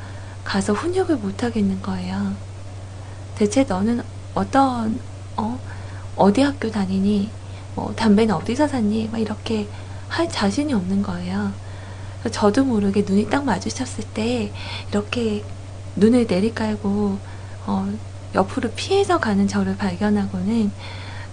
[0.43, 2.35] 가서 훈육을 못 하겠는 거예요.
[3.35, 4.01] 대체 너는
[4.33, 4.99] 어떤
[5.37, 5.59] 어
[6.15, 7.31] 어디 학교 다니니
[7.75, 9.69] 뭐 담배는 어디서 샀니 막 이렇게
[10.07, 11.53] 할 자신이 없는 거예요.
[12.31, 14.53] 저도 모르게 눈이 딱 마주쳤을 때
[14.89, 15.45] 이렇게
[15.95, 17.19] 눈을 내리깔고
[17.65, 17.93] 어,
[18.35, 20.73] 옆으로 피해서 가는 저를 발견하고는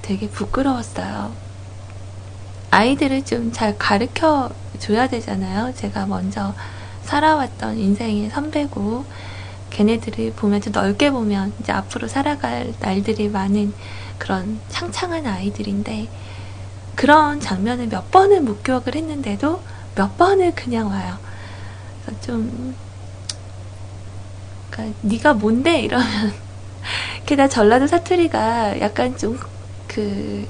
[0.02, 1.47] 되게 부끄러웠어요.
[2.70, 5.74] 아이들을 좀 잘 가르쳐 줘야 되잖아요.
[5.74, 6.54] 제가 먼저
[7.02, 9.04] 살아왔던 인생의 선배고
[9.70, 13.72] 걔네들을 보면 좀 넓게 보면 이제 앞으로 살아갈 날들이 많은
[14.18, 16.08] 그런 창창한 아이들인데
[16.94, 19.62] 그런 장면을 몇 번을 목격을 했는데도
[19.94, 21.18] 몇 번을 그냥 와요.
[22.04, 22.74] 그래서 좀
[24.70, 26.06] 그러니까 네가 뭔데 이러면
[27.26, 29.38] 게다가 전라도 사투리가 약간 좀
[29.88, 30.46] 그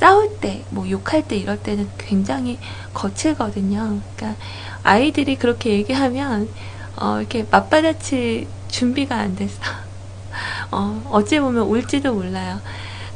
[0.00, 2.58] 싸울 때, 뭐 욕할 때 이럴 때는 굉장히
[2.94, 4.00] 거칠거든요.
[4.16, 4.42] 그러니까
[4.82, 6.48] 아이들이 그렇게 얘기하면
[6.96, 9.60] 어, 이렇게 맞받아칠 준비가 안 됐어.
[10.72, 12.60] 어, 어찌 보면 울지도 몰라요.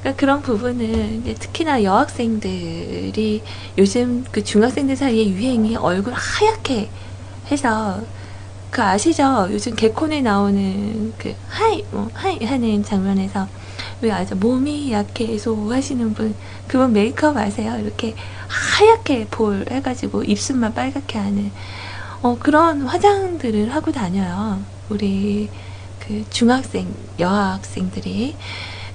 [0.01, 3.43] 그러니까 그런 부분은 특히나 여학생들이
[3.79, 6.91] 요즘 그 중학생들 사이에 유행이 얼굴 하얗게
[7.51, 8.03] 해서
[8.71, 9.49] 그 아시죠?
[9.51, 13.49] 요즘 개콘에 나오는 그 Hi 뭐 Hi 하는 장면에서
[14.01, 16.35] 왜 아주 몸이 약해서 하시는 분
[16.67, 17.79] 그분 메이크업 아세요?
[17.79, 18.15] 이렇게
[18.49, 21.51] 하얗게 볼 해가지고 입술만 빨갛게 하는
[22.23, 24.61] 어, 그런 화장들을 하고 다녀요.
[24.89, 25.51] 우리
[26.01, 28.37] 그 중학생 여학생들이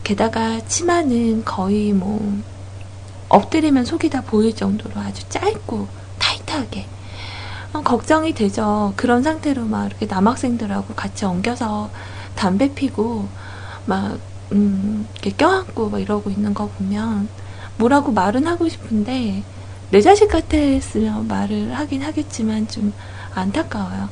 [0.03, 2.41] 게다가 치마는 거의 뭐
[3.29, 6.87] 엎드리면 속이 다 보일 정도로 아주 짧고 타이트하게
[7.73, 8.93] 어, 걱정이 되죠.
[8.95, 11.91] 그런 상태로 막 이렇게 남학생들하고 같이 엉겨서
[12.35, 13.27] 담배 피고
[13.85, 14.17] 막
[14.51, 17.29] 음, 이렇게 껴안고 막 이러고 있는 거 보면
[17.77, 19.43] 뭐라고 말은 하고 싶은데
[19.91, 22.93] 내 자식 같았으면 말을 하긴 하겠지만 좀
[23.33, 24.09] 안타까워요.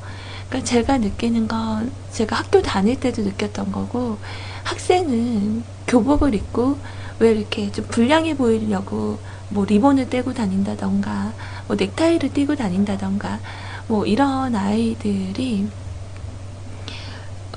[0.49, 4.19] 그러니까 제가 느끼는 건 제가 학교 다닐 때도 느꼈던 거고
[4.63, 6.79] 학생은 교복을 입고
[7.19, 9.19] 왜 이렇게 좀 불량해 보이려고
[9.49, 11.33] 뭐 리본을 떼고 다닌다던가
[11.67, 13.41] 뭐 넥타이를 띄고 다닌다던가
[13.87, 15.71] 뭐 이런 아이들이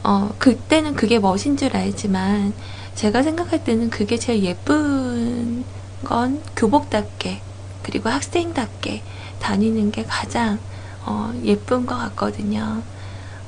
[0.03, 2.55] 어 그때는 그게 멋인 줄 알지만
[2.95, 5.65] 제가 생각할 때는 그게 제일 예쁜
[6.05, 7.45] 건 교복답게
[7.83, 9.05] 그리고 학생답게
[9.39, 10.61] 다니는 게 가장
[11.01, 12.85] 어, 예쁜 것 같거든요.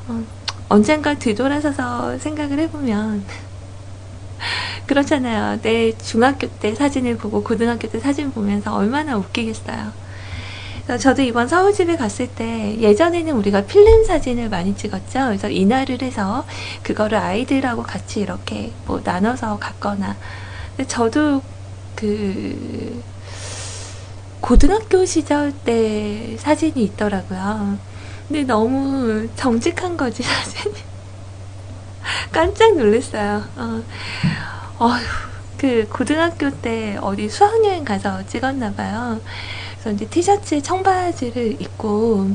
[0.08, 0.24] 어,
[0.68, 3.26] 언젠가 뒤돌아서서 생각을 해보면
[4.86, 5.60] 그렇잖아요.
[5.60, 9.92] 내 중학교 때 사진을 보고 고등학교 때 사진 보면서 얼마나 웃기겠어요.
[10.86, 15.26] 저도 이번 서울집에 갔을 때 예전에는 우리가 필름 사진을 많이 찍었죠.
[15.26, 16.44] 그래서 인화를 해서
[16.82, 20.16] 그거를 아이들하고 같이 이렇게 뭐 나눠서 갔거나.
[20.88, 21.40] 저도
[21.94, 23.02] 그
[24.40, 27.78] 고등학교 시절 때 사진이 있더라고요.
[28.26, 30.74] 근데 너무 정직한 거지 사진이.
[32.32, 33.44] 깜짝 놀랐어요.
[33.56, 33.82] 어,
[34.78, 35.00] 어휴,
[35.56, 39.20] 그 고등학교 때 어디 수학여행 가서 찍었나 봐요.
[39.82, 42.30] 그래서 이제 티셔츠에 청바지를 입고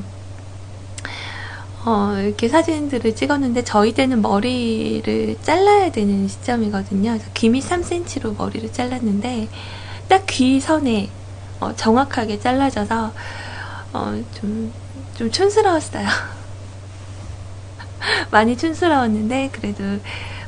[1.85, 7.11] 어, 이렇게 사진들을 찍었는데 저희 때는 머리를 잘라야 되는 시점이거든요.
[7.11, 9.47] 그래서 귀미 3cm로 머리를 잘랐는데
[10.09, 11.09] 딱 귀 선에
[11.61, 13.13] 어, 정확하게 잘라져서
[13.93, 14.73] 어, 좀,
[15.15, 16.05] 좀 촌스러웠어요.
[18.29, 19.83] 많이 촌스러웠는데 그래도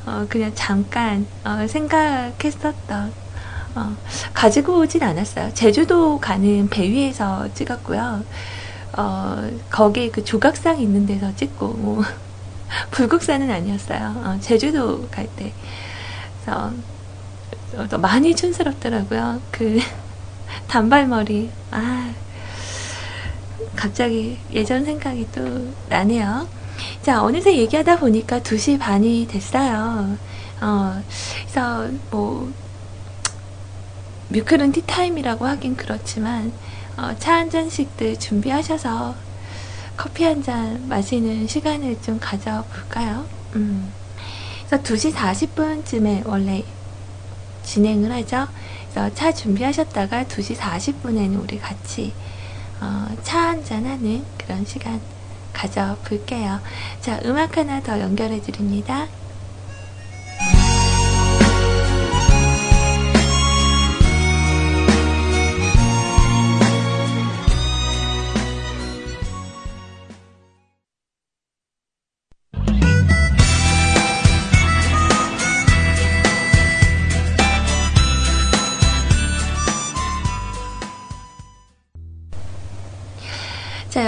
[0.05, 3.13] 어, 그냥 잠깐 어, 생각했었던
[3.75, 3.95] 어,
[4.33, 5.53] 가지고 오진 않았어요.
[5.53, 8.23] 제주도 가는 배 위에서 찍었고요.
[8.97, 12.03] 어, 거기 그 조각상 있는 데서 찍고 뭐
[12.91, 14.21] 불국사는 아니었어요.
[14.23, 15.53] 어, 제주도 갈 때.
[16.43, 16.71] 그래서
[17.75, 19.41] 어, 많이 촌스럽더라고요.
[19.51, 19.79] 그
[20.67, 21.49] 단발머리.
[21.71, 22.11] 아,
[23.75, 26.47] 갑자기 예전 생각이 또 나네요.
[27.01, 30.17] 자, 어느새 얘기하다 보니까 2시 반이 됐어요.
[30.61, 31.01] 어,
[31.41, 32.51] 그래서 뭐,
[34.29, 36.53] 뮤클은 티타임이라고 하긴 그렇지만,
[36.97, 39.15] 어, 차 한 잔씩들 준비하셔서
[39.97, 43.25] 커피 한 잔 마시는 시간을 좀 가져볼까요?
[43.55, 43.91] 음.
[44.67, 46.63] 그래서 2시 40분쯤에 원래
[47.63, 48.47] 진행을 하죠.
[48.91, 52.13] 그래서 차 준비하셨다가 2시 40분에는 우리 같이
[52.81, 55.01] 어, 차 한 잔 하는 그런 시간
[55.53, 56.61] 가져볼게요.
[57.01, 59.07] 자, 음악 하나 더 연결해 드립니다.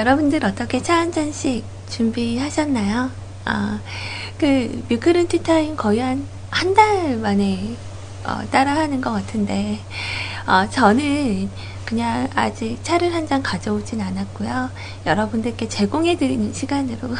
[0.06, 3.12] 여러분들 어떻게 차 한 잔씩 준비하셨나요?
[3.46, 3.80] 아,
[4.40, 7.76] 그, 뮤클은 티타임 거의 한, 한 달 만에,
[8.24, 9.80] 어, 따라하는 것 같은데,
[10.48, 11.52] 어, 저는
[11.86, 14.72] 그냥 아직 차를 한 잔 가져오진 않았고요.
[15.06, 17.16] 여러분들께 제공해드리는 시간으로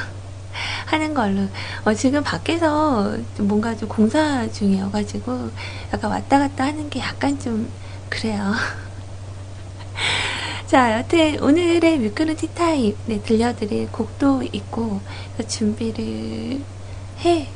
[0.88, 1.48] 하는 걸로.
[1.86, 5.52] 어, 지금 밖에서 좀 뭔가 좀 공사 중이어가지고,
[5.94, 7.72] 약간 왔다 갔다 하는 게 약간 좀,
[8.10, 8.54] 그래요.
[10.72, 15.02] 자, 여튼 오늘의 뮤크는 티타임 네, 들려드릴 곡도 있고
[15.46, 16.62] 준비를
[17.26, 17.48] 해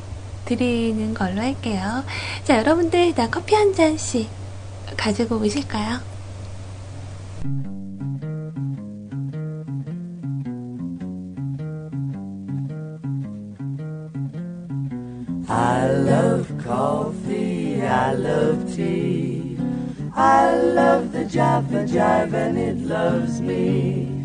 [0.43, 2.03] 드리는 걸로 할게요.
[2.43, 4.29] 자, 여러분들 다 커피 한 잔씩
[4.97, 6.01] 가지고 오실까요?
[21.24, 24.22] love the Java Jive and it loves me.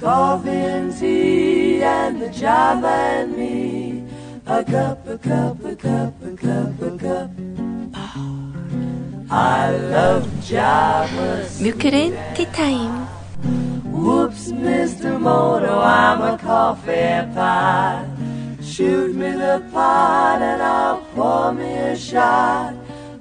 [0.00, 4.04] Coffee and tea and the Java and me.
[4.46, 7.30] A cup, a cup, a cup, a cup, a cup.
[9.30, 11.46] I love Java.
[11.62, 13.06] 뮤클은 티타임.
[13.92, 15.20] Whoops, Mr.
[15.20, 18.06] Moto, I'm a coffee pot.
[18.60, 22.74] Shoot me the pot and I'll pour me a shot.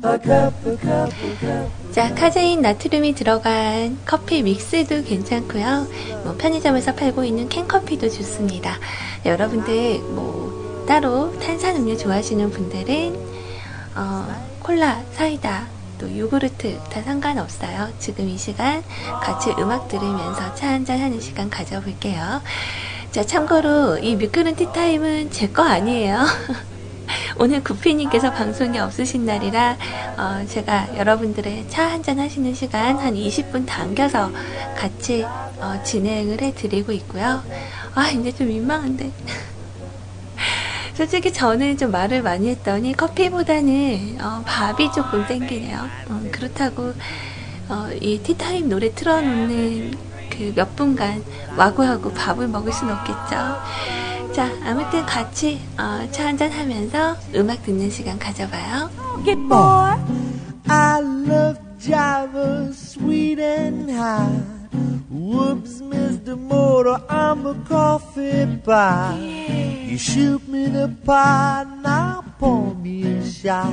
[0.04, 1.81] A cup, a cup, a cup.
[1.93, 5.87] 자, 카제인 나트륨이 들어간 커피 믹스도 괜찮고요.
[6.25, 8.79] 뭐 편의점에서 팔고 있는 캔커피도 좋습니다.
[9.27, 13.17] 여러분들 뭐 따로 탄산음료 좋아하시는 분들은
[13.95, 15.67] 어, 콜라, 사이다,
[15.99, 17.91] 또 요구르트 다 상관없어요.
[17.99, 18.83] 지금 이 시간
[19.23, 22.41] 같이 음악 들으면서 차 한잔 하는 시간 가져볼게요.
[23.11, 26.25] 자, 참고로 이 미끄른 티타임은 제 거 아니에요.
[27.39, 29.77] 오늘 구피님께서 방송이 없으신 날이라
[30.19, 34.31] 어, 제가 여러분들의 차 한잔 하시는 시간 한 20분 당겨서
[34.77, 37.43] 같이 어, 진행을 해드리고 있고요.
[37.95, 39.11] 아 이제 좀 민망한데
[40.95, 45.79] 솔직히 저는 좀 말을 많이 했더니 커피보다는 어, 밥이 조금 땡기네요.
[46.09, 46.93] 어, 그렇다고
[47.69, 51.23] 어, 이 티타임 노래 틀어놓는 그 몇 분간
[51.57, 53.37] 와구하고 밥을 먹을 순 없겠죠.
[54.33, 58.89] 자, 아무튼 같이 어, 차 한잔 하면서 음악 듣는 시간 가져봐요.
[59.27, 59.93] Get boy.
[60.69, 64.41] I love Java, sweet and high.
[65.11, 66.39] Whoops, Mr.
[66.39, 69.19] Motor, I'm a coffee pot.
[69.21, 73.69] You shoot me the pot, now pour me a shot.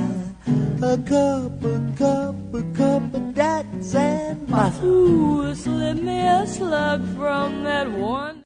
[0.82, 4.84] A cup, a cup, a cup of that's and butter.
[4.84, 8.44] Ooh, slip me a slug from that one.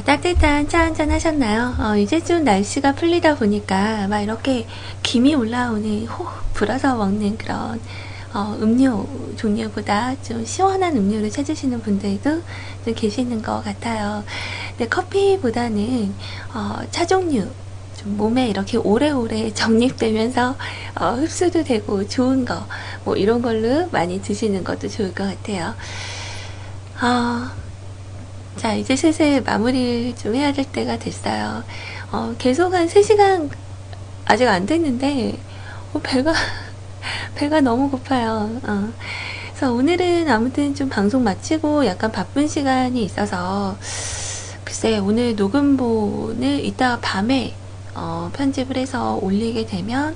[0.00, 1.74] 자, 따뜻한 차 한잔 하셨나요?
[1.78, 4.66] 어, 이제 좀 날씨가 풀리다 보니까 막 이렇게
[5.02, 7.78] 김이 올라오는 호 불어서 먹는 그런
[8.32, 9.06] 어, 음료
[9.36, 12.42] 종류보다 좀 시원한 음료를 찾으시는 분들도
[12.84, 14.24] 좀 계시는 것 같아요.
[14.70, 16.14] 근데 커피보다는
[16.54, 17.46] 어, 차 종류
[17.94, 20.56] 좀 몸에 이렇게 오래오래 정립되면서
[20.94, 22.66] 어, 흡수도 되고 좋은 거
[23.04, 25.74] 뭐 이런 걸로 많이 드시는 것도 좋을 것 같아요.
[27.02, 27.50] 어,
[28.60, 31.64] 자, 이제 슬슬 마무리를 좀 해야 될 때가 됐어요.
[32.12, 33.48] 어, 계속 한 3시간
[34.26, 35.38] 아직 안 됐는데,
[35.94, 36.34] 어, 배가,
[37.36, 38.60] 배가 너무 고파요.
[38.62, 38.92] 어.
[39.48, 43.78] 그래서 오늘은 아무튼 좀 방송 마치고 약간 바쁜 시간이 있어서,
[44.62, 47.54] 글쎄, 오늘 녹음본을 이따 밤에
[47.94, 50.14] 어, 편집을 해서 올리게 되면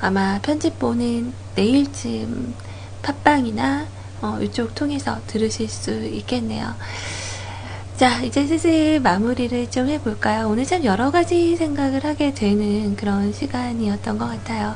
[0.00, 2.54] 아마 편집본은 내일쯤
[3.02, 3.88] 팟빵이나
[4.22, 6.76] 어, 이쪽 통해서 들으실 수 있겠네요.
[8.00, 10.48] 자, 이제 슬슬 마무리를 좀 해볼까요?
[10.48, 14.74] 오늘 참 여러 가지 생각을 하게 되는 그런 시간이었던 것 같아요.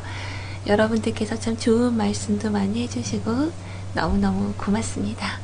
[0.66, 3.50] 여러분들께서 참 좋은 말씀도 많이 해주시고
[3.94, 5.38] 너무너무 고맙습니다.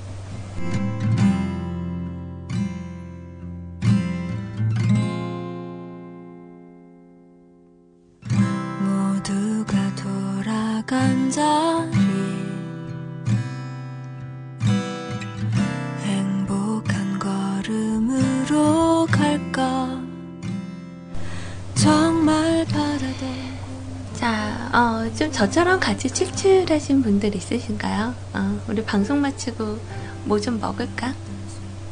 [25.41, 28.15] 저처럼 같이 출출하신 분들 있으신가요?
[28.35, 29.79] 어, 우리 방송 마치고
[30.25, 31.15] 뭐 좀 먹을까?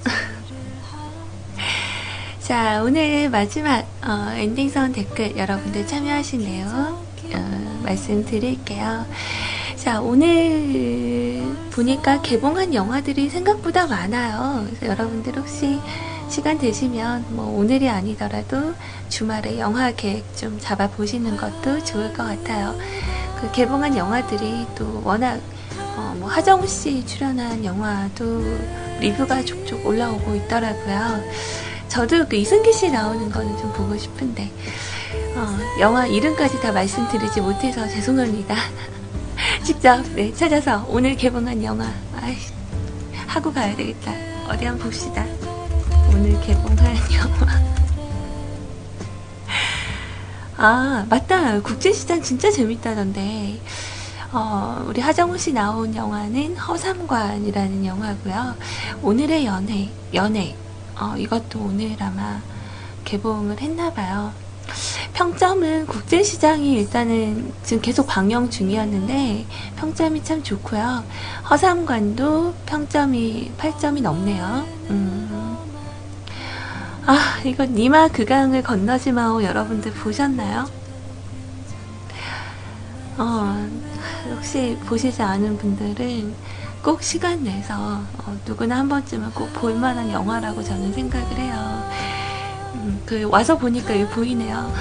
[2.40, 9.06] 자, 오늘 마지막 어, 엔딩선 댓글 여러분들 참여하신 내용 어, 말씀드릴게요.
[9.76, 14.66] 자, 오늘 보니까 개봉한 영화들이 생각보다 많아요.
[14.66, 15.80] 그래서 여러분들 혹시
[16.28, 18.74] 시간 되시면 뭐 오늘이 아니더라도
[19.08, 22.78] 주말에 영화 계획 좀 잡아 보시는 것도 좋을 것 같아요.
[23.40, 25.40] 그 개봉한 영화들이 또 워낙
[25.96, 28.42] 어, 뭐 하정우 씨 출연한 영화도
[29.00, 31.22] 리뷰가 족족 올라오고 있더라고요.
[31.88, 34.50] 저도 그 이승기 씨 나오는 거는 좀 보고 싶은데
[35.36, 38.56] 어, 영화 이름까지 다 말씀드리지 못해서 죄송합니다.
[39.64, 41.86] 직접 네, 찾아서 오늘 개봉한 영화
[42.20, 42.36] 아이,
[43.26, 44.12] 하고 가야 되겠다.
[44.48, 45.24] 어디 한번 봅시다.
[46.08, 46.78] 오늘 개봉한
[47.14, 47.87] 영화.
[50.60, 51.60] 아 맞다.
[51.60, 53.60] 국제시장 진짜 재밌다던데.
[54.32, 58.56] 어, 우리 하정우 씨 나온 영화는 허삼관이라는 영화고요.
[59.00, 60.56] 오늘의 연애, 연애.
[61.00, 62.42] 어, 이것도 오늘 아마
[63.04, 64.32] 개봉을 했나봐요.
[65.14, 71.04] 평점은 국제시장이 일단은 지금 계속 방영 중이었는데 평점이 참 좋고요.
[71.48, 74.66] 허삼관도 평점이 8점이 넘네요.
[74.90, 75.57] 음.
[77.08, 80.70] 아, 이거 니마 극강을 건너지 마오 여러분들 보셨나요?
[83.16, 83.68] 어,
[84.30, 86.36] 혹시 보시지 않은 분들은
[86.82, 87.74] 꼭 시간 내서
[88.24, 91.88] 어, 누구나 한 번쯤은 꼭 볼만한 영화라고 저는 생각을 해요.
[92.74, 94.72] 음, 그 와서 보니까 이게 보이네요.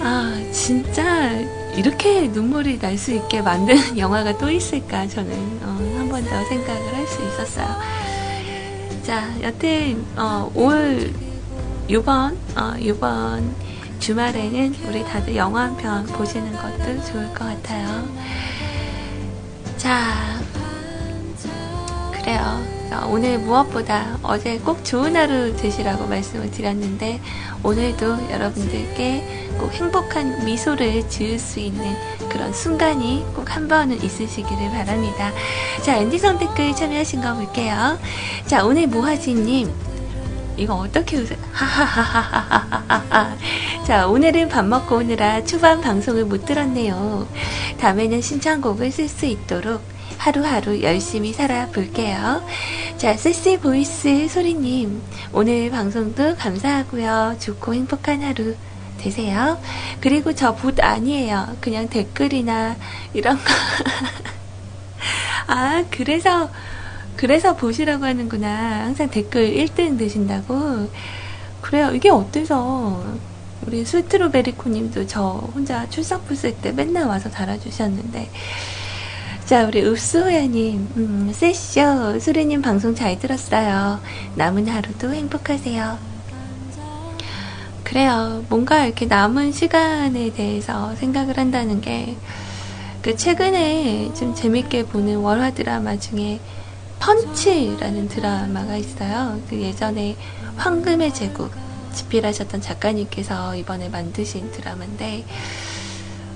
[0.00, 1.30] 아, 진짜
[1.74, 5.66] 이렇게 눈물이 날 수 있게 만드는 영화가 또 있을까 저는 어,
[5.98, 7.66] 한 번 더 생각을 할 수 있었어요.
[9.06, 11.12] 자, 여튼 어, 올
[11.86, 13.54] 이번 어, 이번
[14.00, 18.08] 주말에는 우리 다들 영화 한 편 보시는 것도 좋을 것 같아요.
[19.76, 20.40] 자,
[22.12, 22.75] 그래요.
[23.06, 27.20] 오늘 무엇보다 어제 꼭 좋은 하루 되시라고 말씀을 드렸는데
[27.62, 31.94] 오늘도 여러분들께 꼭 행복한 미소를 지을 수 있는
[32.28, 35.32] 그런 순간이 꼭 한 번은 있으시기를 바랍니다.
[35.82, 37.98] 자, 엔디 선댓글 참여하신 거 볼게요.
[38.46, 39.72] 자, 오늘 모하지님.
[40.58, 41.38] 이거 어떻게 웃어요?
[41.52, 43.36] 하하하하하하하.
[43.86, 47.26] 자, 오늘은 밥 먹고 오느라 초반 방송을 못 들었네요.
[47.80, 49.80] 다음에는 신청곡을 쓸 수 있도록
[50.18, 52.42] 하루하루 열심히 살아볼게요.
[52.96, 55.02] 자, 세시 보이스 소리님,
[55.32, 57.36] 오늘 방송도 감사하고요.
[57.38, 58.54] 좋고 행복한 하루
[58.98, 59.60] 되세요.
[60.00, 61.56] 그리고 저 봇 아니에요.
[61.60, 62.76] 그냥 댓글이나
[63.12, 63.44] 이런 거.
[65.46, 66.50] 아, 그래서,
[67.16, 68.84] 그래서 보시라고 하는구나.
[68.84, 70.90] 항상 댓글 1등 되신다고.
[71.60, 71.92] 그래요.
[71.94, 73.04] 이게 어때서.
[73.66, 78.30] 우리 스트로베리코 님도 저 혼자 출석 부을 때 맨날 와서 달아주셨는데.
[79.46, 84.00] 자, 우리 읍소야님, 음, 세쇼, 수리님 방송 잘 들었어요.
[84.34, 85.96] 남은 하루도 행복하세요.
[87.84, 88.44] 그래요.
[88.48, 92.16] 뭔가 이렇게 남은 시간에 대해서 생각을 한다는 게,
[93.02, 96.40] 그 최근에 좀 재밌게 보는 월화 드라마 중에
[96.98, 99.40] 펀치라는 드라마가 있어요.
[99.48, 100.16] 그 예전에
[100.56, 101.52] 황금의 제국
[101.92, 105.24] 집필하셨던 작가님께서 이번에 만드신 드라마인데,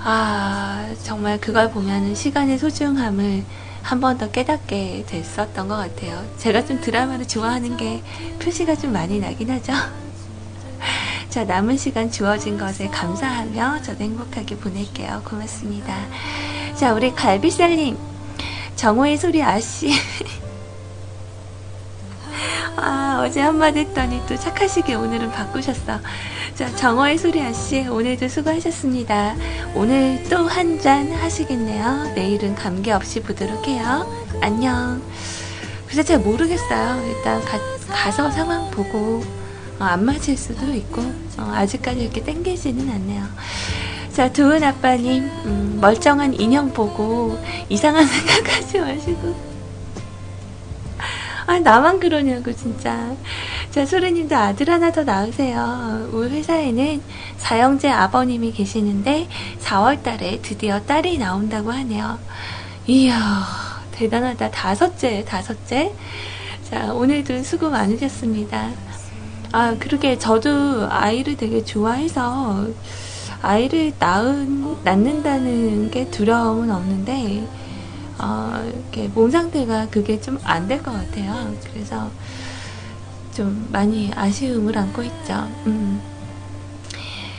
[0.03, 3.45] 아, 정말 그걸 보면은 시간의 소중함을
[3.83, 6.23] 한 번 더 깨닫게 됐었던 것 같아요.
[6.39, 8.03] 제가 좀 드라마를 좋아하는 게
[8.39, 9.73] 표시가 좀 많이 나긴 하죠.
[11.31, 15.23] 자, 남은 시간 주어진 것에 감사하며 저도 행복하게 보낼게요.
[15.25, 15.95] 고맙습니다.
[16.77, 17.97] 자, 우리 갈비살님.
[18.77, 19.93] 정호의 소리 아씨.
[22.77, 26.01] 아, 어제 한마디 했더니 또 착하시게 오늘은 바꾸셨어.
[26.55, 29.35] 자, 정호의 소리 아씨, 오늘도 수고하셨습니다.
[29.75, 32.13] 오늘 또 한 잔 하시겠네요.
[32.15, 34.07] 내일은 감기 없이 보도록 해요.
[34.41, 35.03] 안녕.
[35.87, 37.03] 그래서 잘 모르겠어요.
[37.09, 37.59] 일단 가,
[37.89, 39.23] 가서 상황 보고
[39.79, 41.03] 어, 안 맞을 수도 있고
[41.39, 43.25] 어, 아직까지 이렇게 땡기지는 않네요.
[44.13, 47.39] 자, 두은 아빠님 음, 멀쩡한 인형 보고
[47.69, 49.50] 이상한 생각하지 마시고
[51.51, 53.13] 아, 나만 그러냐고, 진짜.
[53.73, 56.09] 자, 소르님도 아들 하나 더 낳으세요.
[56.13, 57.03] 우리 회사에는
[57.39, 59.27] 사형제 아버님이 계시는데
[59.59, 62.21] 4월 달에 드디어 딸이 나온다고 하네요.
[62.87, 63.43] 이야,
[63.91, 64.53] 대단하다.
[64.53, 65.93] 다섯째, 다섯째.
[66.71, 68.71] 자, 오늘도 수고 많으셨습니다.
[69.51, 72.69] 아, 그러게, 저도 아이를 되게 좋아해서
[73.43, 77.45] 아이를 낳은, 낳는다는 게 두려움은 없는데,
[78.21, 81.55] 어, 이렇게 몸 상태가 그게 좀 안 될 것 같아요.
[81.73, 82.11] 그래서
[83.35, 85.35] 좀 많이 아쉬움을 안고 있죠.
[85.67, 86.01] 음.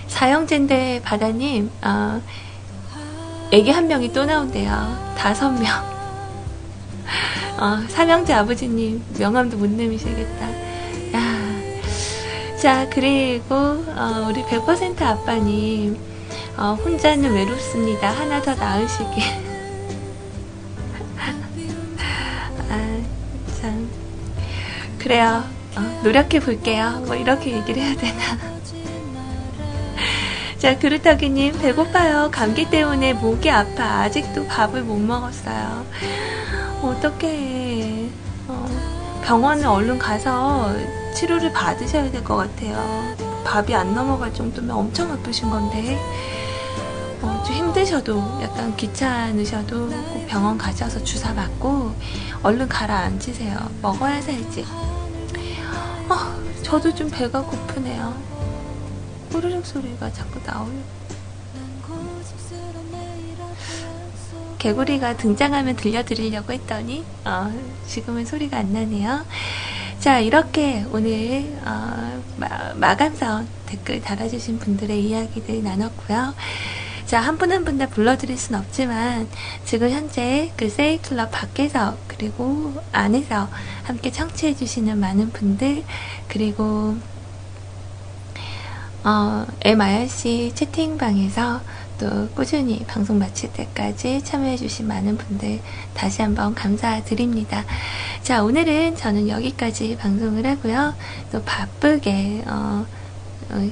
[0.07, 2.21] 사형제인데 바다님, 어,
[3.51, 5.13] 애기 한 명이 또 나온대요.
[5.17, 5.65] 다섯 명.
[7.59, 10.49] 어, 삼형제 아버지님 명함도 못 내미시겠다.
[11.13, 12.57] 야.
[12.59, 15.97] 자, 그리고 어, 우리 100% 아빠님
[16.57, 18.09] 어, 혼자는 외롭습니다.
[18.11, 19.50] 하나 더 낳으시길.
[23.61, 23.89] 참.
[24.99, 25.43] 그래요.
[25.77, 27.01] 어, 노력해 볼게요.
[27.05, 28.37] 뭐 이렇게 얘기를 해야 되나.
[30.57, 32.29] 자, 그루터기님, 배고파요.
[32.31, 34.01] 감기 때문에 목이 아파.
[34.01, 35.85] 아직도 밥을 못 먹었어요.
[36.83, 38.09] 어떡해.
[38.47, 40.71] 어, 병원에 얼른 가서
[41.15, 43.15] 치료를 받으셔야 될 것 같아요.
[43.43, 45.99] 밥이 안 넘어갈 정도면 엄청 아프신 건데.
[47.21, 51.93] 어, 좀 힘드셔도 약간 귀찮으셔도 꼭 병원 가셔서 주사 맞고
[52.43, 53.69] 얼른 가라앉으세요.
[53.81, 54.65] 먹어야 살지.
[56.09, 58.15] 어, 저도 좀 배가 고프네요.
[59.31, 61.01] 꼬르륵 소리가 자꾸 나오요.
[64.57, 67.51] 개구리가 등장하면 들려드리려고 했더니 어,
[67.87, 69.25] 지금은 소리가 안 나네요.
[69.99, 72.21] 자 이렇게 오늘 어,
[72.75, 76.35] 마, 감선 댓글 달아주신 분들의 이야기들 나눴고요.
[77.11, 79.27] 자, 한 분 한 분 다 불러드릴 순 없지만,
[79.65, 83.49] 지금 현재 그 세이클럽 밖에서, 그리고 안에서
[83.83, 85.83] 함께 청취해주시는 많은 분들,
[86.29, 86.95] 그리고,
[89.03, 91.59] 어, MIRC 채팅방에서
[91.99, 95.59] 또 꾸준히 방송 마칠 때까지 참여해주신 많은 분들
[95.93, 97.65] 다시 한번 감사드립니다.
[98.23, 100.95] 자, 오늘은 저는 여기까지 방송을 하고요.
[101.33, 103.00] 또 바쁘게, 어, 어,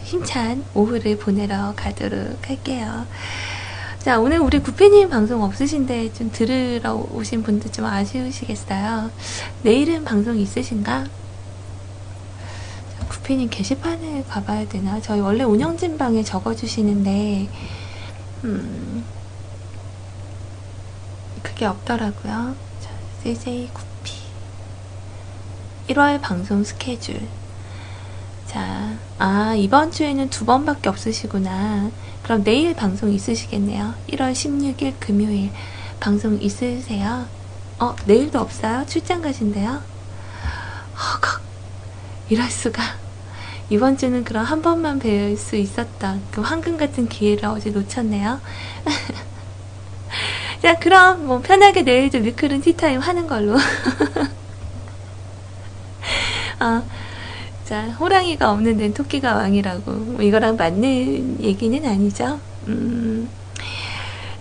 [0.04, 3.06] 힘찬 오후를 보내러 가도록 할게요.
[4.00, 9.12] 자, 오늘 우리 구피님 방송 없으신데 좀 들으러 오신 분들 좀 아쉬우시겠어요.
[9.64, 11.06] 내일은 방송 있으신가?
[13.10, 15.02] 구피님 게시판에 가봐야 되나?
[15.02, 17.50] 저희 원래 운영진 방에 적어주시는데,
[18.46, 19.04] 음,
[21.44, 22.56] 그게 없더라고요.
[22.82, 22.90] 자,
[23.24, 24.14] CJ 구피.
[25.90, 27.28] 1월 방송 스케줄.
[28.48, 31.92] 자, 아, 이번 주에는 두 번밖에 없으시구나.
[32.24, 33.94] 그럼 내일 방송 있으시겠네요.
[34.12, 35.52] 1월 16일 금요일
[36.00, 37.26] 방송 있으세요?
[37.80, 38.86] 어, 내일도 없어요?
[38.88, 39.82] 출장 가신대요?
[40.96, 41.42] 허걱.
[42.30, 42.82] 이럴 수가.
[43.70, 48.40] 이번 주는 그럼 한 번만 뵐 수 있었던 그 황금 같은 기회를 어제 놓쳤네요.
[50.64, 53.58] 자, 그럼 뭐 편하게 내일도 미크른 티타임 하는 걸로.
[56.62, 56.84] 어,
[57.70, 59.92] 자, 호랑이가 없는 데는 토끼가 왕이라고.
[59.92, 62.40] 뭐 이거랑 맞는 얘기는 아니죠.
[62.68, 63.30] 음.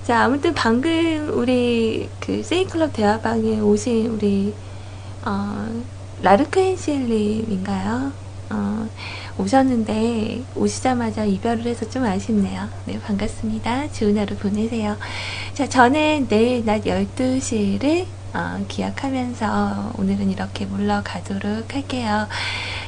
[0.02, 4.54] 자, 아무튼 방금 우리 그 세이클럽 대화방에 오신 우리,
[5.26, 5.68] 어,
[6.22, 8.12] 라르크 헨실님인가요?
[8.48, 8.88] 어,
[9.36, 12.70] 오셨는데 오시자마자 이별을 해서 좀 아쉽네요.
[12.86, 13.92] 네, 반갑습니다.
[13.92, 14.96] 좋은 하루 보내세요.
[15.52, 22.28] 자, 저는 내일 낮 12시를 어, 기약하면서 오늘은 이렇게 물러가도록 할게요.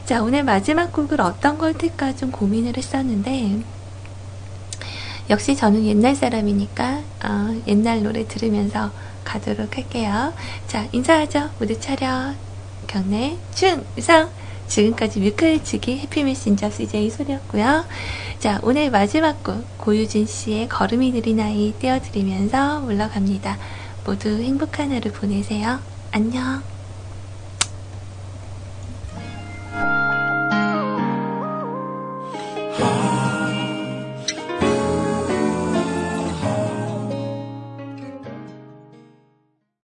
[0.04, 3.62] 자, 오늘 마지막 곡을 어떤 걸 틀까 좀 고민을 했었는데,
[5.30, 8.90] 역시 저는 옛날 사람이니까, 어, 옛날 노래 들으면서
[9.24, 10.32] 가도록 할게요.
[10.66, 11.50] 자, 인사하죠.
[11.58, 12.34] 모두 차렷.
[12.86, 14.28] 경례, 충성!
[14.66, 17.84] 지금까지 뮤클치기 해피메신저 CJ 소리였고요.
[18.38, 23.58] 자, 오늘 마지막 곡 고유진 씨의 걸음이 느린 아이 띄워드리면서 올라갑니다.
[24.04, 25.82] 모두 행복한 하루 보내세요.
[26.10, 26.79] 안녕.